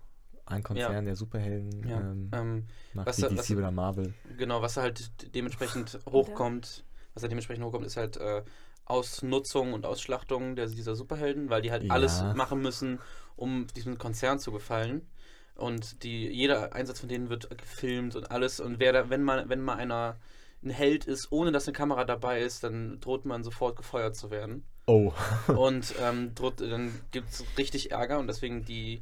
Ein 0.45 0.63
Konzern 0.63 1.05
der 1.05 1.15
Superhelden 1.15 1.87
Ja, 1.87 1.99
ähm, 1.99 2.29
ähm, 2.33 2.67
macht 2.93 3.07
was 3.07 3.17
DC 3.17 3.37
was- 3.37 3.51
oder 3.51 3.71
Marvel. 3.71 4.13
genau, 4.37 4.61
was 4.61 4.75
halt 4.77 5.11
dementsprechend 5.35 5.97
hochkommt, 6.09 6.83
was 7.13 7.23
halt 7.23 7.31
dementsprechend 7.31 7.65
hochkommt, 7.65 7.85
ist 7.85 7.97
halt 7.97 8.17
äh, 8.17 8.43
Ausnutzung 8.85 9.73
und 9.73 9.85
Ausschlachtung 9.85 10.55
der, 10.55 10.67
dieser 10.67 10.95
Superhelden, 10.95 11.49
weil 11.49 11.61
die 11.61 11.71
halt 11.71 11.83
Ja. 11.83 11.93
alles 11.93 12.23
machen 12.35 12.61
müssen, 12.61 12.99
um 13.35 13.67
diesem 13.75 13.97
Konzern 13.97 14.39
zu 14.39 14.51
gefallen. 14.51 15.07
Und 15.55 16.03
die, 16.03 16.27
jeder 16.27 16.73
Einsatz 16.73 16.99
von 16.99 17.09
denen 17.09 17.29
wird 17.29 17.49
gefilmt 17.57 18.15
und 18.15 18.31
alles. 18.31 18.59
Und 18.59 18.79
wer 18.79 18.93
da, 18.93 19.09
wenn 19.09 19.23
mal, 19.23 19.47
wenn 19.49 19.61
mal 19.61 19.75
einer 19.75 20.17
ein 20.63 20.69
Held 20.69 21.05
ist, 21.05 21.31
ohne 21.31 21.51
dass 21.51 21.67
eine 21.67 21.73
Kamera 21.73 22.05
dabei 22.05 22.41
ist, 22.41 22.63
dann 22.63 22.99
droht 22.99 23.25
man 23.25 23.43
sofort 23.43 23.75
gefeuert 23.75 24.15
zu 24.15 24.29
werden. 24.29 24.63
Oh. 24.85 25.11
Und 25.47 25.93
ähm, 25.99 26.35
droht, 26.35 26.61
dann 26.61 26.91
gibt 27.11 27.29
es 27.29 27.43
richtig 27.57 27.91
Ärger 27.91 28.19
und 28.19 28.27
deswegen 28.27 28.63
die, 28.65 29.01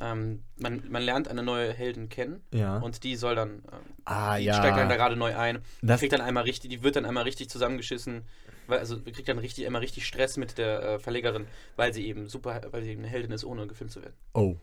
ähm, 0.00 0.42
man, 0.58 0.82
man 0.90 1.02
lernt 1.02 1.28
eine 1.28 1.42
neue 1.42 1.72
Heldin 1.72 2.08
kennen 2.08 2.42
ja. 2.52 2.78
und 2.78 3.02
die 3.04 3.16
soll 3.16 3.34
dann, 3.34 3.50
ähm, 3.50 3.62
ah, 4.04 4.36
die 4.38 4.44
ja. 4.44 4.54
steigt 4.54 4.76
dann 4.76 4.88
da 4.88 4.96
gerade 4.96 5.16
neu 5.16 5.36
ein. 5.36 5.60
Das- 5.82 6.00
kriegt 6.00 6.12
dann 6.12 6.20
einmal 6.20 6.44
richtig, 6.44 6.70
die 6.70 6.82
wird 6.82 6.96
dann 6.96 7.04
einmal 7.04 7.24
richtig 7.24 7.48
zusammengeschissen, 7.48 8.22
weil, 8.66 8.78
also 8.78 9.00
kriegt 9.00 9.28
dann 9.28 9.38
richtig 9.38 9.64
immer 9.64 9.80
richtig 9.80 10.06
Stress 10.06 10.36
mit 10.36 10.58
der 10.58 10.82
äh, 10.82 10.98
Verlegerin, 10.98 11.46
weil 11.76 11.94
sie 11.94 12.06
eben 12.06 12.28
super, 12.28 12.60
weil 12.70 12.82
sie 12.82 12.90
eben 12.90 13.02
eine 13.02 13.08
Heldin 13.08 13.32
ist, 13.32 13.44
ohne 13.44 13.66
gefilmt 13.66 13.92
zu 13.92 14.02
werden. 14.02 14.14
Oh. 14.34 14.56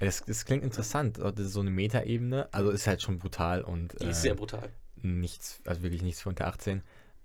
Das, 0.00 0.24
das 0.24 0.44
klingt 0.44 0.62
interessant. 0.62 1.18
Das 1.18 1.38
ist 1.38 1.52
so 1.52 1.60
eine 1.60 1.70
Meta-Ebene. 1.70 2.48
Also 2.52 2.70
ist 2.70 2.86
halt 2.86 3.02
schon 3.02 3.18
brutal 3.18 3.62
und 3.62 4.00
Die 4.00 4.06
äh, 4.06 4.10
ist 4.10 4.22
sehr 4.22 4.34
brutal. 4.34 4.70
nichts, 5.02 5.60
also 5.64 5.82
wirklich 5.82 6.02
nichts 6.02 6.22
für 6.22 6.28
unter 6.28 6.46
18. 6.46 6.82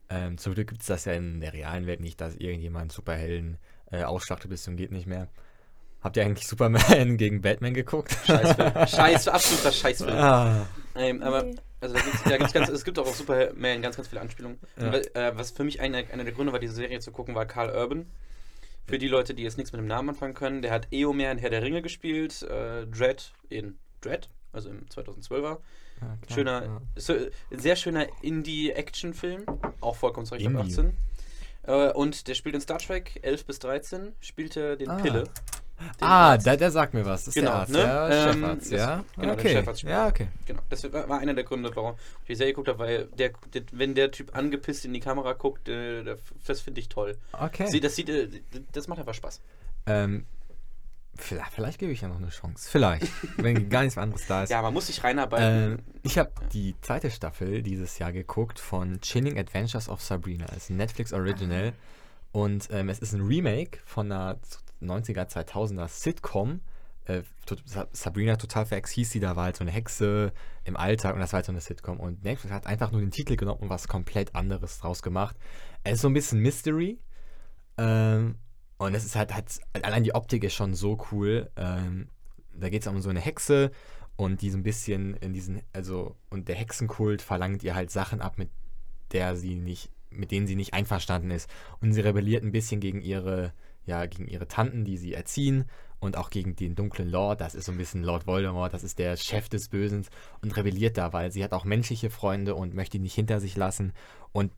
Ähm, 0.09 0.37
zum 0.37 0.53
Glück 0.55 0.69
gibt 0.69 0.81
es 0.81 0.87
das 0.87 1.05
ja 1.05 1.13
in 1.13 1.39
der 1.39 1.53
realen 1.53 1.85
Welt 1.85 1.99
nicht, 1.99 2.19
dass 2.19 2.35
irgendjemand 2.35 2.91
Superhelden 2.91 3.57
äh, 3.91 4.03
ausschlachtet 4.03 4.49
bis 4.49 4.63
zum 4.63 4.75
geht 4.75 4.91
nicht 4.91 5.07
mehr. 5.07 5.27
Habt 6.03 6.17
ihr 6.17 6.23
eigentlich 6.23 6.47
Superman 6.47 7.17
gegen 7.17 7.41
Batman 7.41 7.73
geguckt? 7.73 8.15
Scheißfilm. 8.25 8.73
Scheiß, 8.87 9.27
absoluter 9.29 9.71
Scheißfilm. 9.71 10.17
ah, 10.17 10.65
Ähm, 10.95 11.23
aber 11.23 11.45
also 11.79 11.95
da 11.95 12.01
gibt's, 12.01 12.23
da 12.23 12.37
gibt's 12.37 12.53
ganz, 12.53 12.69
es 12.69 12.83
gibt 12.83 12.99
auch 12.99 13.07
auf 13.07 13.15
Superman 13.15 13.81
ganz, 13.81 13.95
ganz 13.95 14.07
viele 14.07 14.21
Anspielungen. 14.21 14.57
Ja. 14.77 14.87
Und, 14.87 15.15
äh, 15.15 15.35
was 15.37 15.51
für 15.51 15.63
mich 15.63 15.79
einer, 15.81 15.97
einer 16.11 16.23
der 16.23 16.33
Gründe 16.33 16.51
war, 16.53 16.59
diese 16.59 16.73
Serie 16.73 16.99
zu 16.99 17.11
gucken, 17.11 17.35
war 17.35 17.45
Karl 17.45 17.69
Urban. 17.75 18.05
Für 18.85 18.97
die 18.97 19.07
Leute, 19.07 19.33
die 19.33 19.43
jetzt 19.43 19.57
nichts 19.57 19.71
mit 19.71 19.79
dem 19.79 19.87
Namen 19.87 20.09
anfangen 20.09 20.33
können, 20.33 20.61
der 20.61 20.71
hat 20.71 20.87
Eomer 20.91 21.31
in 21.31 21.37
Herr 21.37 21.49
der 21.49 21.61
Ringe 21.61 21.81
gespielt, 21.81 22.41
äh, 22.43 22.85
Dread 22.87 23.31
in 23.49 23.77
Dread, 24.01 24.29
also 24.51 24.69
im 24.69 24.85
2012er. 24.87 25.41
ja, 25.41 25.57
klar, 26.01 26.17
Schöner, 26.29 26.63
ja. 26.65 26.81
so, 26.97 27.15
sehr 27.51 27.77
schöner 27.77 28.07
Indie-Action-Film, 28.21 29.45
auch 29.79 29.95
vollkommen 29.95 30.25
zu 30.25 30.35
Recht 30.35 30.45
ab 30.47 30.51
Indie. 30.53 30.71
18. 30.71 30.97
Äh, 31.65 31.91
und 31.93 32.27
der 32.27 32.35
spielt 32.35 32.55
in 32.55 32.61
Star 32.61 32.77
Trek 32.79 33.19
11 33.21 33.45
bis 33.45 33.59
13, 33.59 34.13
spielt 34.19 34.57
er 34.57 34.75
den 34.75 34.89
Ah. 34.89 34.97
Pille. 34.97 35.23
Ah, 35.99 36.37
der, 36.37 36.55
der 36.57 36.71
sagt 36.71 36.93
mir 36.93 37.05
was. 37.05 37.25
Das 37.25 37.29
ist 37.29 37.33
Genau, 37.35 37.51
der 37.51 37.59
Arzt, 37.59 37.71
ne? 37.73 37.79
ja. 37.79 38.09
Ähm, 38.09 38.33
Chefarzt, 38.41 38.71
das- 38.71 38.79
ja. 38.79 39.03
genau, 39.15 39.25
der 39.27 39.33
okay. 39.33 39.53
Chefarzt 39.53 39.81
Ja, 39.83 40.07
okay. 40.07 40.27
Genau, 40.45 40.61
das 40.69 40.93
war 40.93 41.19
einer 41.19 41.33
der 41.33 41.43
Gründe, 41.43 41.71
warum 41.75 41.95
ich 42.21 42.27
die 42.27 42.35
Serie 42.35 42.53
geguckt 42.53 42.69
habe, 42.69 42.79
weil 42.79 43.05
der, 43.17 43.31
der, 43.53 43.63
wenn 43.71 43.93
der 43.95 44.11
Typ 44.11 44.35
angepisst 44.35 44.85
in 44.85 44.93
die 44.93 44.99
Kamera 45.01 45.33
guckt, 45.33 45.67
äh, 45.67 46.03
der- 46.03 46.17
das 46.45 46.61
finde 46.61 46.79
ich 46.79 46.89
toll. 46.89 47.17
Okay. 47.33 47.67
Sie, 47.67 47.79
das, 47.79 47.95
sieht, 47.95 48.09
äh, 48.09 48.27
das 48.71 48.87
macht 48.87 48.99
einfach 48.99 49.13
Spaß. 49.13 49.41
Ähm, 49.87 50.25
vielleicht, 51.15 51.51
vielleicht 51.53 51.79
gebe 51.79 51.91
ich 51.91 52.01
ja 52.01 52.07
noch 52.07 52.17
eine 52.17 52.29
Chance. 52.29 52.69
Vielleicht. 52.69 53.07
wenn 53.37 53.69
gar 53.69 53.81
nichts 53.83 53.97
anderes 53.97 54.25
da 54.27 54.43
ist. 54.43 54.49
Ja, 54.49 54.61
man 54.61 54.73
muss 54.73 54.87
sich 54.87 55.03
reinarbeiten. 55.03 55.73
Ähm, 55.73 55.79
ich 56.03 56.17
habe 56.17 56.31
die 56.53 56.75
zweite 56.81 57.11
Staffel 57.11 57.61
dieses 57.61 57.99
Jahr 57.99 58.11
geguckt 58.13 58.59
von 58.59 59.01
Chilling 59.01 59.37
Adventures 59.37 59.89
of 59.89 60.01
Sabrina. 60.01 60.45
Es 60.51 60.63
ist 60.65 60.69
ein 60.69 60.77
Netflix 60.77 61.11
Original. 61.13 61.73
Und 62.31 62.69
ähm, 62.71 62.89
es 62.89 62.97
ist 62.99 63.13
ein 63.13 63.21
Remake 63.21 63.79
von 63.85 64.11
einer 64.11 64.37
90er, 64.83 65.29
2000er 65.29 65.87
Sitcom. 65.87 66.61
Äh, 67.05 67.23
Sabrina 67.91 68.37
total 68.37 68.65
verhext 68.65 68.93
hieß 68.93 69.11
sie, 69.11 69.19
da 69.19 69.35
war 69.35 69.45
halt 69.45 69.57
so 69.57 69.63
eine 69.63 69.71
Hexe 69.71 70.31
im 70.63 70.77
Alltag 70.77 71.13
und 71.15 71.19
das 71.19 71.33
war 71.33 71.37
halt 71.37 71.45
so 71.45 71.51
eine 71.51 71.61
Sitcom. 71.61 71.99
Und 71.99 72.23
Netflix 72.23 72.53
hat 72.53 72.67
einfach 72.67 72.91
nur 72.91 73.01
den 73.01 73.11
Titel 73.11 73.35
genommen 73.35 73.61
und 73.61 73.69
was 73.69 73.87
komplett 73.87 74.35
anderes 74.35 74.79
draus 74.79 75.01
gemacht. 75.01 75.35
Es 75.83 75.95
ist 75.95 76.01
so 76.01 76.07
ein 76.07 76.13
bisschen 76.13 76.39
Mystery. 76.39 76.99
Ähm, 77.77 78.35
und 78.77 78.95
es 78.95 79.05
ist 79.05 79.15
halt, 79.15 79.33
halt, 79.33 79.59
allein 79.81 80.03
die 80.03 80.15
Optik 80.15 80.43
ist 80.43 80.53
schon 80.53 80.73
so 80.73 81.05
cool. 81.11 81.49
Ähm, 81.55 82.09
da 82.53 82.69
geht 82.69 82.81
es 82.81 82.87
um 82.87 83.01
so 83.01 83.09
eine 83.09 83.19
Hexe 83.19 83.71
und 84.15 84.41
die 84.41 84.49
so 84.49 84.57
ein 84.57 84.63
bisschen 84.63 85.15
in 85.15 85.33
diesen, 85.33 85.61
also, 85.73 86.15
und 86.29 86.47
der 86.47 86.55
Hexenkult 86.55 87.21
verlangt 87.21 87.63
ihr 87.63 87.75
halt 87.75 87.91
Sachen 87.91 88.21
ab, 88.21 88.37
mit 88.37 88.49
der 89.11 89.35
sie 89.35 89.55
nicht, 89.55 89.89
mit 90.09 90.31
denen 90.31 90.47
sie 90.47 90.55
nicht 90.55 90.73
einverstanden 90.73 91.31
ist. 91.31 91.49
Und 91.81 91.93
sie 91.93 92.01
rebelliert 92.01 92.43
ein 92.43 92.51
bisschen 92.51 92.79
gegen 92.79 93.01
ihre, 93.01 93.53
ja, 93.85 94.05
gegen 94.05 94.27
ihre 94.27 94.47
Tanten, 94.47 94.85
die 94.85 94.97
sie 94.97 95.13
erziehen 95.13 95.65
und 95.99 96.17
auch 96.17 96.29
gegen 96.29 96.55
den 96.55 96.75
dunklen 96.75 97.09
Lord. 97.09 97.41
Das 97.41 97.55
ist 97.55 97.65
so 97.65 97.71
ein 97.71 97.77
bisschen 97.77 98.03
Lord 98.03 98.27
Voldemort, 98.27 98.73
das 98.73 98.83
ist 98.83 98.99
der 98.99 99.17
Chef 99.17 99.49
des 99.49 99.69
Bösen 99.69 100.05
und 100.41 100.55
rebelliert 100.55 100.97
da, 100.97 101.13
weil 101.13 101.31
sie 101.31 101.43
hat 101.43 101.53
auch 101.53 101.65
menschliche 101.65 102.09
Freunde 102.09 102.55
und 102.55 102.73
möchte 102.73 102.97
die 102.97 103.03
nicht 103.03 103.15
hinter 103.15 103.39
sich 103.39 103.55
lassen. 103.55 103.93
Und 104.31 104.51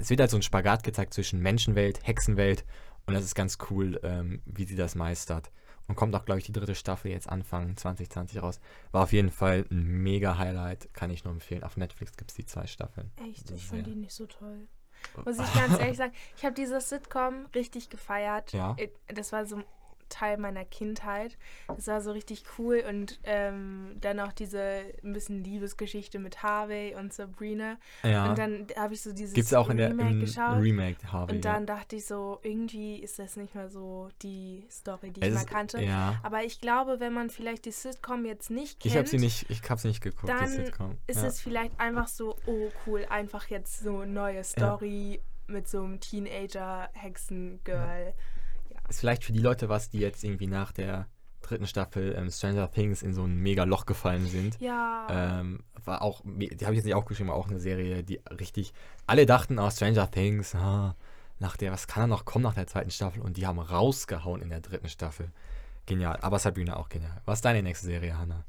es 0.00 0.10
wird 0.10 0.20
halt 0.20 0.30
so 0.30 0.36
ein 0.36 0.42
Spagat 0.42 0.84
gezeigt 0.84 1.14
zwischen 1.14 1.40
Menschenwelt, 1.40 2.06
Hexenwelt 2.06 2.64
und 3.06 3.14
das 3.14 3.24
ist 3.24 3.34
ganz 3.34 3.58
cool, 3.70 3.98
ähm, 4.02 4.42
wie 4.44 4.64
sie 4.64 4.76
das 4.76 4.94
meistert. 4.94 5.50
Und 5.88 5.96
kommt 5.96 6.14
auch, 6.14 6.24
glaube 6.24 6.38
ich, 6.38 6.46
die 6.46 6.52
dritte 6.52 6.76
Staffel 6.76 7.10
jetzt 7.10 7.28
Anfang 7.28 7.76
2020 7.76 8.40
raus. 8.40 8.60
War 8.92 9.02
auf 9.02 9.12
jeden 9.12 9.30
Fall 9.30 9.66
ein 9.70 9.84
mega 10.02 10.38
Highlight, 10.38 10.94
kann 10.94 11.10
ich 11.10 11.24
nur 11.24 11.32
empfehlen. 11.32 11.64
Auf 11.64 11.76
Netflix 11.76 12.16
gibt 12.16 12.30
es 12.30 12.36
die 12.36 12.46
zwei 12.46 12.66
Staffeln. 12.66 13.10
Echt, 13.28 13.50
ich 13.50 13.66
fand 13.66 13.86
die 13.86 13.96
nicht 13.96 14.12
so 14.12 14.26
toll. 14.26 14.68
Muss 15.24 15.38
ich 15.38 15.54
ganz 15.54 15.78
ehrlich 15.78 15.96
sagen, 15.96 16.12
ich 16.36 16.44
habe 16.44 16.54
diese 16.54 16.80
Sitcom 16.80 17.46
richtig 17.54 17.90
gefeiert. 17.90 18.52
Ja. 18.52 18.74
Äh, 18.78 18.88
Das 19.08 19.32
war 19.32 19.46
so 19.46 19.62
Teil 20.12 20.36
meiner 20.36 20.64
Kindheit. 20.64 21.36
Das 21.68 21.86
war 21.88 22.00
so 22.02 22.12
richtig 22.12 22.44
cool 22.58 22.84
und 22.88 23.18
ähm, 23.24 23.96
dann 24.00 24.20
auch 24.20 24.32
diese 24.32 24.82
ein 25.02 25.12
bisschen 25.12 25.42
Liebesgeschichte 25.42 26.18
mit 26.18 26.42
Harvey 26.42 26.94
und 26.94 27.12
Sabrina. 27.12 27.78
Ja. 28.02 28.28
Und 28.28 28.38
dann 28.38 28.66
habe 28.76 28.94
ich 28.94 29.00
so 29.00 29.12
dieses 29.12 29.32
Gibt 29.34 29.46
es 29.46 29.54
auch 29.54 29.70
in 29.70 29.78
der 29.78 29.88
Remake 29.90 30.10
im 30.10 30.20
geschaut. 30.20 30.60
Remake 30.60 31.12
Harvey. 31.12 31.34
und 31.36 31.44
dann 31.44 31.66
dachte 31.66 31.96
ich 31.96 32.04
so, 32.06 32.38
irgendwie 32.42 32.96
ist 32.96 33.18
das 33.18 33.36
nicht 33.36 33.54
mehr 33.54 33.68
so 33.70 34.10
die 34.22 34.64
Story, 34.70 35.10
die 35.10 35.20
ja. 35.20 35.26
ich 35.28 35.32
Es 35.32 35.34
mal 35.38 35.40
ist- 35.42 35.50
kannte. 35.50 35.80
Ja. 35.82 36.20
Aber 36.22 36.44
ich 36.44 36.60
glaube, 36.60 37.00
wenn 37.00 37.12
man 37.14 37.30
vielleicht 37.30 37.64
die 37.64 37.72
Sitcom 37.72 38.24
jetzt 38.26 38.50
nicht 38.50 38.80
kennt, 38.80 38.92
Ich 38.92 38.98
habe 38.98 39.08
sie 39.08 39.18
nicht, 39.18 39.48
ich 39.50 39.62
habe 39.68 39.80
sie 39.80 39.88
nicht 39.88 40.02
geguckt, 40.02 40.28
dann 40.28 40.44
die 40.44 40.64
Sitcom. 40.64 40.98
ist 41.06 41.22
ja. 41.22 41.26
es 41.28 41.40
vielleicht 41.40 41.78
einfach 41.80 42.08
so, 42.08 42.36
oh 42.46 42.68
cool, 42.86 43.06
einfach 43.08 43.48
jetzt 43.48 43.80
so 43.80 44.00
eine 44.00 44.12
neue 44.12 44.44
Story 44.44 45.20
mit 45.46 45.68
so 45.68 45.82
einem 45.82 45.98
Teenager-Hexen-Girl. 46.92 48.12
Ist 48.92 49.00
vielleicht 49.00 49.24
für 49.24 49.32
die 49.32 49.40
Leute 49.40 49.68
was, 49.68 49.90
die 49.90 49.98
jetzt 49.98 50.22
irgendwie 50.22 50.46
nach 50.46 50.72
der 50.72 51.06
dritten 51.40 51.66
Staffel 51.66 52.14
ähm, 52.16 52.30
Stranger 52.30 52.70
Things 52.70 53.02
in 53.02 53.14
so 53.14 53.24
ein 53.24 53.36
mega 53.36 53.64
Loch 53.64 53.86
gefallen 53.86 54.26
sind. 54.26 54.60
Ja. 54.60 55.06
Ähm, 55.10 55.64
war 55.84 56.02
auch, 56.02 56.22
die 56.24 56.48
habe 56.62 56.72
ich 56.72 56.78
jetzt 56.78 56.84
nicht 56.84 56.94
aufgeschrieben, 56.94 57.30
aber 57.30 57.38
auch 57.38 57.48
eine 57.48 57.58
Serie, 57.58 58.04
die 58.04 58.20
richtig, 58.38 58.72
alle 59.06 59.26
dachten, 59.26 59.58
oh, 59.58 59.70
Stranger 59.70 60.10
Things, 60.10 60.54
ah, 60.54 60.94
nach 61.38 61.56
der, 61.56 61.72
was 61.72 61.86
kann 61.86 62.02
da 62.02 62.06
noch 62.06 62.24
kommen 62.24 62.44
nach 62.44 62.54
der 62.54 62.66
zweiten 62.66 62.90
Staffel? 62.90 63.22
Und 63.22 63.36
die 63.36 63.46
haben 63.46 63.58
rausgehauen 63.58 64.42
in 64.42 64.50
der 64.50 64.60
dritten 64.60 64.88
Staffel. 64.88 65.32
Genial, 65.86 66.18
aber 66.20 66.38
Sabrina 66.38 66.76
auch 66.76 66.88
genial. 66.88 67.20
Was 67.24 67.38
ist 67.38 67.44
deine 67.44 67.62
nächste 67.62 67.86
Serie, 67.86 68.16
Hannah? 68.16 68.44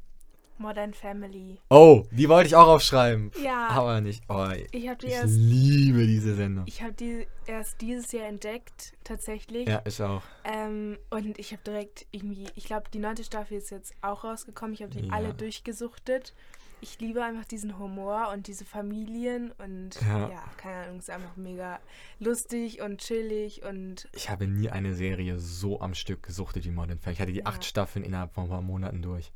Modern 0.57 0.93
Family. 0.93 1.59
Oh, 1.69 2.03
die 2.11 2.29
wollte 2.29 2.47
ich 2.47 2.55
auch 2.55 2.67
aufschreiben. 2.67 3.31
Ja. 3.43 3.67
Aber 3.69 4.01
nicht. 4.01 4.23
Oh, 4.29 4.47
Ich 4.71 4.87
habe 4.87 4.97
die 4.99 5.07
ich 5.07 5.13
erst, 5.13 5.35
liebe 5.35 6.05
diese 6.05 6.35
Sendung. 6.35 6.65
ich 6.67 6.81
habe 6.81 6.93
die 6.93 7.27
erst 7.47 7.81
dieses 7.81 8.11
Jahr 8.11 8.27
entdeckt, 8.27 8.93
tatsächlich. 9.03 9.67
Ja, 9.67 9.81
ich 9.85 10.01
auch. 10.01 10.21
Ähm, 10.43 10.97
und 11.09 11.37
ich 11.39 11.51
habe 11.51 11.63
direkt 11.65 12.05
irgendwie, 12.11 12.45
ich 12.55 12.65
glaube, 12.65 12.85
die 12.93 12.99
neunte 12.99 13.23
Staffel 13.23 13.57
ist 13.57 13.71
jetzt 13.71 13.93
auch 14.01 14.23
rausgekommen. 14.23 14.73
Ich 14.73 14.81
habe 14.83 14.91
die 14.93 15.07
Ja. 15.07 15.13
alle 15.13 15.33
durchgesuchtet. 15.33 16.33
Ich 16.81 16.99
liebe 16.99 17.23
einfach 17.23 17.45
diesen 17.45 17.79
Humor 17.79 18.29
und 18.33 18.47
diese 18.47 18.65
Familien 18.65 19.53
und 19.57 19.91
Ja. 20.01 20.29
ja, 20.29 20.43
keine 20.57 20.83
Ahnung, 20.85 20.99
ist 20.99 21.09
einfach 21.09 21.37
mega 21.37 21.79
lustig 22.19 22.81
und 22.81 22.99
chillig 22.99 23.63
und 23.63 24.09
Ich 24.13 24.29
habe 24.29 24.47
nie 24.47 24.69
eine 24.69 24.93
Serie 24.93 25.39
so 25.39 25.79
am 25.79 25.93
Stück 25.93 26.23
gesuchtet 26.23 26.65
wie 26.65 26.71
Modern 26.71 26.99
Family. 26.99 27.13
Ich 27.15 27.21
hatte 27.21 27.31
die 27.31 27.39
Ja. 27.39 27.45
acht 27.45 27.63
Staffeln 27.63 28.03
innerhalb 28.03 28.33
von 28.33 28.43
ein 28.45 28.49
paar 28.49 28.61
Monaten 28.61 29.01
durch. 29.01 29.31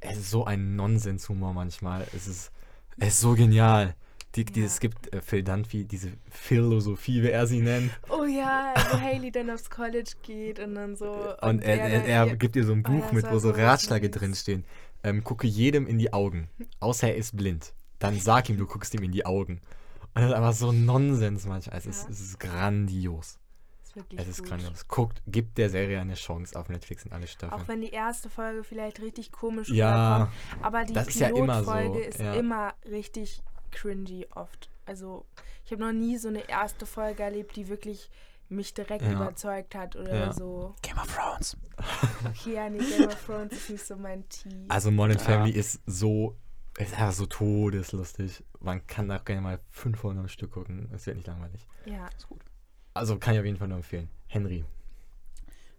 Es 0.00 0.16
ist 0.18 0.30
so 0.30 0.44
ein 0.44 0.76
Nonsenshumor 0.76 1.52
manchmal. 1.52 2.06
Es 2.14 2.26
ist, 2.28 2.50
es 2.98 3.08
ist 3.08 3.20
so 3.20 3.34
genial. 3.34 3.94
Die, 4.34 4.42
Ja. 4.42 4.46
dieses, 4.54 4.72
es 4.74 4.80
gibt 4.80 5.12
äh, 5.12 5.20
Phil 5.22 5.42
Dunphy, 5.42 5.84
diese 5.84 6.12
Philosophie, 6.30 7.22
wie 7.22 7.30
er 7.30 7.46
sie 7.46 7.60
nennt. 7.60 7.90
Oh 8.10 8.24
ja, 8.24 8.74
wo 8.92 9.00
Haley 9.00 9.30
dann 9.32 9.50
aufs 9.50 9.70
College 9.70 10.10
geht 10.22 10.60
und 10.60 10.74
dann 10.74 10.96
so. 10.96 11.34
Und, 11.40 11.62
er, 11.62 11.80
er, 11.80 12.04
er 12.04 12.26
dann- 12.26 12.38
gibt 12.38 12.54
ihr 12.56 12.64
so 12.64 12.72
ein 12.72 12.84
Oh, 12.86 12.90
Buch 12.90 13.04
das 13.04 13.12
mit, 13.12 13.30
wo 13.30 13.38
so 13.38 13.50
Ratschläge 13.50 14.10
drinstehen. 14.10 14.64
Ähm, 15.02 15.24
gucke 15.24 15.46
jedem 15.46 15.86
in 15.86 15.98
die 15.98 16.12
Augen, 16.12 16.48
außer 16.80 17.08
er 17.08 17.16
ist 17.16 17.36
blind. 17.36 17.72
Dann 18.00 18.18
sag 18.18 18.48
ihm, 18.50 18.58
du 18.58 18.66
guckst 18.66 18.94
ihm 18.94 19.02
in 19.02 19.12
die 19.12 19.24
Augen. 19.26 19.60
Und 20.14 20.22
das 20.22 20.26
ist 20.30 20.32
einfach 20.36 20.52
so 20.52 20.72
Nonsens 20.72 21.46
manchmal. 21.46 21.78
Es, 21.78 21.86
ist, 21.86 22.04
Ja. 22.04 22.10
es 22.10 22.20
ist 22.20 22.40
grandios. 22.40 23.37
Wirklich 23.98 24.20
Es 24.20 24.28
ist 24.28 24.38
gut. 24.40 24.48
grandios. 24.48 24.88
Guckt, 24.88 25.22
gibt 25.26 25.58
der 25.58 25.68
Serie 25.70 26.00
eine 26.00 26.14
Chance 26.14 26.58
auf 26.58 26.68
Netflix 26.68 27.04
in 27.04 27.12
alle 27.12 27.26
Staffeln. 27.26 27.60
Auch 27.60 27.68
wenn 27.68 27.80
die 27.82 27.90
erste 27.90 28.30
Folge 28.30 28.64
vielleicht 28.64 29.00
richtig 29.00 29.30
komisch 29.32 29.68
Ja, 29.68 30.16
rüberkommt. 30.24 30.64
Aber 30.64 30.84
die 30.84 30.92
das 30.94 31.08
ist 31.08 31.20
ja 31.20 31.28
immer 31.28 31.62
so, 31.62 31.70
Pilotfolge 31.72 32.04
ist 32.06 32.18
ja. 32.20 32.34
immer 32.34 32.74
richtig 32.90 33.42
cringy 33.70 34.26
oft. 34.34 34.70
Also 34.86 35.26
ich 35.66 35.72
habe 35.72 35.82
noch 35.82 35.92
nie 35.92 36.16
so 36.16 36.28
eine 36.28 36.48
erste 36.48 36.86
Folge 36.86 37.22
erlebt, 37.22 37.54
die 37.56 37.68
wirklich 37.68 38.10
mich 38.48 38.72
direkt 38.72 39.02
Ja. 39.02 39.12
überzeugt 39.12 39.74
hat 39.74 39.94
oder 39.96 40.14
Ja. 40.16 40.32
so. 40.32 40.74
Game 40.80 40.96
of 40.96 41.14
Thrones. 41.14 41.56
Okay, 42.26 42.54
ja, 42.54 42.70
nee, 42.70 42.78
Game 42.78 43.06
of 43.08 43.26
Thrones 43.26 43.52
ist 43.52 43.68
nicht 43.70 43.84
so 43.86 43.96
mein 43.96 44.26
Tee. 44.30 44.64
Also 44.68 44.90
Modern 44.90 45.18
Ja. 45.18 45.22
Family 45.24 45.50
ist 45.50 45.80
so, 45.84 46.34
ist 46.78 46.92
einfach 46.94 47.12
so 47.12 47.26
todeslustig. 47.26 48.42
Man 48.60 48.86
kann 48.86 49.08
da 49.08 49.18
gerne 49.18 49.42
mal 49.42 49.60
fünf 49.70 49.98
Folgen 50.00 50.18
am 50.20 50.28
Stück 50.28 50.52
gucken. 50.52 50.88
Es 50.94 51.06
wird 51.06 51.16
nicht 51.16 51.26
langweilig. 51.26 51.66
ja. 51.84 52.06
Ist 52.16 52.26
gut. 52.28 52.40
Also 52.98 53.18
kann 53.18 53.34
ich 53.34 53.40
auf 53.40 53.46
jeden 53.46 53.56
Fall 53.56 53.68
nur 53.68 53.78
empfehlen. 53.78 54.08
Henry. 54.26 54.64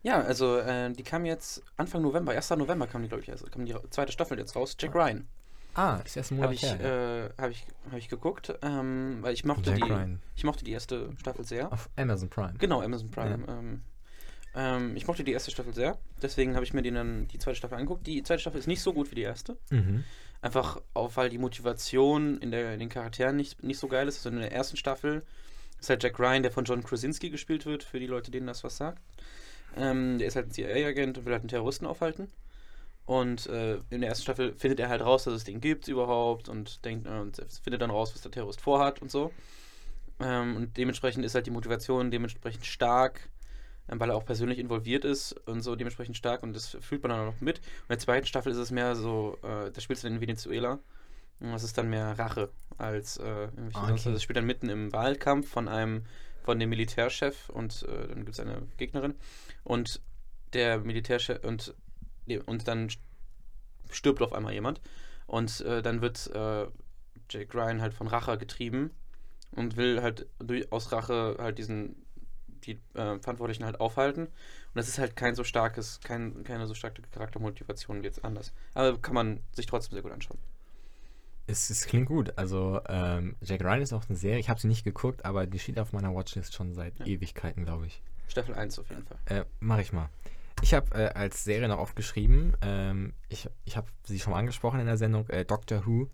Ja, 0.02 0.22
also 0.22 0.58
äh, 0.58 0.92
die 0.92 1.04
kam 1.04 1.26
jetzt 1.26 1.62
Anfang 1.78 2.02
November, 2.02 2.32
1. 2.32 2.50
November 2.52 2.88
kam 2.88 3.02
die, 3.02 3.10
glaube 3.10 3.24
ich, 3.24 3.32
also 3.32 3.46
kam 3.48 3.66
die 3.66 3.76
zweite 3.90 4.12
Staffel 4.12 4.38
jetzt 4.40 4.56
raus. 4.56 4.76
Jack 4.80 4.96
Ryan. 4.96 5.28
Ah, 5.76 6.00
ist 6.04 6.18
erst 6.18 6.32
ein 6.32 6.38
Habe 6.42 6.48
Monat 6.48 6.64
ich, 6.64 6.70
her. 6.70 6.80
ja. 6.82 7.26
äh, 7.26 7.30
hab 7.38 7.52
ich, 7.52 7.66
hab 7.92 7.98
ich 7.98 8.10
geguckt, 8.10 8.54
ähm, 8.62 9.18
weil 9.22 9.34
ich 9.34 9.46
mochte, 9.46 9.70
Jack 9.72 9.82
die, 9.84 9.92
Ryan. 9.92 10.22
ich 10.36 10.44
mochte 10.44 10.64
die 10.64 10.72
erste 10.72 11.12
Staffel 11.18 11.46
sehr. 11.46 11.72
Auf 11.72 11.90
Amazon 11.96 12.30
Prime. 12.30 12.54
Genau, 12.58 12.82
Amazon 12.82 13.12
Prime. 13.12 13.46
Ähm, 13.48 13.82
ähm, 14.56 14.96
ich 14.96 15.06
mochte 15.06 15.24
die 15.24 15.32
erste 15.32 15.52
Staffel 15.52 15.74
sehr, 15.74 15.98
deswegen 16.22 16.56
habe 16.56 16.66
ich 16.66 16.74
mir 16.74 16.82
die, 16.82 16.92
dann, 16.92 17.28
die 17.28 17.38
zweite 17.38 17.58
Staffel 17.58 17.76
angeguckt. 17.76 18.08
Die 18.08 18.24
zweite 18.24 18.42
Staffel 18.42 18.60
ist 18.60 18.68
nicht 18.68 18.82
so 18.82 18.94
gut 18.94 19.12
wie 19.12 19.16
die 19.16 19.22
erste. 19.22 19.58
Mhm. 19.70 20.04
Einfach 20.42 20.82
auch, 20.94 21.18
weil 21.18 21.30
die 21.30 21.38
Motivation 21.38 22.38
in, 22.40 22.52
der, 22.52 22.74
in 22.74 22.80
den 22.80 22.90
Charakteren 22.90 23.36
nicht, 23.36 23.64
nicht 23.64 23.78
so 23.78 23.88
geil 23.88 24.08
ist. 24.08 24.18
Also 24.18 24.30
in 24.30 24.40
der 24.40 24.52
ersten 24.52 24.78
Staffel 24.78 25.24
ist 25.80 25.90
halt 25.90 26.04
Jack 26.04 26.20
Ryan, 26.20 26.44
der 26.44 26.52
von 26.52 26.66
John 26.66 26.84
Krasinski 26.84 27.30
gespielt 27.30 27.66
wird, 27.66 27.84
für 27.84 28.00
die 28.00 28.08
Leute, 28.08 28.32
denen 28.32 28.48
das 28.48 28.64
was 28.64 28.78
sagt. 28.78 29.02
Ähm, 29.76 30.18
der 30.18 30.28
ist 30.28 30.36
halt 30.36 30.48
ein 30.48 30.52
CIA-Agent 30.52 31.18
und 31.18 31.26
will 31.26 31.34
halt 31.34 31.44
einen 31.44 31.50
Terroristen 31.50 31.86
aufhalten. 31.86 32.30
Und 33.06 33.48
äh, 33.48 33.80
in 33.90 34.02
der 34.02 34.10
ersten 34.10 34.24
Staffel 34.24 34.54
findet 34.54 34.80
er 34.80 34.90
halt 34.90 35.02
raus, 35.02 35.24
dass 35.24 35.34
es 35.34 35.44
den 35.44 35.62
gibt 35.62 35.88
überhaupt 35.88 36.48
und 36.48 36.86
denkt 36.86 37.08
äh, 37.08 37.20
und 37.20 37.44
findet 37.64 37.82
dann 37.82 37.90
raus, 37.90 38.14
was 38.14 38.22
der 38.22 38.32
Terrorist 38.32 38.62
vorhat 38.62 39.02
und 39.02 39.10
so. 39.10 39.32
Ähm, 40.20 40.56
und 40.56 40.78
dementsprechend 40.78 41.26
ist 41.26 41.34
halt 41.34 41.48
die 41.48 41.52
Motivation 41.52 42.12
dementsprechend 42.12 42.66
stark, 42.66 43.30
ähm, 43.90 44.00
weil 44.00 44.12
er 44.12 44.16
auch 44.16 44.26
persönlich 44.26 44.60
involviert 44.60 45.06
ist 45.06 45.34
und 45.48 45.62
so 45.62 45.76
dementsprechend 45.76 46.18
stark 46.18 46.44
und 46.44 46.54
das 46.54 46.78
fühlt 46.82 47.02
man 47.02 47.10
dann 47.12 47.30
auch 47.30 47.42
mit. 47.42 47.60
Und 47.60 47.66
in 47.66 47.88
der 47.90 48.00
zweiten 48.00 48.28
Staffel 48.28 48.52
ist 48.52 48.60
es 48.60 48.70
mehr 48.72 48.96
so, 48.96 49.38
äh, 49.42 49.72
da 49.72 49.82
spielst 49.82 50.04
du 50.04 50.08
dann 50.08 50.18
in 50.18 50.22
Venezuela. 50.22 50.80
Das 51.40 51.64
ist 51.64 51.78
dann 51.78 51.90
mehr 51.90 52.18
Rache 52.20 52.50
als 52.78 53.18
äh, 53.18 53.24
irgendwelche 53.24 53.78
Ah, 53.78 53.84
okay. 53.84 53.92
Also 53.94 54.12
das 54.12 54.24
spielt 54.24 54.38
dann 54.38 54.46
mitten 54.46 54.70
im 54.70 54.92
Wahlkampf 54.92 55.50
von 55.50 55.68
einem, 55.68 56.06
von 56.44 56.60
dem 56.60 56.70
Militärchef 56.70 57.50
und 57.50 57.84
äh, 57.84 58.08
dann 58.08 58.26
gibt 58.26 58.30
es 58.30 58.40
eine 58.40 58.64
Gegnerin. 58.78 59.16
Und 59.64 60.02
der 60.54 60.80
Militärchef 60.80 61.44
und, 61.44 61.74
und 62.46 62.68
dann 62.68 62.90
stirbt 63.92 64.22
auf 64.22 64.34
einmal 64.34 64.54
jemand. 64.54 64.82
Und 65.28 65.62
äh, 65.62 65.82
dann 65.82 66.02
wird 66.02 66.28
äh, 66.34 66.68
Jake 67.30 67.54
Ryan 67.54 67.82
halt 67.82 67.94
von 67.94 68.08
Rache 68.08 68.38
getrieben 68.38 68.92
und 69.52 69.78
will 69.78 70.02
halt 70.02 70.28
durch, 70.40 70.72
aus 70.72 70.92
Rache 70.92 71.38
halt 71.40 71.58
diesen 71.58 71.96
die 72.66 72.74
äh, 72.94 73.20
Verantwortlichen 73.20 73.66
halt 73.66 73.80
aufhalten. 73.80 74.24
Und 74.26 74.76
das 74.76 74.88
ist 74.88 75.00
halt 75.00 75.16
kein 75.16 75.36
so 75.36 75.44
starkes, 75.44 76.00
kein, 76.02 76.44
keine 76.44 76.68
so 76.68 76.74
starke 76.74 77.02
Charaktermotivation 77.02 78.02
wie 78.02 78.08
jetzt 78.08 78.26
anders. 78.26 78.54
Aber 78.74 78.98
kann 79.00 79.16
man 79.16 79.40
sich 79.54 79.66
trotzdem 79.66 79.94
sehr 79.94 80.02
gut 80.02 80.12
anschauen. 80.12 80.40
Es, 81.50 81.70
es 81.70 81.86
klingt 81.88 82.08
gut. 82.08 82.38
Also, 82.38 82.80
ähm, 82.88 83.36
Jack 83.42 83.62
Ryan 83.64 83.82
ist 83.82 83.94
auch 83.94 84.08
eine 84.08 84.18
Serie. 84.18 84.40
Ich 84.40 84.50
habe 84.50 84.60
sie 84.60 84.68
nicht 84.68 84.84
geguckt, 84.84 85.26
aber 85.26 85.48
die 85.48 85.58
steht 85.58 85.80
auf 85.80 85.94
meiner 85.94 86.14
Watchlist 86.14 86.54
schon 86.54 86.74
seit 86.76 87.00
Ja. 87.00 87.06
Ewigkeiten, 87.06 87.66
glaube 87.66 87.88
ich. 87.88 88.02
Staffel 88.28 88.54
1 88.54 88.78
auf 88.78 88.90
jeden 88.90 89.04
Fall. 89.04 89.18
Äh, 89.26 89.46
mach 89.60 89.80
ich 89.80 89.92
mal. 89.92 90.10
Ich 90.62 90.74
habe 90.74 90.94
äh, 90.94 91.08
als 91.14 91.44
Serie 91.44 91.68
noch 91.68 91.80
aufgeschrieben, 91.80 92.56
ähm, 92.62 93.14
ich, 93.30 93.50
ich 93.66 93.78
habe 93.78 93.88
sie 94.04 94.20
schon 94.20 94.34
mal 94.34 94.40
angesprochen 94.40 94.80
in 94.80 94.86
der 94.86 94.98
Sendung, 94.98 95.28
äh, 95.30 95.46
Doctor 95.46 95.86
Who. 95.88 96.10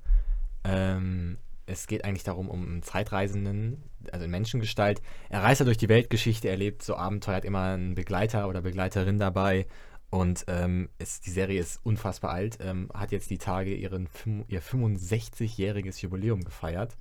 Ähm, 0.64 1.38
es 1.66 1.88
geht 1.88 2.06
eigentlich 2.06 2.24
darum, 2.24 2.50
um 2.50 2.64
einen 2.64 2.84
Zeitreisenden, 2.84 3.84
also 4.12 4.24
in 4.26 4.32
Menschengestalt. 4.32 5.02
Er 5.30 5.42
reist 5.44 5.60
ja 5.62 5.66
durch 5.66 5.78
die 5.78 5.90
Weltgeschichte, 5.90 6.48
erlebt 6.48 6.84
so 6.84 6.96
Abenteuer, 6.96 7.36
hat 7.38 7.46
immer 7.46 7.74
einen 7.74 7.96
Begleiter 7.96 8.48
oder 8.48 8.62
Begleiterin 8.62 9.18
dabei. 9.18 9.66
Und 10.10 10.45
ähm, 10.47 10.89
es, 10.97 11.22
die 11.22 11.32
Serie 11.32 11.60
ist 11.60 11.80
unfassbar 11.84 12.32
alt, 12.32 12.58
ähm, 12.62 12.89
hat 12.93 13.12
jetzt 13.12 13.30
die 13.30 13.38
Tage 13.38 13.74
ihren, 13.74 14.08
ihr 14.47 14.62
65-jähriges 14.62 16.01
Jubiläum 16.01 16.43
gefeiert. 16.43 16.97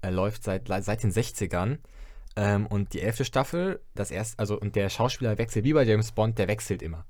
Er 0.00 0.12
läuft 0.12 0.44
seit, 0.44 0.68
seit 0.68 1.02
den 1.02 1.12
60ern. 1.12 1.78
Ähm, 2.36 2.66
und 2.66 2.92
die 2.94 3.00
elfte 3.00 3.24
Staffel, 3.24 3.80
das 3.94 4.10
erste, 4.10 4.38
also 4.38 4.58
und 4.58 4.76
der 4.76 4.88
Schauspieler 4.88 5.38
wechselt 5.38 5.64
wie 5.64 5.72
bei 5.72 5.82
James 5.82 6.12
Bond, 6.12 6.38
der 6.38 6.48
wechselt 6.48 6.82
immer. 6.82 7.04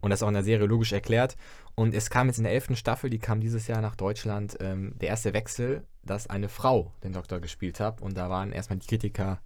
Und 0.00 0.10
das 0.10 0.18
ist 0.18 0.22
auch 0.24 0.28
in 0.28 0.34
der 0.34 0.42
Serie 0.44 0.66
logisch 0.66 0.92
erklärt. 0.92 1.36
Und 1.74 1.94
es 1.94 2.10
kam 2.10 2.26
jetzt 2.26 2.38
in 2.38 2.44
der 2.44 2.52
elften 2.52 2.76
Staffel, 2.76 3.08
die 3.08 3.18
kam 3.18 3.40
dieses 3.40 3.66
Jahr 3.66 3.80
nach 3.80 3.96
Deutschland, 3.96 4.56
ähm, 4.60 4.94
der 5.00 5.08
erste 5.08 5.32
Wechsel, 5.32 5.84
dass 6.02 6.26
eine 6.26 6.48
Frau 6.48 6.92
den 7.02 7.12
Doktor 7.12 7.40
gespielt 7.40 7.80
hat. 7.80 8.00
Und 8.00 8.16
da 8.16 8.28
waren 8.28 8.52
erstmal 8.52 8.78
die 8.78 8.86
Kritiker 8.86 9.40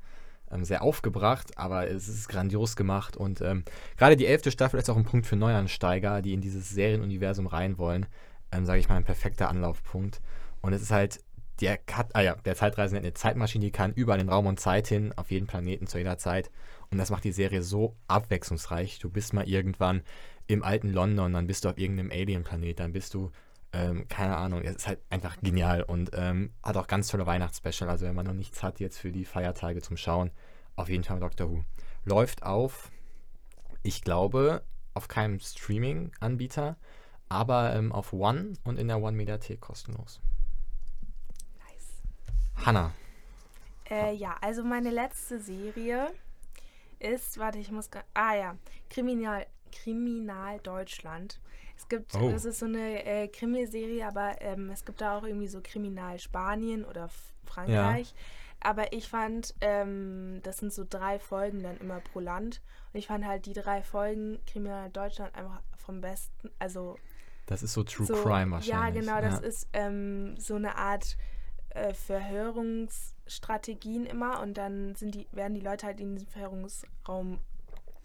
sehr 0.62 0.82
aufgebracht, 0.82 1.58
aber 1.58 1.88
es 1.88 2.08
ist 2.08 2.28
grandios 2.28 2.76
gemacht. 2.76 3.16
Und 3.16 3.40
ähm, 3.40 3.64
gerade 3.96 4.16
die 4.16 4.26
elfte 4.26 4.50
Staffel 4.50 4.78
ist 4.78 4.88
auch 4.88 4.96
ein 4.96 5.04
Punkt 5.04 5.26
für 5.26 5.36
Neuansteiger, 5.36 6.22
die 6.22 6.32
in 6.32 6.40
dieses 6.40 6.70
Serienuniversum 6.70 7.46
rein 7.46 7.78
wollen. 7.78 8.06
Ähm, 8.52 8.64
Sage 8.64 8.80
ich 8.80 8.88
mal, 8.88 8.96
ein 8.96 9.04
perfekter 9.04 9.48
Anlaufpunkt. 9.48 10.20
Und 10.60 10.72
es 10.72 10.82
ist 10.82 10.90
halt, 10.90 11.20
der, 11.60 11.78
hat, 11.92 12.14
ah 12.14 12.20
ja, 12.20 12.34
der 12.36 12.54
Zeitreisende 12.54 12.98
hat 12.98 13.04
eine 13.04 13.14
Zeitmaschine, 13.14 13.64
die 13.64 13.72
kann 13.72 13.92
überall 13.92 14.20
in 14.20 14.28
Raum 14.28 14.46
und 14.46 14.60
Zeit 14.60 14.88
hin, 14.88 15.12
auf 15.16 15.30
jeden 15.30 15.46
Planeten 15.46 15.86
zu 15.86 15.98
jeder 15.98 16.18
Zeit. 16.18 16.50
Und 16.90 16.98
das 16.98 17.10
macht 17.10 17.24
die 17.24 17.32
Serie 17.32 17.62
so 17.62 17.96
abwechslungsreich. 18.08 18.98
Du 18.98 19.10
bist 19.10 19.32
mal 19.32 19.48
irgendwann 19.48 20.02
im 20.46 20.62
alten 20.62 20.90
London, 20.92 21.32
dann 21.32 21.46
bist 21.46 21.64
du 21.64 21.70
auf 21.70 21.78
irgendeinem 21.78 22.10
Alien-Planet, 22.10 22.78
dann 22.78 22.92
bist 22.92 23.14
du, 23.14 23.30
ähm, 23.76 24.08
keine 24.08 24.36
Ahnung, 24.36 24.62
es 24.62 24.76
ist 24.76 24.86
halt 24.86 25.00
einfach 25.10 25.36
genial 25.42 25.82
und 25.82 26.10
ähm, 26.14 26.52
hat 26.62 26.76
auch 26.76 26.86
ganz 26.86 27.08
tolle 27.08 27.26
Weihnachtsspecial. 27.26 27.90
Also 27.90 28.06
wenn 28.06 28.14
man 28.14 28.26
noch 28.26 28.32
nichts 28.32 28.62
hat 28.62 28.80
jetzt 28.80 28.98
für 28.98 29.12
die 29.12 29.26
Feiertage 29.26 29.82
zum 29.82 29.96
Schauen, 29.96 30.30
auf 30.76 30.88
jeden 30.88 31.04
Fall 31.04 31.20
Doctor 31.20 31.50
Who. 31.50 31.64
Läuft 32.04 32.42
auf, 32.42 32.90
ich 33.82 34.02
glaube, 34.02 34.62
auf 34.94 35.08
keinem 35.08 35.40
Streaming-Anbieter, 35.40 36.76
aber 37.28 37.74
ähm, 37.74 37.92
auf 37.92 38.12
One 38.12 38.54
und 38.64 38.78
in 38.78 38.88
der 38.88 39.02
One-Mediathek 39.02 39.60
kostenlos. 39.60 40.20
Nice. 41.58 42.64
Hanna, 42.64 42.92
Äh, 43.90 44.14
ja, 44.14 44.36
also 44.40 44.64
meine 44.64 44.90
letzte 44.90 45.38
Serie 45.38 46.12
ist, 46.98 47.38
warte, 47.38 47.58
ich 47.58 47.70
muss, 47.70 47.90
ah 48.14 48.34
ja, 48.34 48.56
Kriminal, 48.88 49.46
Kriminal 49.70 50.58
Deutschland. 50.60 51.40
Es 51.76 51.88
gibt, 51.88 52.14
Oh. 52.16 52.30
das 52.30 52.44
ist 52.44 52.58
so 52.58 52.66
eine 52.66 53.04
äh, 53.04 53.28
Krimiserie, 53.28 54.06
aber 54.06 54.40
ähm, 54.40 54.70
es 54.70 54.84
gibt 54.84 55.00
da 55.00 55.18
auch 55.18 55.24
irgendwie 55.24 55.48
so 55.48 55.60
Kriminal 55.62 56.18
Spanien 56.18 56.84
oder 56.84 57.08
Frankreich. 57.44 58.14
Aber 58.60 58.92
ich 58.92 59.08
fand, 59.08 59.54
ähm, 59.60 60.40
das 60.42 60.58
sind 60.58 60.72
so 60.72 60.84
drei 60.88 61.18
Folgen 61.18 61.62
dann 61.62 61.76
immer 61.78 62.00
pro 62.00 62.20
Land. 62.20 62.62
Und 62.92 62.98
ich 62.98 63.06
fand 63.06 63.24
halt 63.26 63.46
die 63.46 63.52
drei 63.52 63.82
Folgen 63.82 64.38
Kriminal 64.46 64.90
Deutschland 64.90 65.34
einfach 65.34 65.60
vom 65.76 66.00
besten, 66.00 66.50
also 66.58 66.96
das 67.44 67.62
ist 67.62 67.74
so 67.74 67.84
True 67.84 68.06
so, 68.06 68.14
Crime 68.14 68.50
wahrscheinlich. 68.50 68.66
Ja, 68.68 68.90
genau, 68.90 69.20
das 69.20 69.40
Ja. 69.40 69.46
ist 69.46 69.68
ähm, 69.74 70.36
so 70.38 70.54
eine 70.56 70.76
Art 70.78 71.16
äh, 71.70 71.92
Verhörungsstrategien 71.94 74.06
immer 74.06 74.40
und 74.40 74.54
dann 74.58 74.94
sind 74.94 75.14
die, 75.14 75.26
werden 75.32 75.54
die 75.54 75.60
Leute 75.60 75.86
halt 75.86 76.00
in 76.00 76.14
diesen 76.16 76.28
Verhörungsraum 76.28 77.38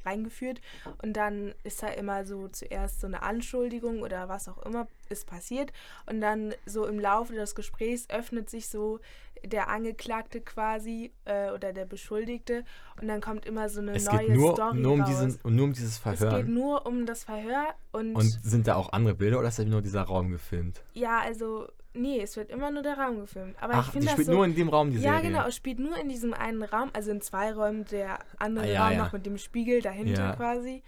reingeführt 0.06 0.62
und 1.02 1.14
dann 1.14 1.54
ist 1.64 1.82
da 1.84 1.88
immer 1.88 2.26
so 2.26 2.47
zuerst 2.47 3.02
so 3.02 3.08
eine 3.08 3.22
Anschuldigung 3.24 4.02
oder 4.02 4.30
was 4.30 4.47
auch 4.49 4.64
immer 4.66 4.88
ist 5.10 5.28
passiert 5.28 5.72
und 6.10 6.22
dann 6.22 6.54
so 6.66 6.86
im 6.88 6.99
Laufe 6.99 7.34
des 7.34 7.56
Gesprächs 7.56 8.10
öffnet 8.10 8.49
sich 8.49 8.70
so 8.70 8.99
der 9.43 9.70
Angeklagte 9.70 10.39
quasi 10.39 11.12
äh, 11.26 11.49
oder 11.52 11.74
der 11.74 11.86
Beschuldigte 11.86 12.64
und 13.02 13.08
dann 13.08 13.22
kommt 13.22 13.45
immer 13.47 13.70
so 13.70 13.82
eine 13.82 13.93
Es 13.93 14.06
neue 14.06 14.28
geht 14.28 14.36
nur, 14.36 14.54
Story 14.54 14.78
nur, 14.80 14.93
um 14.93 15.02
raus. 15.02 15.10
diesen, 15.10 15.39
nur 15.56 15.66
um 15.66 15.74
dieses 15.74 15.99
es 16.06 16.20
geht 16.20 16.47
nur 16.47 16.86
um 16.86 17.06
das 17.08 17.24
Verhör 17.24 17.74
und, 17.91 18.16
Und 18.16 18.30
sind 18.43 18.68
da 18.68 18.76
auch 18.76 18.93
andere 18.93 19.16
Bilder 19.16 19.39
oder 19.39 19.47
ist 19.47 19.58
da 19.58 19.64
nur 19.66 19.82
dieser 19.82 20.04
Raum 20.04 20.30
gefilmt? 20.30 20.84
ja, 20.93 21.20
also 21.22 21.68
nee, 21.93 22.21
es 22.21 22.35
wird 22.37 22.49
immer 22.49 22.71
nur 22.71 22.83
der 22.83 22.97
Raum 22.97 23.19
gefilmt. 23.21 23.55
Aber 23.61 23.73
Ach, 23.75 23.85
ich 23.87 23.91
finde 23.91 24.05
das 24.07 24.13
spielt 24.13 24.27
so, 24.27 24.33
nur 24.33 24.45
in 24.45 24.55
dem 24.55 24.69
Raum, 24.69 24.91
die 24.91 24.97
ja, 24.99 25.13
Serie. 25.15 25.29
genau, 25.31 25.47
es 25.47 25.55
spielt 25.55 25.79
nur 25.79 25.97
in 25.97 26.09
diesem 26.09 26.33
einen 26.33 26.63
Raum, 26.63 26.89
also 26.93 27.11
in 27.11 27.21
zwei 27.21 27.51
Räumen, 27.53 27.85
der 27.85 28.19
andere 28.37 28.65
Ah, 28.65 28.67
ja, 28.67 28.83
Raum 28.83 28.91
ja. 28.93 29.03
noch 29.05 29.13
mit 29.13 29.25
dem 29.25 29.37
Spiegel 29.37 29.81
dahinter 29.81 30.29
Ja. 30.29 30.35
quasi. 30.35 30.83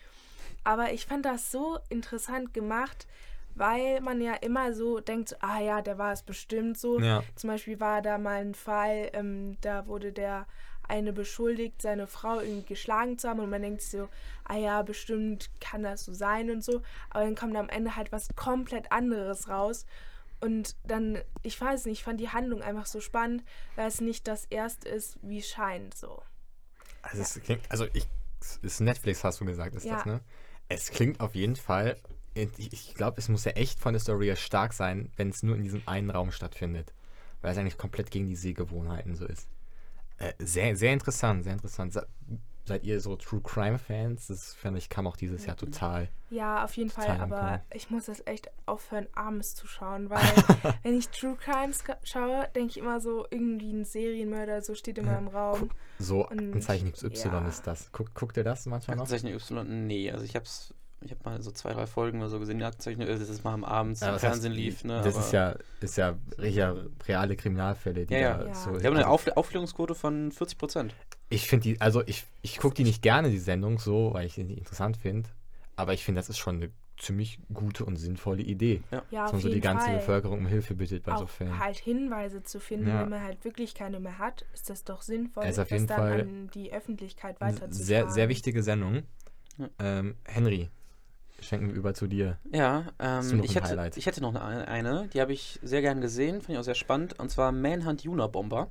Aber 0.63 0.93
ich 0.93 1.05
fand 1.05 1.25
das 1.25 1.51
so 1.51 1.77
interessant 1.89 2.53
gemacht, 2.53 3.05
weil 3.55 4.01
man 4.01 4.21
ja 4.21 4.33
immer 4.35 4.73
so 4.73 4.99
denkt, 4.99 5.35
ah 5.43 5.59
ja, 5.59 5.81
der 5.81 5.97
war 5.97 6.11
es 6.13 6.23
bestimmt 6.23 6.77
so. 6.77 6.99
Ja. 6.99 7.23
Zum 7.35 7.49
Beispiel 7.49 7.79
war 7.79 8.01
da 8.01 8.17
mal 8.17 8.41
ein 8.41 8.55
Fall, 8.55 9.09
ähm, 9.13 9.57
da 9.61 9.85
wurde 9.87 10.11
der 10.11 10.47
eine 10.87 11.13
beschuldigt, 11.13 11.81
seine 11.81 12.07
Frau 12.07 12.39
irgendwie 12.39 12.65
geschlagen 12.65 13.17
zu 13.17 13.29
haben 13.29 13.39
und 13.39 13.49
man 13.49 13.61
denkt 13.61 13.81
sich 13.81 13.91
so, 13.91 14.09
ah 14.45 14.57
ja, 14.57 14.81
bestimmt 14.81 15.49
kann 15.61 15.83
das 15.83 16.03
so 16.05 16.13
sein 16.13 16.49
und 16.49 16.63
so. 16.63 16.81
Aber 17.09 17.23
dann 17.23 17.35
kommt 17.35 17.55
am 17.55 17.69
Ende 17.69 17.95
halt 17.95 18.11
was 18.11 18.27
komplett 18.35 18.91
anderes 18.91 19.47
raus. 19.49 19.85
Und 20.43 20.75
dann, 20.83 21.19
ich 21.41 21.59
weiß 21.59 21.85
nicht, 21.85 21.99
ich 21.99 22.03
fand 22.03 22.19
die 22.19 22.27
Handlung 22.27 22.61
einfach 22.61 22.85
so 22.85 22.99
spannend, 22.99 23.45
weil 23.77 23.87
es 23.87 24.01
nicht 24.01 24.27
das 24.27 24.43
erste 24.49 24.89
ist, 24.89 25.17
wie 25.21 25.39
es 25.39 25.47
scheint 25.47 25.95
so. 25.95 26.21
Also, 27.01 27.21
es 27.21 27.39
klingt, 27.41 27.61
also 27.69 27.87
ich, 27.93 28.05
es 28.41 28.57
ist 28.61 28.81
Netflix, 28.81 29.23
hast 29.23 29.39
du 29.39 29.45
gesagt, 29.45 29.73
ist 29.73 29.85
Ja. 29.85 29.95
das, 29.95 30.05
ne? 30.05 30.19
Es 30.67 30.89
klingt 30.91 31.21
auf 31.21 31.33
jeden 31.33 31.55
Fall, 31.55 31.95
ich, 32.33 32.73
ich 32.73 32.93
glaube, 32.93 33.19
es 33.19 33.29
muss 33.29 33.45
ja 33.45 33.53
echt 33.53 33.79
von 33.79 33.93
der 33.93 34.01
Story 34.01 34.25
her 34.25 34.35
stark 34.35 34.73
sein, 34.73 35.13
wenn 35.15 35.29
es 35.29 35.43
nur 35.43 35.55
in 35.55 35.63
diesem 35.63 35.81
einen 35.85 36.09
Raum 36.09 36.33
stattfindet. 36.33 36.93
Weil 37.41 37.53
es 37.53 37.57
eigentlich 37.57 37.77
komplett 37.77 38.11
gegen 38.11 38.27
die 38.27 38.35
Sehgewohnheiten 38.35 39.15
so 39.15 39.25
ist. 39.25 39.47
Äh, 40.17 40.33
sehr, 40.39 40.75
sehr 40.75 40.91
interessant, 40.91 41.45
sehr 41.45 41.53
interessant. 41.53 41.97
Se- 42.65 42.73
Seid 42.73 42.83
ihr 42.83 42.99
so 43.01 43.15
True 43.15 43.41
Crime 43.41 43.77
Fans? 43.77 44.27
Das 44.27 44.53
fand 44.53 44.77
ich, 44.77 44.89
kam 44.89 45.05
auch 45.07 45.17
dieses 45.17 45.45
Jahr 45.45 45.55
total. 45.57 46.07
Ja, 46.29 46.63
auf 46.63 46.75
jeden 46.77 46.89
Fall, 46.89 47.19
aber 47.19 47.61
ich 47.73 47.89
muss 47.89 48.05
das 48.05 48.25
echt 48.25 48.49
aufhören, 48.65 49.07
abends 49.13 49.53
zu 49.53 49.67
schauen, 49.67 50.09
weil 50.09 50.21
wenn 50.83 50.97
ich 50.97 51.09
True 51.09 51.35
Crimes 51.35 51.83
schaue, 52.03 52.47
denke 52.55 52.71
ich 52.71 52.77
immer 52.77 52.99
so, 53.01 53.27
irgendwie 53.29 53.71
ein 53.71 53.85
Serienmörder, 53.85 54.61
so 54.61 54.75
steht 54.75 54.97
immer 54.97 55.17
im 55.17 55.27
Raum. 55.27 55.69
So 55.99 56.25
Aktenzeichen 56.25 56.91
XY 56.91 57.09
ja. 57.27 57.47
ist 57.47 57.67
das. 57.67 57.91
Guckt, 57.91 58.15
guckt 58.15 58.37
ihr 58.37 58.43
das 58.43 58.65
manchmal 58.65 58.97
noch? 58.97 59.03
Aktenzeichen 59.03 59.35
Y, 59.35 59.85
nee. 59.87 60.11
Also 60.11 60.25
ich 60.25 60.35
hab's, 60.35 60.73
ich 61.05 61.11
hab 61.11 61.25
mal 61.25 61.41
so 61.41 61.51
zwei, 61.51 61.73
drei 61.73 61.85
Folgen 61.87 62.19
oder 62.19 62.29
so 62.29 62.39
gesehen, 62.39 62.57
die 62.59 62.63
Aktenzeichen, 62.65 63.01
äh, 63.01 63.07
das 63.07 63.29
ist 63.29 63.43
mal 63.43 63.53
am 63.53 63.63
Abend 63.63 63.99
Ja, 63.99 64.13
im 64.13 64.19
Fernsehen 64.19 64.51
heißt, 64.53 64.59
lief, 64.61 64.83
ne? 64.83 65.01
Das 65.03 65.15
aber- 65.15 65.25
ist 65.25 65.31
ja, 65.33 65.55
ist 65.81 65.97
ja, 65.97 66.15
ja 66.39 66.75
reale 67.07 67.35
Kriminalfälle, 67.35 68.05
die 68.05 68.13
Ja, 68.13 68.19
ja. 68.19 68.37
da 68.37 68.47
Ja. 68.47 68.53
so. 68.55 68.77
Die 68.77 68.85
haben 68.85 68.95
eine 68.95 69.07
Auf 69.07 69.27
Aufklärungsquote 69.27 69.95
von 69.95 70.31
40 70.31 70.57
Prozent. 70.57 70.95
Ich 71.29 71.47
finde 71.47 71.63
die, 71.63 71.81
also 71.81 72.03
ich, 72.05 72.25
ich 72.41 72.57
gucke 72.57 72.75
die 72.75 72.83
nicht 72.83 73.01
gerne, 73.01 73.29
die 73.29 73.39
Sendung, 73.39 73.79
so, 73.79 74.13
weil 74.13 74.25
ich 74.27 74.35
die 74.35 74.41
interessant 74.41 74.97
finde. 74.97 75.29
Aber 75.75 75.93
ich 75.93 76.03
finde, 76.03 76.19
das 76.19 76.29
ist 76.29 76.37
schon 76.37 76.57
eine 76.57 76.69
ziemlich 76.99 77.39
gute 77.51 77.85
und 77.85 77.95
sinnvolle 77.95 78.43
Idee. 78.43 78.81
Ja, 79.09 79.23
man 79.31 79.41
so 79.41 79.49
die 79.49 79.59
ganze 79.59 79.87
Fall. 79.87 79.95
Bevölkerung 79.97 80.39
um 80.39 80.45
Hilfe 80.45 80.75
bittet 80.75 81.03
bei 81.03 81.17
so 81.17 81.23
auch 81.23 81.29
Fällen. 81.29 81.57
halt 81.59 81.77
Hinweise 81.77 82.43
zu 82.43 82.59
finden, 82.59 82.87
Ja. 82.87 83.01
wenn 83.01 83.09
man 83.09 83.23
halt 83.23 83.43
wirklich 83.43 83.73
keine 83.73 83.99
mehr 83.99 84.19
hat, 84.19 84.45
ist 84.53 84.69
das 84.69 84.83
doch 84.83 85.01
sinnvoll, 85.01 85.43
das 85.43 85.57
jeden 85.71 85.87
dann 85.87 85.97
Fall 85.97 86.21
an 86.21 86.49
die 86.53 86.71
Öffentlichkeit 86.71 87.41
weiterzutragen. 87.41 87.73
Sehr, 87.73 88.09
sehr 88.09 88.29
wichtige 88.29 88.61
Sendung. 88.61 89.01
Ja. 89.57 89.69
Ähm, 89.79 90.15
Henry, 90.25 90.69
schenken 91.43 91.67
wir 91.69 91.75
über 91.75 91.93
zu 91.93 92.07
dir. 92.07 92.37
Ja, 92.51 92.85
ähm, 92.99 93.39
ich, 93.43 93.55
hätte, 93.55 93.69
Highlight? 93.69 93.97
ich 93.97 94.05
hätte 94.05 94.21
noch 94.21 94.35
eine, 94.35 94.67
eine 94.67 95.07
die 95.07 95.21
habe 95.21 95.33
ich 95.33 95.59
sehr 95.63 95.81
gern 95.81 96.01
gesehen, 96.01 96.41
fand 96.41 96.51
ich 96.51 96.57
auch 96.57 96.63
sehr 96.63 96.75
spannend, 96.75 97.19
und 97.19 97.29
zwar 97.31 97.51
Manhunt 97.51 98.05
Unabomber. 98.05 98.69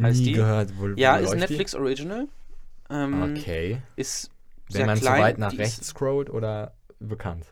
Heißt 0.00 0.20
Nie 0.20 0.26
die? 0.26 0.32
gehört, 0.34 0.70
wo, 0.78 0.88
Ja, 0.96 1.14
wo 1.14 1.22
ist 1.22 1.32
ein 1.32 1.38
die? 1.38 1.40
Netflix 1.40 1.74
Original. 1.74 2.28
Ähm, 2.90 3.22
Okay. 3.38 3.82
Ist 3.96 4.30
Wenn 4.68 4.74
sehr 4.78 4.86
man 4.86 4.96
klein. 4.98 5.14
zu 5.14 5.22
weit 5.22 5.38
nach 5.38 5.58
rechts 5.58 5.86
scrollt 5.88 6.30
oder 6.30 6.74
bekannt? 6.98 7.46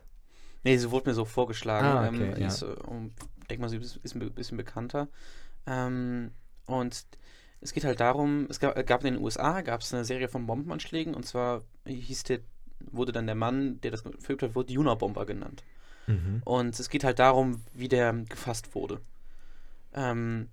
nee, 0.63 0.77
sie 0.77 0.91
wurde 0.91 1.09
mir 1.09 1.13
so 1.15 1.25
vorgeschlagen. 1.25 1.87
Ah, 1.87 2.01
ähm, 2.07 2.15
okay, 2.15 2.33
die 2.35 2.41
ja. 2.41 2.47
ist, 2.47 2.61
äh, 2.61 2.65
um, 2.87 3.13
denk 3.49 3.61
mal, 3.61 3.69
sie 3.69 3.77
ist, 3.77 3.97
ist 3.97 4.15
ein 4.15 4.19
bi- 4.19 4.29
bisschen 4.29 4.57
bekannter. 4.57 5.07
Ähm, 5.67 6.31
und 6.67 7.05
es 7.61 7.73
geht 7.73 7.85
halt 7.85 7.99
darum, 7.99 8.47
es 8.49 8.59
gab, 8.59 8.75
gab 8.87 9.05
in 9.05 9.15
den 9.15 9.23
USA 9.23 9.61
gab 9.61 9.81
es 9.81 9.93
eine 9.93 10.05
Serie 10.05 10.29
von 10.29 10.47
Bombenanschlägen 10.47 11.15
und 11.15 11.25
zwar 11.25 11.63
hieß 11.87 12.23
der, 12.25 12.39
wurde 12.91 13.11
dann 13.11 13.25
der 13.25 13.35
Mann, 13.35 13.79
der 13.81 13.91
das 13.91 14.03
gefilmt 14.03 14.43
hat, 14.43 14.55
wurde 14.55 14.77
Unabomber 14.77 15.25
genannt. 15.25 15.63
Mhm. 16.07 16.41
Und 16.45 16.79
es 16.79 16.89
geht 16.89 17.03
halt 17.03 17.19
darum, 17.19 17.61
wie 17.73 17.87
der 17.87 18.13
gefasst 18.13 18.73
wurde. 18.75 19.01
Ähm, 19.93 20.49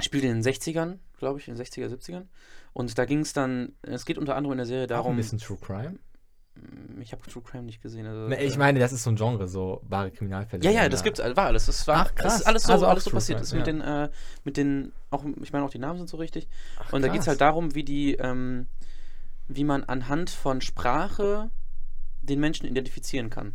spielt 0.00 0.24
in 0.24 0.40
den 0.40 0.42
60ern 0.42 0.98
glaube 1.18 1.40
ich, 1.40 1.48
in 1.48 1.54
den 1.54 1.64
60er, 1.64 1.88
70ern. 1.88 2.26
Und 2.72 2.96
da 2.98 3.04
ging 3.04 3.20
es 3.20 3.32
dann, 3.32 3.72
es 3.82 4.04
geht 4.04 4.18
unter 4.18 4.36
anderem 4.36 4.52
in 4.52 4.58
der 4.58 4.66
Serie 4.66 4.84
Auch 4.84 4.88
ein 4.88 4.88
darum, 4.88 5.16
bisschen 5.16 5.38
True 5.38 5.58
Crime. 5.60 5.98
ich 7.00 7.12
habe 7.12 7.22
True 7.28 7.42
Crime 7.42 7.64
nicht 7.64 7.82
gesehen. 7.82 8.06
Also, 8.06 8.28
ich 8.34 8.54
äh, 8.54 8.58
meine, 8.58 8.78
das 8.78 8.92
ist 8.92 9.02
so 9.02 9.10
ein 9.10 9.16
Genre, 9.16 9.48
so 9.48 9.82
wahre 9.88 10.10
Kriminalfälle. 10.10 10.64
Ja, 10.64 10.70
ja, 10.70 10.88
das 10.88 11.02
gibt's, 11.02 11.20
war 11.20 11.46
alles. 11.46 11.66
Das 11.66 11.86
war 11.86 12.06
Ach, 12.06 12.14
krass. 12.14 12.32
Das 12.34 12.40
ist 12.40 12.46
alles 12.46 12.62
so, 12.64 12.72
Also 12.72 12.86
alles 12.86 13.04
so 13.04 13.10
True 13.10 13.18
passiert. 13.18 13.38
Crime, 13.38 13.42
Das 13.42 13.48
ist 13.48 13.58
mit 13.58 13.66
ja. 13.66 14.04
den, 14.04 14.08
äh, 14.08 14.10
mit 14.44 14.56
den, 14.56 14.92
auch, 15.10 15.24
ich 15.42 15.52
meine 15.52 15.64
auch 15.64 15.70
die 15.70 15.78
Namen 15.78 15.98
sind 15.98 16.08
so 16.08 16.16
richtig. 16.16 16.48
Und 16.92 17.02
da 17.02 17.08
krass. 17.08 17.12
geht 17.12 17.22
es 17.22 17.28
halt 17.28 17.40
darum, 17.40 17.74
wie 17.74 17.84
die, 17.84 18.14
ähm, 18.14 18.66
wie 19.48 19.64
man 19.64 19.84
anhand 19.84 20.30
von 20.30 20.60
Sprache 20.60 21.50
den 22.20 22.40
Menschen 22.40 22.66
identifizieren 22.66 23.30
kann. 23.30 23.54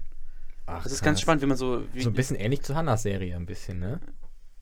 Ach, 0.65 0.83
Das 0.83 0.91
ist 0.91 1.03
ganz 1.03 1.21
spannend, 1.21 1.41
wie 1.43 1.47
man 1.47 1.57
so, 1.57 1.83
wie, 1.93 2.01
So 2.01 2.09
ein 2.09 2.13
bisschen 2.13 2.35
ähnlich 2.35 2.61
zu 2.63 2.75
Hannas 2.75 3.03
Serie, 3.03 3.35
ein 3.35 3.45
bisschen, 3.45 3.79
ne? 3.79 3.99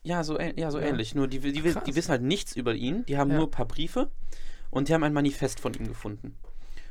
ja, 0.02 0.24
so, 0.24 0.38
ja, 0.38 0.70
so 0.70 0.78
Ja. 0.80 0.86
ähnlich. 0.86 1.14
Nur 1.14 1.28
die, 1.28 1.38
die, 1.38 1.52
die, 1.52 1.62
die 1.62 1.94
wissen 1.94 2.10
halt 2.10 2.22
nichts 2.22 2.56
über 2.56 2.74
ihn. 2.74 3.04
Die 3.06 3.16
haben 3.16 3.30
Ja. 3.30 3.36
nur 3.38 3.46
ein 3.46 3.50
paar 3.50 3.66
Briefe 3.66 4.10
und 4.70 4.88
die 4.88 4.94
haben 4.94 5.04
ein 5.04 5.12
Manifest 5.12 5.60
von 5.60 5.72
ihm 5.74 5.86
gefunden. 5.86 6.36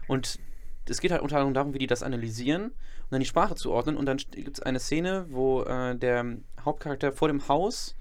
Und 0.07 0.39
es 0.87 0.99
geht 1.01 1.11
halt 1.11 1.21
unter 1.21 1.35
anderem 1.37 1.53
darum, 1.53 1.73
wie 1.73 1.77
die 1.79 1.87
das 1.87 2.03
analysieren 2.03 2.65
und 2.65 3.11
dann 3.11 3.19
die 3.19 3.25
Sprache 3.25 3.55
zuordnen. 3.55 3.97
Und 3.97 4.05
dann 4.05 4.17
gibt 4.17 4.57
es 4.57 4.61
eine 4.63 4.79
Szene, 4.79 5.25
wo 5.29 5.63
äh, 5.63 5.95
der 5.95 6.37
Hauptcharakter 6.63 7.11
vor 7.11 7.27
dem 7.27 7.47
Haus, 7.49 7.95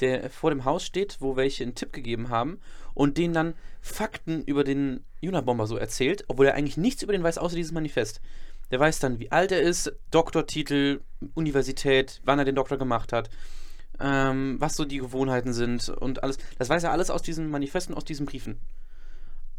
der 0.00 0.28
vor 0.30 0.50
dem 0.50 0.64
Haus 0.64 0.84
steht, 0.84 1.18
wo 1.20 1.36
welche 1.36 1.62
einen 1.62 1.74
Tipp 1.76 1.92
gegeben 1.92 2.28
haben 2.28 2.58
und 2.94 3.18
denen 3.18 3.34
dann 3.34 3.54
Fakten 3.80 4.42
über 4.44 4.64
den 4.64 5.04
Unabomber 5.22 5.66
so 5.66 5.76
erzählt, 5.76 6.24
obwohl 6.28 6.46
er 6.46 6.54
eigentlich 6.54 6.76
nichts 6.76 7.02
über 7.02 7.12
den 7.12 7.22
weiß, 7.22 7.38
außer 7.38 7.56
dieses 7.56 7.72
Manifest. 7.72 8.20
Der 8.70 8.80
weiß 8.80 8.98
dann, 8.98 9.18
wie 9.18 9.30
alt 9.30 9.52
er 9.52 9.60
ist, 9.60 9.92
Doktortitel, 10.10 11.00
Universität, 11.34 12.20
wann 12.24 12.38
er 12.38 12.44
den 12.44 12.54
Doktor 12.54 12.78
gemacht 12.78 13.12
hat, 13.12 13.28
ähm, 14.00 14.56
was 14.58 14.76
so 14.76 14.84
die 14.84 14.98
Gewohnheiten 14.98 15.52
sind 15.52 15.88
und 15.88 16.22
alles. 16.22 16.38
Das 16.58 16.68
weiß 16.68 16.84
er 16.84 16.92
alles 16.92 17.10
aus 17.10 17.22
diesen 17.22 17.50
Manifesten, 17.50 17.94
aus 17.94 18.04
diesen 18.04 18.26
Briefen. 18.26 18.58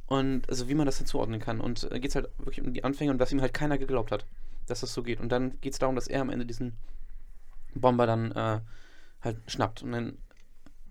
Und 0.08 0.50
also 0.50 0.70
wie 0.70 0.76
man 0.76 0.86
das 0.86 0.98
dann 0.98 1.08
zuordnen 1.08 1.40
kann. 1.40 1.62
Und 1.62 1.90
äh, 1.92 2.00
geht 2.00 2.10
es 2.10 2.16
halt 2.16 2.30
wirklich 2.38 2.66
um 2.66 2.74
die 2.74 2.84
Anfänge 2.84 3.12
und 3.12 3.20
was 3.20 3.32
ihm 3.32 3.42
halt 3.42 3.54
keiner 3.54 3.78
geglaubt 3.78 4.12
hat, 4.12 4.26
dass 4.68 4.82
das 4.82 4.94
so 4.94 5.04
geht. 5.04 5.20
Und 5.20 5.30
dann 5.30 5.60
geht 5.62 5.74
es 5.74 5.80
darum, 5.80 5.96
dass 5.96 6.08
er 6.08 6.22
am 6.22 6.30
Ende 6.30 6.46
diesen 6.46 6.74
Bomber 7.74 8.06
dann 8.06 8.32
äh, 8.32 8.60
halt 9.22 9.38
schnappt. 9.48 9.84
Und 9.84 9.92
dann. 9.92 10.18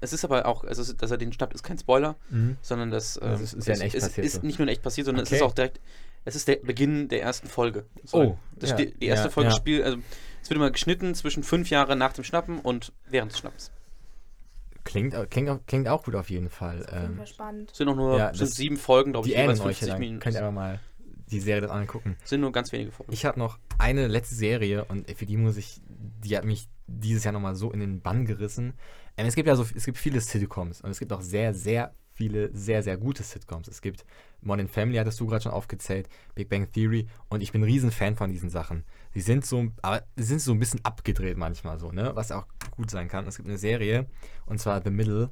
Es 0.05 0.13
ist 0.13 0.25
aber 0.25 0.47
auch, 0.47 0.65
also 0.65 0.93
dass 0.93 1.11
er 1.11 1.17
den 1.19 1.33
schnappt, 1.33 1.55
ist 1.55 1.63
kein 1.63 1.79
Spoiler, 1.79 2.17
Mhm. 2.31 2.57
sondern 2.63 2.91
das, 2.91 3.15
Das 3.15 3.39
ähm, 3.39 3.45
ist- 3.45 3.53
ist 3.55 3.67
ja 3.69 3.75
echt 3.77 3.95
ist, 3.95 4.03
passiert 4.05 4.27
ist 4.27 4.33
so. 4.35 4.41
nicht 4.43 4.59
nur 4.59 4.69
in 4.69 4.73
echt 4.73 4.83
passiert, 4.83 5.07
sondern 5.07 5.25
Okay. 5.25 5.35
es 5.35 5.41
ist 5.41 5.45
auch 5.47 5.53
direkt, 5.55 5.81
es 6.25 6.37
ist 6.37 6.47
der 6.49 6.57
Beginn 6.57 7.09
der 7.09 7.23
ersten 7.23 7.49
Folge. 7.49 7.87
So, 8.05 8.19
Oh, 8.19 8.39
das 8.57 8.71
ja, 8.71 8.77
die 8.77 9.05
erste 9.05 9.27
ja, 9.29 9.31
Folge 9.31 9.51
ja. 9.51 9.57
spielt, 9.57 9.85
also 9.85 9.99
es 10.43 10.51
wird 10.51 10.57
immer 10.59 10.71
geschnitten 10.71 11.15
zwischen 11.15 11.43
fünf 11.43 11.71
Jahre 11.71 11.97
nach 11.97 12.13
dem 12.13 12.23
Schnappen 12.25 12.59
und 12.61 12.93
während 13.09 13.33
des 13.33 13.39
Schnappens. 13.39 13.71
Klingt, 14.85 15.15
klingt, 15.31 15.49
auch- 15.49 15.61
klingt 15.67 15.89
auch 15.89 16.03
gut 16.05 16.15
auf 16.15 16.29
jeden 16.29 16.51
Fall. 16.51 16.85
Auf 16.85 16.93
jeden 16.93 17.05
Ähm, 17.13 17.17
Fall 17.17 17.27
spannend. 17.27 17.71
Es 17.71 17.79
sind 17.79 17.87
noch 17.87 17.97
nur 17.97 18.19
Ja, 18.19 18.29
sind 18.35 18.43
das- 18.43 18.57
sieben 18.57 18.77
Folgen, 18.77 19.13
glaube 19.13 19.27
ich, 19.29 19.35
jeweils 19.35 19.59
ähneln 19.61 19.71
euch 19.71 19.81
ja 19.81 19.87
50 19.87 19.89
dann. 19.89 19.99
Minuten. 20.01 20.21
Könnt 20.21 20.35
ihr 20.37 20.43
aber 20.43 20.53
mal 20.53 20.81
die 21.31 21.41
Serie 21.41 21.63
dann 21.63 21.71
angucken. 21.71 22.17
sind 22.25 22.43
nur 22.43 22.53
ganz 22.53 22.71
wenige 22.73 22.93
Folgen. 22.93 23.11
Ich 23.13 23.25
habe 23.25 23.39
noch 23.39 23.59
eine 23.79 24.07
letzte 24.09 24.35
Serie 24.35 24.85
und 24.85 25.11
für 25.11 25.25
die 25.25 25.39
muss 25.39 25.57
ich, 25.57 25.81
die 25.89 26.37
hat 26.37 26.45
mich 26.45 26.69
dieses 26.87 27.25
Jahr 27.25 27.33
nochmal 27.33 27.55
so 27.55 27.73
in 27.73 27.81
den 27.81 28.03
Bann 28.03 28.27
gerissen. 28.27 28.75
Es 29.17 29.35
gibt 29.35 29.49
ja 29.49 29.57
so, 29.57 29.65
es 29.75 29.85
gibt 29.85 29.99
viele 29.99 30.21
Sitcoms 30.21 30.81
und 30.81 30.91
es 30.91 30.99
gibt 30.99 31.12
auch 31.12 31.23
sehr, 31.23 31.55
sehr 31.55 31.95
viele, 32.15 32.55
sehr, 32.55 32.83
sehr 32.83 32.97
gute 32.97 33.23
Sitcoms. 33.23 33.69
Es 33.69 33.81
gibt 33.81 34.05
Modern 34.41 34.69
Family, 34.69 34.99
hattest 34.99 35.21
du 35.21 35.27
gerade 35.27 35.43
schon 35.43 35.53
aufgezählt, 35.53 36.09
Big 36.35 36.49
Bang 36.49 36.71
Theory 36.71 37.09
und 37.29 37.43
ich 37.43 37.53
bin 37.53 37.62
ein 37.62 37.65
Riesenfan 37.65 38.17
von 38.17 38.31
diesen 38.31 38.51
Sachen. 38.51 38.85
Die 39.15 39.21
sind 39.21 39.45
so, 39.45 39.69
aber 39.83 40.05
sie 40.17 40.25
sind 40.25 40.41
so 40.41 40.53
ein 40.53 40.59
bisschen 40.59 40.85
abgedreht 40.85 41.37
manchmal 41.37 41.79
so, 41.79 41.91
ne? 41.91 42.12
Was 42.15 42.33
auch 42.33 42.47
gut 42.71 42.91
sein 42.91 43.09
kann. 43.09 43.27
Es 43.27 43.37
gibt 43.37 43.49
eine 43.49 43.59
Serie 43.59 44.07
und 44.47 44.61
zwar 44.61 44.83
The 44.83 44.91
Middle 44.91 45.31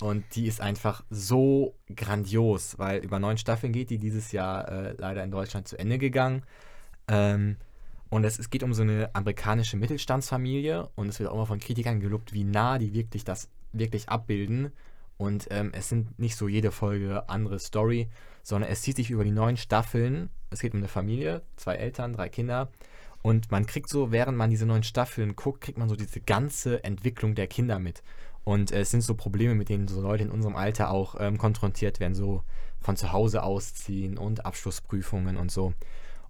und 0.00 0.24
die 0.34 0.46
ist 0.46 0.60
einfach 0.60 1.04
so 1.10 1.76
grandios, 1.94 2.78
weil 2.78 3.04
über 3.04 3.18
neun 3.18 3.38
Staffeln 3.38 3.72
geht 3.72 3.90
die 3.90 3.98
dieses 3.98 4.32
Jahr 4.32 4.68
äh, 4.68 4.94
leider 4.98 5.22
in 5.22 5.30
Deutschland 5.30 5.68
zu 5.68 5.78
Ende 5.78 5.98
gegangen. 5.98 6.42
Ähm, 7.08 7.56
und 8.14 8.22
es, 8.22 8.38
es 8.38 8.48
geht 8.48 8.62
um 8.62 8.72
so 8.72 8.82
eine 8.82 9.12
amerikanische 9.12 9.76
Mittelstandsfamilie 9.76 10.88
und 10.94 11.08
es 11.08 11.18
wird 11.18 11.28
auch 11.28 11.34
immer 11.34 11.46
von 11.46 11.58
Kritikern 11.58 11.98
gelobt, 11.98 12.32
wie 12.32 12.44
nah 12.44 12.78
die 12.78 12.94
wirklich 12.94 13.24
das 13.24 13.48
wirklich 13.72 14.08
abbilden. 14.08 14.70
Und 15.16 15.48
ähm, 15.50 15.72
es 15.74 15.88
sind 15.88 16.16
nicht 16.16 16.36
so 16.36 16.46
jede 16.46 16.70
Folge 16.70 17.28
andere 17.28 17.58
Story, 17.58 18.08
sondern 18.44 18.70
es 18.70 18.82
zieht 18.82 18.94
sich 18.94 19.10
über 19.10 19.24
die 19.24 19.32
neun 19.32 19.56
Staffeln. 19.56 20.30
Es 20.50 20.60
geht 20.60 20.74
um 20.74 20.78
eine 20.78 20.86
Familie, 20.86 21.42
zwei 21.56 21.74
Eltern, 21.74 22.12
drei 22.12 22.28
Kinder. 22.28 22.70
Und 23.22 23.50
man 23.50 23.66
kriegt 23.66 23.88
so, 23.88 24.12
während 24.12 24.38
man 24.38 24.48
diese 24.48 24.66
neun 24.66 24.84
Staffeln 24.84 25.34
guckt, 25.34 25.62
kriegt 25.62 25.78
man 25.78 25.88
so 25.88 25.96
diese 25.96 26.20
ganze 26.20 26.84
Entwicklung 26.84 27.34
der 27.34 27.48
Kinder 27.48 27.80
mit. 27.80 28.04
Und 28.44 28.70
äh, 28.70 28.82
es 28.82 28.92
sind 28.92 29.00
so 29.00 29.16
Probleme, 29.16 29.56
mit 29.56 29.68
denen 29.68 29.88
so 29.88 30.00
Leute 30.00 30.22
in 30.22 30.30
unserem 30.30 30.54
Alter 30.54 30.92
auch 30.92 31.16
ähm, 31.18 31.36
konfrontiert 31.36 31.98
werden, 31.98 32.14
so 32.14 32.44
von 32.80 32.96
zu 32.96 33.10
Hause 33.10 33.42
ausziehen 33.42 34.18
und 34.18 34.46
Abschlussprüfungen 34.46 35.36
und 35.36 35.50
so. 35.50 35.74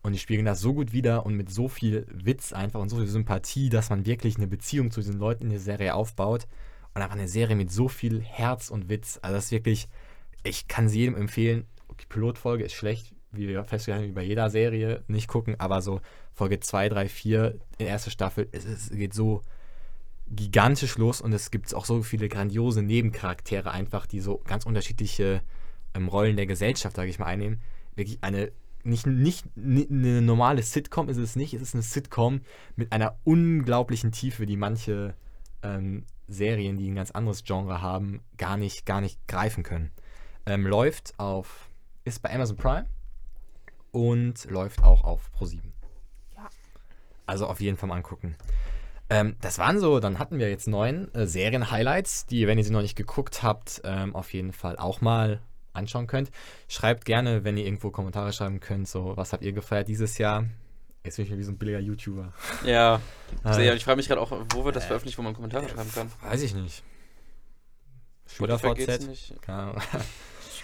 Und 0.04 0.12
die 0.12 0.18
spiegeln 0.18 0.44
das 0.44 0.60
so 0.60 0.74
gut 0.74 0.92
wider 0.92 1.24
und 1.24 1.34
mit 1.34 1.50
so 1.50 1.66
viel 1.66 2.06
Witz 2.12 2.52
einfach 2.52 2.78
und 2.78 2.90
so 2.90 2.96
viel 2.96 3.06
Sympathie, 3.06 3.70
dass 3.70 3.88
man 3.88 4.04
wirklich 4.04 4.36
eine 4.36 4.46
Beziehung 4.46 4.90
zu 4.90 5.00
diesen 5.00 5.18
Leuten 5.18 5.44
in 5.44 5.50
der 5.50 5.60
Serie 5.60 5.94
aufbaut. 5.94 6.46
Und 6.92 7.00
einfach 7.00 7.16
eine 7.16 7.26
Serie 7.26 7.56
mit 7.56 7.72
so 7.72 7.88
viel 7.88 8.20
Herz 8.20 8.68
und 8.68 8.90
Witz. 8.90 9.18
Also 9.22 9.34
das 9.34 9.46
ist 9.46 9.50
wirklich, 9.52 9.88
ich 10.42 10.68
kann 10.68 10.90
sie 10.90 10.98
jedem 11.00 11.16
empfehlen. 11.16 11.66
Die 11.98 12.06
Pilotfolge 12.06 12.64
ist 12.64 12.74
schlecht, 12.74 13.14
wie 13.32 13.48
wir 13.48 13.64
festgehalten 13.64 14.04
haben, 14.04 14.10
wie 14.10 14.14
bei 14.14 14.22
jeder 14.24 14.50
Serie 14.50 15.02
nicht 15.08 15.26
gucken, 15.26 15.58
aber 15.58 15.80
so 15.80 16.02
Folge 16.34 16.60
2, 16.60 16.90
3, 16.90 17.08
4, 17.08 17.58
die 17.80 17.84
erste 17.84 18.10
Staffel, 18.10 18.46
es, 18.52 18.66
es 18.66 18.90
geht 18.90 19.14
so 19.14 19.40
gigantisch 20.28 20.98
los 20.98 21.22
und 21.22 21.32
es 21.32 21.50
gibt 21.50 21.74
auch 21.74 21.86
so 21.86 22.02
viele 22.02 22.28
grandiose 22.28 22.82
Nebencharaktere 22.82 23.70
einfach, 23.70 24.06
die 24.06 24.20
so 24.20 24.42
ganz 24.44 24.66
unterschiedliche 24.66 25.42
ähm, 25.94 26.08
Rollen 26.08 26.36
der 26.36 26.46
Gesellschaft, 26.46 26.96
sage 26.96 27.08
ich 27.08 27.18
mal, 27.18 27.26
einnehmen. 27.26 27.62
Wirklich 27.94 28.18
eine, 28.22 28.52
nicht, 28.84 29.06
nicht 29.06 29.44
ni- 29.56 29.88
eine 29.90 30.22
normale 30.22 30.62
Sitcom 30.62 31.08
ist 31.08 31.16
es 31.16 31.36
nicht, 31.36 31.54
es 31.54 31.62
ist 31.62 31.74
eine 31.74 31.82
Sitcom 31.82 32.40
mit 32.76 32.92
einer 32.92 33.18
unglaublichen 33.24 34.12
Tiefe, 34.12 34.46
die 34.46 34.56
manche 34.56 35.14
ähm, 35.62 36.04
Serien, 36.28 36.76
die 36.78 36.90
ein 36.90 36.94
ganz 36.94 37.10
anderes 37.10 37.44
Genre 37.44 37.82
haben, 37.82 38.22
gar 38.38 38.56
nicht, 38.56 38.86
gar 38.86 39.00
nicht 39.00 39.18
greifen 39.28 39.62
können. 39.62 39.90
Ähm, 40.46 40.66
läuft 40.66 41.18
auf, 41.18 41.68
ist 42.04 42.22
bei 42.22 42.32
Amazon 42.34 42.56
Prime 42.56 42.86
und 43.92 44.44
läuft 44.50 44.82
auch 44.82 45.04
auf 45.04 45.30
Pro7. 45.38 45.60
Ja. 46.34 46.48
Also 47.26 47.46
auf 47.46 47.60
jeden 47.60 47.76
Fall 47.76 47.88
mal 47.88 47.96
angucken. 47.96 48.36
Ähm, 49.10 49.36
das 49.40 49.58
waren 49.58 49.78
so, 49.78 50.00
dann 50.00 50.18
hatten 50.18 50.38
wir 50.38 50.48
jetzt 50.48 50.66
neun 50.66 51.12
äh, 51.14 51.26
Serien-Highlights, 51.26 52.26
die, 52.26 52.46
wenn 52.46 52.56
ihr 52.58 52.64
sie 52.64 52.72
noch 52.72 52.82
nicht 52.82 52.96
geguckt 52.96 53.42
habt, 53.42 53.82
ähm, 53.84 54.14
auf 54.16 54.32
jeden 54.32 54.52
Fall 54.52 54.76
auch 54.78 55.00
mal 55.02 55.40
anschauen 55.74 56.06
könnt. 56.06 56.30
Schreibt 56.68 57.04
gerne, 57.04 57.44
wenn 57.44 57.56
ihr 57.56 57.64
irgendwo 57.66 57.90
Kommentare 57.90 58.32
schreiben 58.32 58.60
könnt, 58.60 58.88
so, 58.88 59.16
was 59.16 59.32
habt 59.32 59.42
ihr 59.44 59.52
gefeiert 59.52 59.88
dieses 59.88 60.16
Jahr? 60.18 60.44
Jetzt 61.04 61.16
bin 61.16 61.26
ich 61.26 61.30
mir 61.30 61.36
wie 61.38 61.42
so 61.42 61.52
ein 61.52 61.58
billiger 61.58 61.80
YouTuber. 61.80 62.32
Ja, 62.64 63.00
Ah, 63.42 63.52
sehr. 63.52 63.72
Und 63.72 63.76
ich 63.76 63.84
frage 63.84 63.96
mich 63.98 64.08
gerade 64.08 64.20
auch, 64.22 64.32
wo 64.54 64.64
wird 64.64 64.74
das 64.76 64.86
veröffentlicht, 64.86 65.18
wo 65.18 65.22
man 65.22 65.34
Kommentare 65.34 65.68
schreiben 65.68 65.90
kann? 65.94 66.10
Weiß 66.22 66.40
ich 66.42 66.54
nicht. 66.54 66.82
SchülerVZ? 68.26 69.08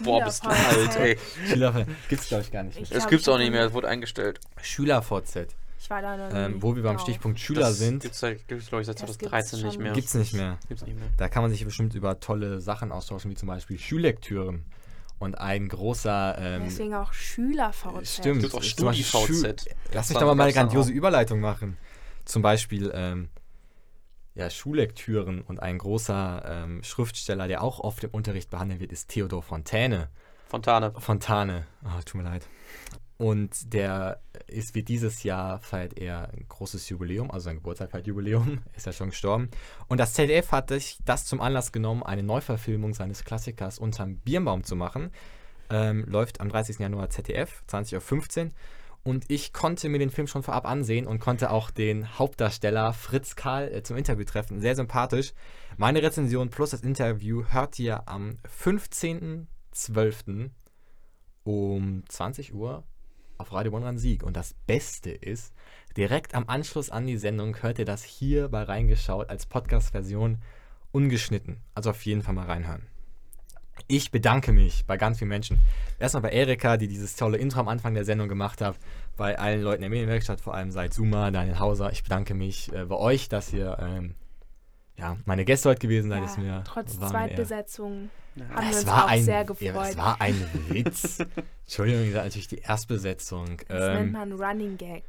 Boah, 0.02 0.24
bist 0.24 0.44
du 0.44 0.48
alt, 0.48 0.96
ey. 0.96 1.18
SchülerVZ. 1.46 1.86
Gibt's, 2.08 2.28
glaube 2.28 2.42
ich, 2.44 2.50
gar 2.50 2.62
nicht. 2.62 2.76
Ich 2.80 2.88
mehr. 2.88 2.90
Das 2.90 2.98
glaub, 3.00 3.10
gibt's 3.10 3.28
auch 3.28 3.34
ich 3.36 3.40
nicht 3.44 3.50
mehr, 3.52 3.64
das 3.64 3.72
wurde 3.74 3.88
eingestellt. 3.88 4.40
SchülerVZ. 4.62 5.54
Ich 5.78 5.88
war 5.90 6.00
da 6.02 6.16
noch 6.16 6.34
Ähm, 6.34 6.62
wo 6.62 6.74
wir 6.76 6.82
beim 6.82 6.96
drauf. 6.96 7.02
Stichpunkt 7.02 7.38
Schüler 7.40 7.60
das 7.62 7.78
sind, 7.78 8.02
Gibt's, 8.02 8.20
seit- 8.20 8.46
gibt's 8.48 8.68
glaube 8.68 8.82
ich, 8.82 8.86
seit 8.86 8.96
Das 9.02 9.18
gibt's 9.18 9.30
2013 9.30 9.66
nicht 9.66 9.78
mehr. 9.78 9.92
gibt's 9.92 10.14
nicht 10.14 10.32
mehr. 10.34 10.58
Gibt's 10.68 10.84
nicht 10.84 10.98
mehr. 10.98 11.08
Da 11.16 11.28
kann 11.28 11.42
man 11.42 11.50
sich 11.50 11.64
bestimmt 11.64 11.94
über 11.94 12.20
tolle 12.20 12.60
Sachen 12.60 12.92
austauschen, 12.92 13.30
wie 13.30 13.34
zum 13.34 13.48
Beispiel 13.48 13.78
Schullektüren. 13.78 14.64
Und 15.20 15.38
ein 15.38 15.68
großer. 15.68 16.36
Ähm, 16.38 16.62
Deswegen 16.64 16.94
auch 16.94 17.12
Schüler-VZ. 17.12 18.08
Stimmt. 18.08 18.40
Gibt's 18.40 18.54
auch 18.56 18.62
StudiVZ. 18.62 19.66
Lass 19.92 20.08
mich 20.08 20.18
doch 20.18 20.34
mal 20.34 20.42
eine 20.42 20.52
grandiose 20.52 20.90
auch. 20.90 20.96
Überleitung 20.96 21.40
machen. 21.40 21.76
Zum 22.24 22.42
Beispiel 22.42 22.90
ähm, 22.94 23.28
ja, 24.34 24.48
Schullektüren 24.48 25.42
und 25.42 25.60
ein 25.60 25.78
großer 25.78 26.64
ähm, 26.64 26.82
Schriftsteller, 26.82 27.48
der 27.48 27.62
auch 27.62 27.80
oft 27.80 28.02
im 28.02 28.10
Unterricht 28.10 28.50
behandelt 28.50 28.80
wird, 28.80 28.92
ist 28.92 29.08
Theodor 29.08 29.42
Fontäne. 29.42 30.08
Fontane. 30.48 30.92
Fontane. 30.98 31.66
Ah, 31.84 32.00
tut 32.04 32.22
mir 32.22 32.28
leid. 32.28 32.48
Und 33.20 33.74
der 33.74 34.22
ist 34.46 34.74
wie 34.74 34.82
dieses 34.82 35.24
Jahr 35.24 35.58
feiert 35.58 35.98
er 35.98 36.30
ein 36.32 36.46
großes 36.48 36.88
Jubiläum, 36.88 37.30
also 37.30 37.44
sein 37.44 37.56
Geburtstag 37.56 37.90
feiert 37.90 38.06
Jubiläum, 38.06 38.62
ist 38.74 38.86
ja 38.86 38.94
schon 38.94 39.10
gestorben. 39.10 39.50
Und 39.88 40.00
das 40.00 40.14
ZDF 40.14 40.52
hat 40.52 40.70
sich 40.70 40.96
das 41.04 41.26
zum 41.26 41.42
Anlass 41.42 41.70
genommen, 41.70 42.02
eine 42.02 42.22
Neuverfilmung 42.22 42.94
seines 42.94 43.22
Klassikers 43.22 43.78
Unterm 43.78 44.16
Birnbaum 44.16 44.64
zu 44.64 44.74
machen. 44.74 45.10
Ähm, 45.68 46.06
läuft 46.06 46.40
am 46.40 46.48
30. 46.48 46.78
Januar 46.78 47.10
ZDF, 47.10 47.62
20.15 47.68 48.46
Uhr. 48.46 48.50
Und 49.02 49.26
ich 49.28 49.52
konnte 49.52 49.90
mir 49.90 49.98
den 49.98 50.08
Film 50.08 50.26
schon 50.26 50.42
vorab 50.42 50.64
ansehen 50.64 51.06
und 51.06 51.20
konnte 51.20 51.50
auch 51.50 51.70
den 51.70 52.18
Hauptdarsteller 52.18 52.94
Fritz 52.94 53.36
Karl 53.36 53.68
äh, 53.70 53.82
zum 53.82 53.98
Interview 53.98 54.24
treffen. 54.24 54.60
Sehr 54.60 54.76
sympathisch. 54.76 55.34
Meine 55.76 56.02
Rezension 56.02 56.48
plus 56.48 56.70
das 56.70 56.80
Interview 56.80 57.44
hört 57.50 57.78
ihr 57.78 58.08
am 58.08 58.38
15.12. 58.58 60.48
um 61.44 62.02
20 62.08 62.54
Uhr 62.54 62.82
auf 63.40 63.52
Radio 63.52 63.72
Bonn 63.72 63.98
Sieg. 63.98 64.22
Und 64.22 64.36
das 64.36 64.54
Beste 64.66 65.10
ist, 65.10 65.54
direkt 65.96 66.34
am 66.34 66.48
Anschluss 66.48 66.90
an 66.90 67.06
die 67.06 67.16
Sendung 67.16 67.56
hört 67.62 67.78
ihr 67.78 67.84
das 67.84 68.04
hier 68.04 68.48
bei 68.48 68.62
reingeschaut 68.62 69.30
als 69.30 69.46
Podcast-Version 69.46 70.38
ungeschnitten. 70.92 71.56
Also 71.74 71.90
auf 71.90 72.04
jeden 72.04 72.22
Fall 72.22 72.34
mal 72.34 72.46
reinhören. 72.46 72.86
Ich 73.88 74.10
bedanke 74.10 74.52
mich 74.52 74.84
bei 74.86 74.96
ganz 74.98 75.18
vielen 75.18 75.30
Menschen. 75.30 75.58
Erstmal 75.98 76.22
bei 76.22 76.30
Erika, 76.30 76.76
die 76.76 76.86
dieses 76.86 77.16
tolle 77.16 77.38
Intro 77.38 77.60
am 77.60 77.68
Anfang 77.68 77.94
der 77.94 78.04
Sendung 78.04 78.28
gemacht 78.28 78.60
hat. 78.60 78.76
Bei 79.16 79.38
allen 79.38 79.62
Leuten 79.62 79.80
der 79.80 79.90
Medienwerkstatt, 79.90 80.40
vor 80.40 80.54
allem 80.54 80.70
seit 80.70 80.92
Zuma, 80.92 81.30
Daniel 81.30 81.58
Hauser. 81.58 81.90
Ich 81.92 82.02
bedanke 82.02 82.34
mich 82.34 82.72
äh, 82.72 82.84
bei 82.84 82.96
euch, 82.96 83.28
dass 83.28 83.52
ihr 83.52 83.78
ähm, 83.80 84.14
ja, 85.00 85.16
meine 85.24 85.44
Gäste 85.44 85.68
heute 85.70 85.80
gewesen 85.80 86.10
seid. 86.10 86.24
ist 86.24 86.38
mir, 86.38 86.62
trotz 86.66 87.00
war 87.00 87.10
Zweitbesetzung 87.10 88.10
haben 88.54 88.64
wir 88.64 88.70
es 88.70 88.76
uns 88.78 88.86
war 88.86 89.04
auch 89.04 89.08
ein, 89.08 89.24
sehr 89.24 89.34
Ja, 89.38 89.42
gefreut. 89.42 89.88
es 89.90 89.96
war 89.96 90.20
ein 90.20 90.34
Witz. 90.68 91.18
Entschuldigung, 91.66 92.04
ihr 92.04 92.12
seid 92.12 92.24
natürlich 92.24 92.48
die 92.48 92.58
Erstbesetzung. 92.58 93.56
das 93.68 93.94
nennt 93.94 94.06
Ähm, 94.06 94.12
man 94.12 94.32
Running 94.32 94.76
Gag. 94.76 95.02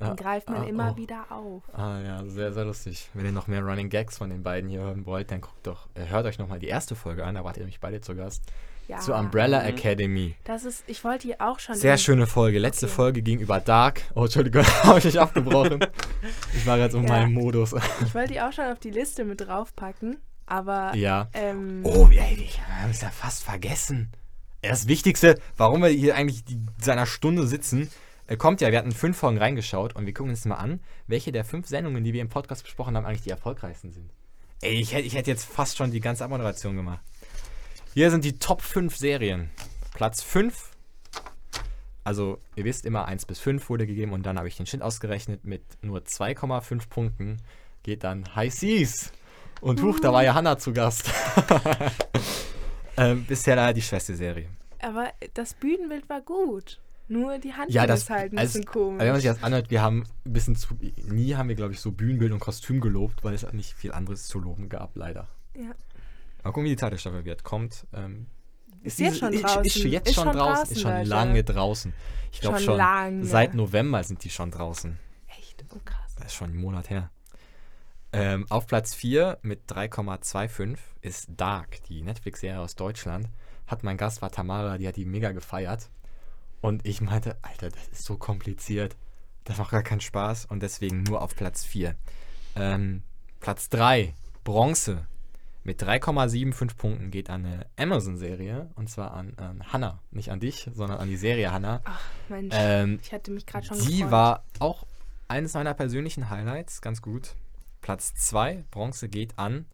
ah, 0.00 0.08
Den 0.08 0.16
greift 0.16 0.48
man 0.50 0.62
ah, 0.62 0.66
immer 0.66 0.92
oh. 0.92 0.96
wieder 0.96 1.30
auf. 1.30 1.62
Ah 1.72 2.00
ja, 2.00 2.24
sehr, 2.26 2.52
sehr 2.52 2.64
lustig. 2.64 3.08
Wenn 3.14 3.26
ihr 3.26 3.32
noch 3.32 3.46
mehr 3.46 3.62
Running 3.62 3.88
Gags 3.90 4.18
von 4.18 4.30
den 4.30 4.42
beiden 4.42 4.68
hier 4.68 4.80
hören 4.80 5.06
wollt, 5.06 5.30
dann 5.30 5.40
guckt 5.40 5.66
doch, 5.66 5.88
äh, 5.94 6.06
hört 6.08 6.26
euch 6.26 6.38
nochmal 6.38 6.58
die 6.58 6.66
erste 6.68 6.94
Folge 6.96 7.24
an, 7.24 7.36
da 7.36 7.44
wart 7.44 7.56
ihr 7.56 7.60
nämlich 7.62 7.80
beide 7.80 8.00
zu 8.00 8.14
Gast. 8.16 8.42
Ja, 8.88 8.98
Zu 8.98 9.14
Umbrella 9.14 9.60
Mhm. 9.62 9.68
Academy. 9.68 10.34
Das 10.44 10.64
ist, 10.64 10.84
ich 10.86 11.02
wollte 11.04 11.26
die 11.28 11.40
auch 11.40 11.58
schon. 11.58 11.74
Sehr 11.74 11.96
schöne 11.96 12.26
Folge. 12.26 12.58
Letzte 12.58 12.86
Okay. 12.86 12.94
Folge 12.94 13.22
ging 13.22 13.38
über 13.40 13.58
Dark. 13.60 14.02
Oh, 14.14 14.24
Entschuldigung, 14.24 14.64
habe 14.82 14.98
ich 14.98 15.06
euch 15.06 15.18
abgebrochen. 15.20 15.80
Ich 16.56 16.66
war 16.66 16.78
jetzt 16.78 16.94
um 16.94 17.02
Ja. 17.04 17.08
meinen 17.10 17.32
Modus. 17.34 17.74
Ich 18.04 18.14
wollte 18.14 18.32
die 18.34 18.40
auch 18.40 18.52
schon 18.52 18.66
auf 18.66 18.78
die 18.78 18.90
Liste 18.90 19.24
mit 19.24 19.40
draufpacken, 19.40 20.18
aber 20.46 20.94
ja. 20.94 21.28
ähm, 21.34 21.80
Oh, 21.82 22.08
ey, 22.10 22.36
wir 22.38 22.82
haben 22.82 22.90
es 22.90 23.00
ja 23.02 23.10
fast 23.10 23.42
vergessen. 23.44 24.10
Das 24.62 24.86
Wichtigste, 24.88 25.38
warum 25.58 25.82
wir 25.82 25.88
hier 25.88 26.14
eigentlich 26.16 26.44
die, 26.44 26.58
seit 26.80 26.92
einer 26.96 27.04
Stunde 27.06 27.46
sitzen, 27.46 27.90
äh, 28.26 28.36
kommt 28.38 28.62
ja, 28.62 28.70
wir 28.70 28.78
hatten 28.78 28.92
fünf 28.92 29.18
Folgen 29.18 29.36
reingeschaut 29.36 29.94
und 29.94 30.06
wir 30.06 30.14
gucken 30.14 30.30
uns 30.30 30.44
mal 30.46 30.54
an, 30.56 30.80
welche 31.06 31.32
der 31.32 31.44
fünf 31.44 31.68
Sendungen, 31.68 32.02
die 32.04 32.14
wir 32.14 32.22
im 32.22 32.30
Podcast 32.30 32.62
besprochen 32.64 32.96
haben, 32.96 33.04
eigentlich 33.04 33.22
die 33.22 33.30
erfolgreichsten 33.30 33.90
sind. 33.92 34.10
Ey, 34.62 34.74
ich 34.80 34.94
hätte 34.94 35.06
ich 35.06 35.14
hätte 35.14 35.30
jetzt 35.30 35.44
fast 35.44 35.76
schon 35.76 35.90
die 35.90 36.00
ganze 36.00 36.24
Abmoderation 36.24 36.76
gemacht. 36.76 37.00
Hier 37.94 38.10
sind 38.10 38.24
die 38.24 38.40
Top 38.40 38.60
5 38.60 38.96
Serien. 38.96 39.50
Platz 39.94 40.20
5. 40.20 40.72
Also, 42.02 42.40
ihr 42.56 42.64
wisst 42.64 42.86
immer, 42.86 43.04
1 43.06 43.24
bis 43.24 43.38
5 43.38 43.68
wurde 43.68 43.86
gegeben 43.86 44.12
und 44.12 44.26
dann 44.26 44.36
habe 44.36 44.48
ich 44.48 44.56
den 44.56 44.66
Schnitt 44.66 44.82
ausgerechnet 44.82 45.44
mit 45.44 45.62
nur 45.80 46.00
2,5 46.00 46.88
Punkten. 46.88 47.36
Geht 47.84 48.02
dann 48.02 48.34
High 48.34 48.52
Seas. 48.52 49.12
Und 49.60 49.80
huch, 49.80 50.00
da 50.00 50.12
war 50.12 50.24
ja 50.24 50.34
Hannah 50.34 50.58
zu 50.58 50.72
Gast. 50.72 51.08
ähm, 52.96 53.24
bisher 53.26 53.54
leider 53.54 53.74
die 53.74 53.82
schwächste 53.82 54.16
Serie. 54.16 54.48
aber 54.82 55.12
das 55.34 55.54
Bühnenbild 55.54 56.08
war 56.08 56.20
gut. 56.20 56.80
Nur 57.06 57.38
die 57.38 57.52
Handlung 57.52 57.70
Ja, 57.76 57.86
das 57.86 58.00
ist 58.00 58.10
halt 58.10 58.32
ein 58.32 58.38
also, 58.38 58.54
bisschen 58.58 58.66
komisch. 58.66 58.94
also 58.94 59.06
wenn 59.06 59.12
man 59.12 59.20
sich 59.20 59.30
das 59.30 59.42
anhört, 59.44 59.70
wir 59.70 59.82
haben 59.82 60.04
ein 60.26 60.32
bisschen 60.32 60.56
zu. 60.56 60.74
Nie 61.06 61.36
haben 61.36 61.48
wir, 61.48 61.54
glaube 61.54 61.72
ich, 61.74 61.78
so 61.80 61.92
Bühnenbild 61.92 62.32
und 62.32 62.40
Kostüm 62.40 62.80
gelobt, 62.80 63.22
weil 63.22 63.34
es 63.34 63.50
nicht 63.52 63.72
viel 63.74 63.92
anderes 63.92 64.26
zu 64.26 64.40
loben 64.40 64.68
gab, 64.68 64.96
leider. 64.96 65.28
ja. 65.54 65.70
Mal 66.44 66.50
gucken, 66.52 66.64
wie 66.64 66.70
die 66.70 66.76
zweite 66.76 66.98
Staffel 66.98 67.24
wird. 67.24 67.42
Kommt. 67.42 67.86
Ähm, 67.94 68.26
Ist 68.82 68.98
jetzt 69.00 69.18
schon 69.18 69.32
ist, 69.32 69.42
draußen. 69.42 69.64
Ist, 69.64 69.76
jetzt 69.78 70.08
Ist 70.08 70.14
schon 70.14 70.24
schon 70.24 70.36
draußen. 70.36 70.54
draußen, 70.56 70.76
Ist 70.76 70.82
schon 70.82 70.92
Leute. 70.92 71.08
lange 71.08 71.44
draußen. 71.44 71.94
Ich 72.32 72.40
glaube 72.40 72.58
Schon 72.58 72.64
schon. 72.66 72.76
lange. 72.76 73.24
Seit 73.24 73.54
November 73.54 74.04
sind 74.04 74.22
die 74.24 74.30
schon 74.30 74.50
draußen. 74.50 74.98
Echt? 75.28 75.64
Oh 75.74 75.78
krass. 75.84 76.14
Das 76.16 76.26
ist 76.26 76.34
schon 76.34 76.50
einen 76.50 76.60
Monat 76.60 76.90
her. 76.90 77.10
Ähm, 78.12 78.46
auf 78.50 78.66
Platz 78.66 78.94
4 78.94 79.38
mit 79.42 79.68
3,25 79.68 80.76
ist 81.00 81.28
Dark, 81.36 81.82
die 81.84 82.02
Netflix-Serie 82.02 82.60
aus 82.60 82.76
Deutschland. 82.76 83.28
Hat 83.66 83.82
mein 83.82 83.96
Gast 83.96 84.22
war 84.22 84.30
Tamara, 84.30 84.78
die 84.78 84.86
hat 84.86 84.96
die 84.96 85.04
mega 85.06 85.32
gefeiert. 85.32 85.88
Und 86.60 86.86
ich 86.86 87.00
meinte, 87.00 87.36
Alter, 87.42 87.70
das 87.70 87.88
ist 87.88 88.04
so 88.04 88.16
kompliziert. 88.16 88.96
Das 89.44 89.58
macht 89.58 89.72
gar 89.72 89.82
keinen 89.82 90.00
Spaß. 90.00 90.44
Und 90.46 90.62
deswegen 90.62 91.02
nur 91.02 91.22
auf 91.22 91.34
Platz 91.34 91.64
4. 91.64 91.94
Ähm, 92.56 93.02
Platz 93.40 93.68
3, 93.70 94.14
Bronze. 94.44 95.06
Mit 95.66 95.82
3,75 95.82 96.76
Punkten 96.76 97.10
geht 97.10 97.30
an 97.30 97.46
eine 97.46 97.66
Amazon-Serie. 97.78 98.68
Und 98.74 98.90
zwar 98.90 99.14
an, 99.14 99.32
an 99.38 99.72
Hannah. 99.72 99.98
Nicht 100.10 100.30
an 100.30 100.38
dich, 100.38 100.68
sondern 100.74 100.98
an 100.98 101.08
die 101.08 101.16
Serie 101.16 101.52
Hannah. 101.52 101.80
Ach, 101.84 102.02
Mensch. 102.28 102.54
Ähm, 102.56 103.00
ich 103.02 103.12
hatte 103.12 103.30
mich 103.30 103.46
gerade 103.46 103.66
schon 103.66 103.78
die 103.78 103.96
gefreut. 103.96 104.10
war 104.10 104.44
auch 104.58 104.86
eines 105.26 105.54
meiner 105.54 105.72
persönlichen 105.72 106.28
Highlights, 106.28 106.82
ganz 106.82 107.00
gut. 107.00 107.34
Platz 107.80 108.14
2, 108.14 108.64
Bronze 108.70 109.08
geht 109.08 109.38
an 109.38 109.64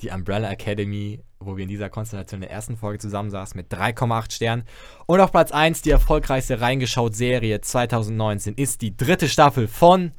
die 0.00 0.10
Umbrella 0.10 0.50
Academy, 0.50 1.22
wo 1.38 1.56
wir 1.56 1.62
in 1.62 1.68
dieser 1.68 1.90
Konstellation 1.90 2.38
in 2.38 2.48
der 2.48 2.50
ersten 2.50 2.76
Folge 2.76 2.98
zusammensaßen 2.98 3.56
mit 3.56 3.72
3,8 3.72 4.32
Sternen. 4.32 4.64
Und 5.06 5.20
auf 5.20 5.30
Platz 5.30 5.52
1, 5.52 5.82
die 5.82 5.90
erfolgreichste 5.90 6.60
Reingeschaut-Serie 6.60 7.60
2019, 7.60 8.54
ist 8.54 8.82
die 8.82 8.96
dritte 8.96 9.28
Staffel 9.28 9.68
von 9.68 10.10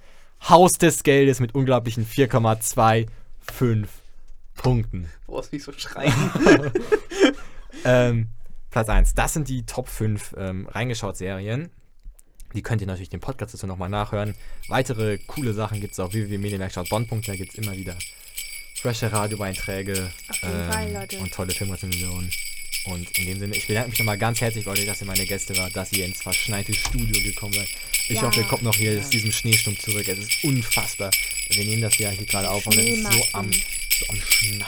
Haus 0.47 0.77
des 0.77 1.03
Geldes 1.03 1.41
mit 1.41 1.53
unglaublichen 1.53 2.05
4,25 2.05 3.07
Punkten. 4.57 5.09
Du 5.25 5.31
brauchst 5.33 5.53
nicht 5.53 5.63
so 5.63 5.71
schreien. 5.71 6.13
Ähm, 7.85 8.29
Platz 8.71 8.89
1. 8.89 9.13
Das 9.13 9.33
sind 9.33 9.47
die 9.47 9.63
Top 9.65 9.87
5 9.87 10.35
ähm, 10.37 10.67
reingeschaut-Serien. 10.67 11.69
Die 12.55 12.61
könnt 12.63 12.81
ihr 12.81 12.87
natürlich 12.87 13.09
den 13.09 13.19
Podcast 13.19 13.53
dazu 13.53 13.67
nochmal 13.67 13.89
nachhören. 13.89 14.33
Weitere 14.67 15.19
coole 15.19 15.53
Sachen 15.53 15.79
gibt 15.79 15.93
es 15.93 15.99
auf 15.99 16.11
www.medienwerkstattbonn.de. 16.13 17.21
Da 17.21 17.35
gibt 17.35 17.51
es 17.53 17.55
immer 17.59 17.73
wieder 17.77 17.95
frische 18.75 19.09
Fall, 20.71 20.91
Leute. 20.91 21.15
ähm, 21.17 21.23
und 21.23 21.33
tolle 21.33 21.53
Filmrezensionen. 21.53 22.31
Und 22.85 23.19
in 23.19 23.25
dem 23.27 23.39
Sinne, 23.39 23.55
ich 23.55 23.67
bedanke 23.67 23.89
mich 23.89 23.99
nochmal 23.99 24.17
ganz 24.17 24.39
herzlich 24.41 24.65
bei 24.65 24.71
euch, 24.71 24.85
dass 24.85 25.01
ihr 25.01 25.07
meine 25.07 25.25
Gäste 25.25 25.55
wart, 25.57 25.75
dass 25.75 25.91
ihr 25.91 26.05
ins 26.05 26.21
verschneite 26.21 26.73
Studio 26.73 27.21
gekommen 27.21 27.53
seid. 27.53 27.67
Ich 28.07 28.15
Ja. 28.15 28.21
hoffe, 28.23 28.39
ihr 28.41 28.45
kommt 28.47 28.63
noch 28.63 28.75
hier 28.75 28.97
aus 28.99 29.09
diesem 29.09 29.31
Schneesturm 29.31 29.77
zurück. 29.77 30.07
Es 30.07 30.17
ist 30.19 30.43
unfassbar. 30.43 31.11
Wir 31.49 31.65
nehmen 31.65 31.81
das 31.81 31.97
ja 31.97 32.09
hier 32.09 32.25
gerade 32.25 32.49
auf 32.49 32.65
und 32.65 32.77
es 32.77 32.85
ist 32.85 33.11
so 33.11 33.23
am, 33.33 33.51
am 34.09 34.21
Schneien. 34.21 34.63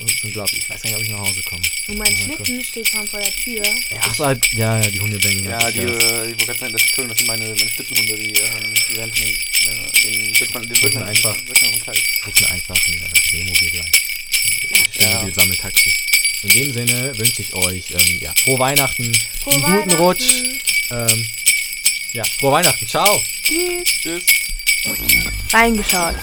Es 0.00 0.10
ist 0.10 0.24
unglaublich. 0.24 0.62
Ich 0.62 0.70
weiß 0.70 0.82
gar 0.82 0.90
nicht, 0.90 0.98
ob 0.98 1.04
ich 1.04 1.10
nach 1.10 1.18
Hause 1.20 1.42
komme. 1.42 1.62
Und 1.88 1.98
mein 1.98 2.16
Schlitten 2.16 2.64
steht 2.64 2.88
schon 2.88 3.06
vor 3.06 3.20
der 3.20 3.32
Tür. 3.32 3.62
Ja, 3.64 4.00
ach, 4.00 4.14
so, 4.14 4.26
halt, 4.26 4.52
ja, 4.52 4.80
ja, 4.80 4.90
die 4.90 5.00
Hundebänge. 5.00 5.48
Ja, 5.48 5.70
die, 5.70 5.78
äh, 5.78 5.84
ich 5.84 5.92
wollte 5.92 6.46
gerade 6.46 6.58
sagen, 6.58 6.72
das, 6.72 6.82
Entschuldigung, 6.82 7.08
das 7.08 7.18
sind 7.18 7.26
meine, 7.26 7.44
meine 7.46 7.70
Stützenhunde, 7.70 8.14
die, 8.16 8.32
ähm, 8.32 8.74
die 8.88 8.96
werden 8.96 9.12
von 9.12 9.24
den, 9.24 9.34
äh, 9.34 10.02
den 10.02 10.40
wird 10.40 10.54
man, 10.54 10.62
den 10.68 10.82
wird 10.82 10.94
man 10.94 11.02
einfach. 11.04 11.36
Wird 11.46 11.62
man 11.62 11.80
kalt. 11.80 12.02
Guck 12.24 12.40
mir 12.40 12.50
einfach 12.50 12.76
ein 12.76 12.94
äh, 12.94 13.16
Schneemobil 13.16 13.70
gleich. 13.70 13.92
Schneemobil 14.92 15.34
Sammeltaxi. 15.34 15.94
In 16.42 16.48
dem 16.50 16.72
Sinne 16.72 17.18
wünsche 17.18 17.42
ich 17.42 17.54
euch 17.54 17.84
ähm, 17.90 18.18
ja, 18.20 18.32
frohe 18.44 18.58
Weihnachten, 18.58 19.12
Frohe 19.42 19.54
einen 19.54 19.62
guten 19.62 19.98
Weihnachten. 19.98 20.02
Rutsch. 20.02 20.24
Ähm, 20.90 21.28
ja, 22.12 22.24
frohe 22.38 22.52
Weihnachten. 22.52 22.86
Ciao. 22.86 23.22
Tschüss. 23.42 23.88
Tschüss. 24.02 24.22
Reingeschaut. 25.52 26.16